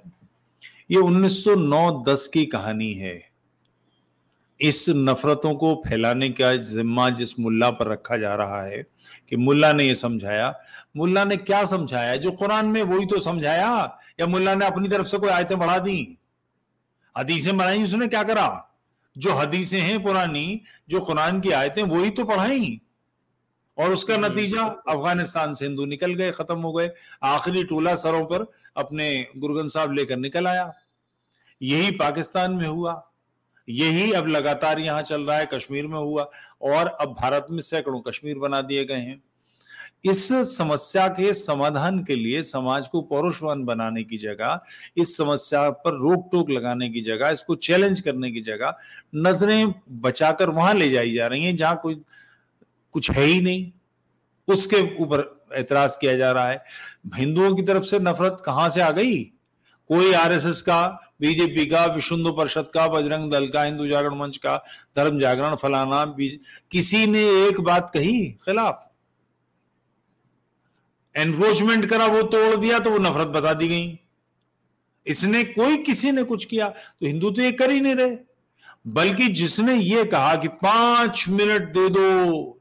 یہ 0.88 0.98
انیس 0.98 1.32
سو 1.32 1.54
نو 1.54 2.02
دس 2.02 2.28
کی 2.28 2.46
کہانی 2.46 3.02
ہے۔ 3.02 3.20
اس 4.58 4.88
نفرتوں 4.88 5.54
کو 5.54 5.82
پھیلانے 5.82 6.28
کا 6.28 6.56
ذمہ 6.56 7.10
جس 7.16 7.38
ملا 7.38 7.70
پر 7.70 7.86
رکھا 7.86 8.16
جا 8.16 8.36
رہا 8.36 8.64
ہے 8.64 8.82
کہ 9.26 9.36
ملا 9.38 9.72
نے 9.72 9.84
یہ 9.84 9.94
سمجھایا۔ 9.94 10.52
ملا 10.94 11.24
نے 11.24 11.36
کیا 11.36 11.62
سمجھایا؟ 11.70 12.16
جو 12.16 12.32
قرآن 12.32 12.72
میں 12.72 12.82
وہی 12.82 13.06
تو 13.06 13.20
سمجھایا 13.20 13.86
یا 14.18 14.26
ملا 14.26 14.54
نے 14.54 14.66
اپنی 14.66 14.88
طرف 14.88 15.08
سے 15.08 15.16
کوئی 15.16 15.30
آیتیں 15.30 15.56
بڑھا 15.56 15.78
دی 15.86 16.14
حدیثیں 17.16 17.52
بڑھائی 17.52 17.82
اس 17.82 17.94
نے 17.94 18.08
کیا 18.08 18.22
کرا؟ 18.22 18.58
جو 19.16 19.32
حدیثیں 19.32 19.80
ہیں 19.80 19.98
پرانی، 19.98 20.58
جو 20.86 21.00
قرآن 21.00 21.40
کی 21.40 21.54
آیتیں 21.54 21.82
وہی 21.82 22.10
تو 22.10 22.24
پڑھائیں۔ 22.24 22.91
اور 23.76 23.88
اس 23.88 24.04
کا 24.04 24.16
نتیجہ 24.16 24.58
افغانستان 24.86 25.54
سے 25.54 25.66
ہندو 25.66 25.86
نکل 25.86 26.20
گئے 26.20 26.30
ختم 26.30 26.64
ہو 26.64 26.78
گئے۔ 26.78 26.88
آخری 27.20 27.62
ٹولہ 27.66 27.96
سروں 27.98 28.24
پر 28.24 28.44
اپنے 28.74 29.24
گرگن 29.42 29.68
صاحب 29.68 29.92
لے 29.92 30.06
کر 30.06 30.16
نکل 30.16 30.46
آیا۔ 30.46 30.70
یہی 31.60 31.98
پاکستان 31.98 32.56
میں 32.56 32.68
ہوا۔ 32.68 33.00
یہی 33.66 34.14
اب 34.14 34.26
لگاتار 34.26 34.78
یہاں 34.78 35.02
چل 35.02 35.22
رہا 35.22 35.38
ہے 35.38 35.46
کشمیر 35.46 35.86
میں 35.86 35.98
ہوا۔ 35.98 36.22
اور 36.58 36.86
اب 36.98 37.16
بھارت 37.16 37.50
میں 37.50 37.62
سینکڑوں 37.62 38.02
کشمیر 38.02 38.36
بنا 38.36 38.60
دیے 38.68 38.88
گئے 38.88 39.00
ہیں۔ 39.00 39.16
اس 40.02 40.32
سمسیا 40.56 41.08
کے 41.08 41.32
سمادھان 41.32 42.04
کے 42.04 42.14
لیے 42.14 42.42
سماج 42.42 42.88
کو 42.88 43.02
پوروشوان 43.02 43.64
بنانے 43.64 44.04
کی 44.04 44.18
جگہ 44.18 44.56
اس 44.94 45.16
سمسیا 45.16 45.70
پر 45.70 45.92
روک 45.92 46.32
ٹوک 46.32 46.50
لگانے 46.50 46.88
کی 46.88 47.00
جگہ 47.00 47.24
اس 47.24 47.44
کو 47.44 47.54
چیلنج 47.54 48.02
کرنے 48.02 48.30
کی 48.30 48.42
جگہ 48.42 48.70
نظریں 49.12 49.64
بچا 50.00 50.32
کر 50.32 50.48
وہاں 50.48 50.74
لے 50.74 50.88
جائی 50.88 51.12
جا 51.12 51.28
رہی 51.28 51.40
ہیں 51.40 51.52
جہاں 51.52 51.74
کوئی 51.74 52.02
کچھ 52.92 53.10
ہے 53.16 53.24
ہی 53.24 53.40
نہیں۔ 53.40 53.78
اس 54.48 54.66
کے 54.66 54.76
اوپر 54.76 55.22
اعتراض 55.50 55.96
کیا 55.98 56.16
جا 56.16 56.34
رہا 56.34 56.50
ہے۔ 56.50 56.56
ہندوؤں 57.18 57.56
کی 57.56 57.62
طرف 57.62 57.86
سے 57.86 57.98
نفرت 57.98 58.44
کہاں 58.44 58.68
سے 58.68 58.82
آ 58.82 58.90
گئی؟ 58.90 59.24
کوئی 59.88 60.14
آر 60.14 60.30
ایس 60.30 60.46
ایس 60.46 60.62
کا 60.62 60.92
بی 61.20 61.34
جے 61.34 61.46
پی 61.46 61.66
کا، 61.66 61.86
وشندو 61.96 62.32
پرشد 62.32 62.70
کا، 62.70 62.86
بجرنگ 62.86 63.30
دل 63.30 63.50
کا، 63.50 63.68
ہندو 63.68 63.86
جاگرن 63.86 64.18
منچ 64.18 64.40
کا، 64.40 64.58
دھرم 64.96 65.18
جاگرن، 65.18 65.56
فلانا 65.56 66.04
کسی 66.68 67.06
نے 67.06 67.18
ایک 67.18 67.60
بات 67.60 67.92
کہی؟ 67.92 68.32
خلاف۔ 68.40 68.74
انکروچمنٹ 71.14 71.90
کرا، 71.90 72.04
وہ 72.04 72.22
توڑ 72.22 72.56
دیا 72.56 72.78
تو 72.78 72.92
وہ 72.92 72.98
نفرت 72.98 73.26
بتا 73.26 73.52
دی 73.60 73.68
گئی 73.68 73.96
اس 75.04 75.24
نے 75.24 75.44
کوئی 75.44 75.84
کسی 75.86 76.10
نے 76.10 76.22
کچھ 76.28 76.48
کیا؟ 76.48 76.68
تو 76.68 77.06
ہندو 77.06 77.30
تو 77.30 77.42
یہ 77.42 77.50
کر 77.50 77.70
ہی 77.70 77.80
نہیں 77.80 77.94
رہے۔ 77.94 78.16
بلکہ 78.84 79.24
جس 79.24 79.60
نے 79.60 79.74
یہ 79.74 80.02
کہا 80.02 80.34
کہ 80.34 80.48
پانچ 80.48 81.28
منٹ 81.28 81.74
دے 81.74 81.88
دو۔ 81.88 82.51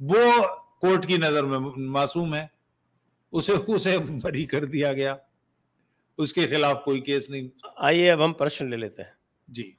وہ 0.00 0.42
کورٹ 0.80 1.06
کی 1.06 1.16
نظر 1.16 1.44
میں 1.44 1.58
معصوم 1.76 2.34
ہے 2.34 2.46
اسے 3.32 3.52
اسے 3.66 3.98
بری 3.98 4.46
کر 4.46 4.64
دیا 4.64 4.92
گیا۔ 4.92 5.16
اس 6.18 6.32
کے 6.32 6.46
خلاف 6.46 6.84
کوئی 6.84 7.00
کیس 7.00 7.30
نہیں۔ 7.30 7.48
آئیے 7.76 8.12
اب 8.12 8.24
ہم 8.24 8.32
پرشن 8.32 8.70
لے 8.70 8.76
لیتے 8.76 9.02
ہیں۔ 9.02 9.12
جی۔ 9.48 9.72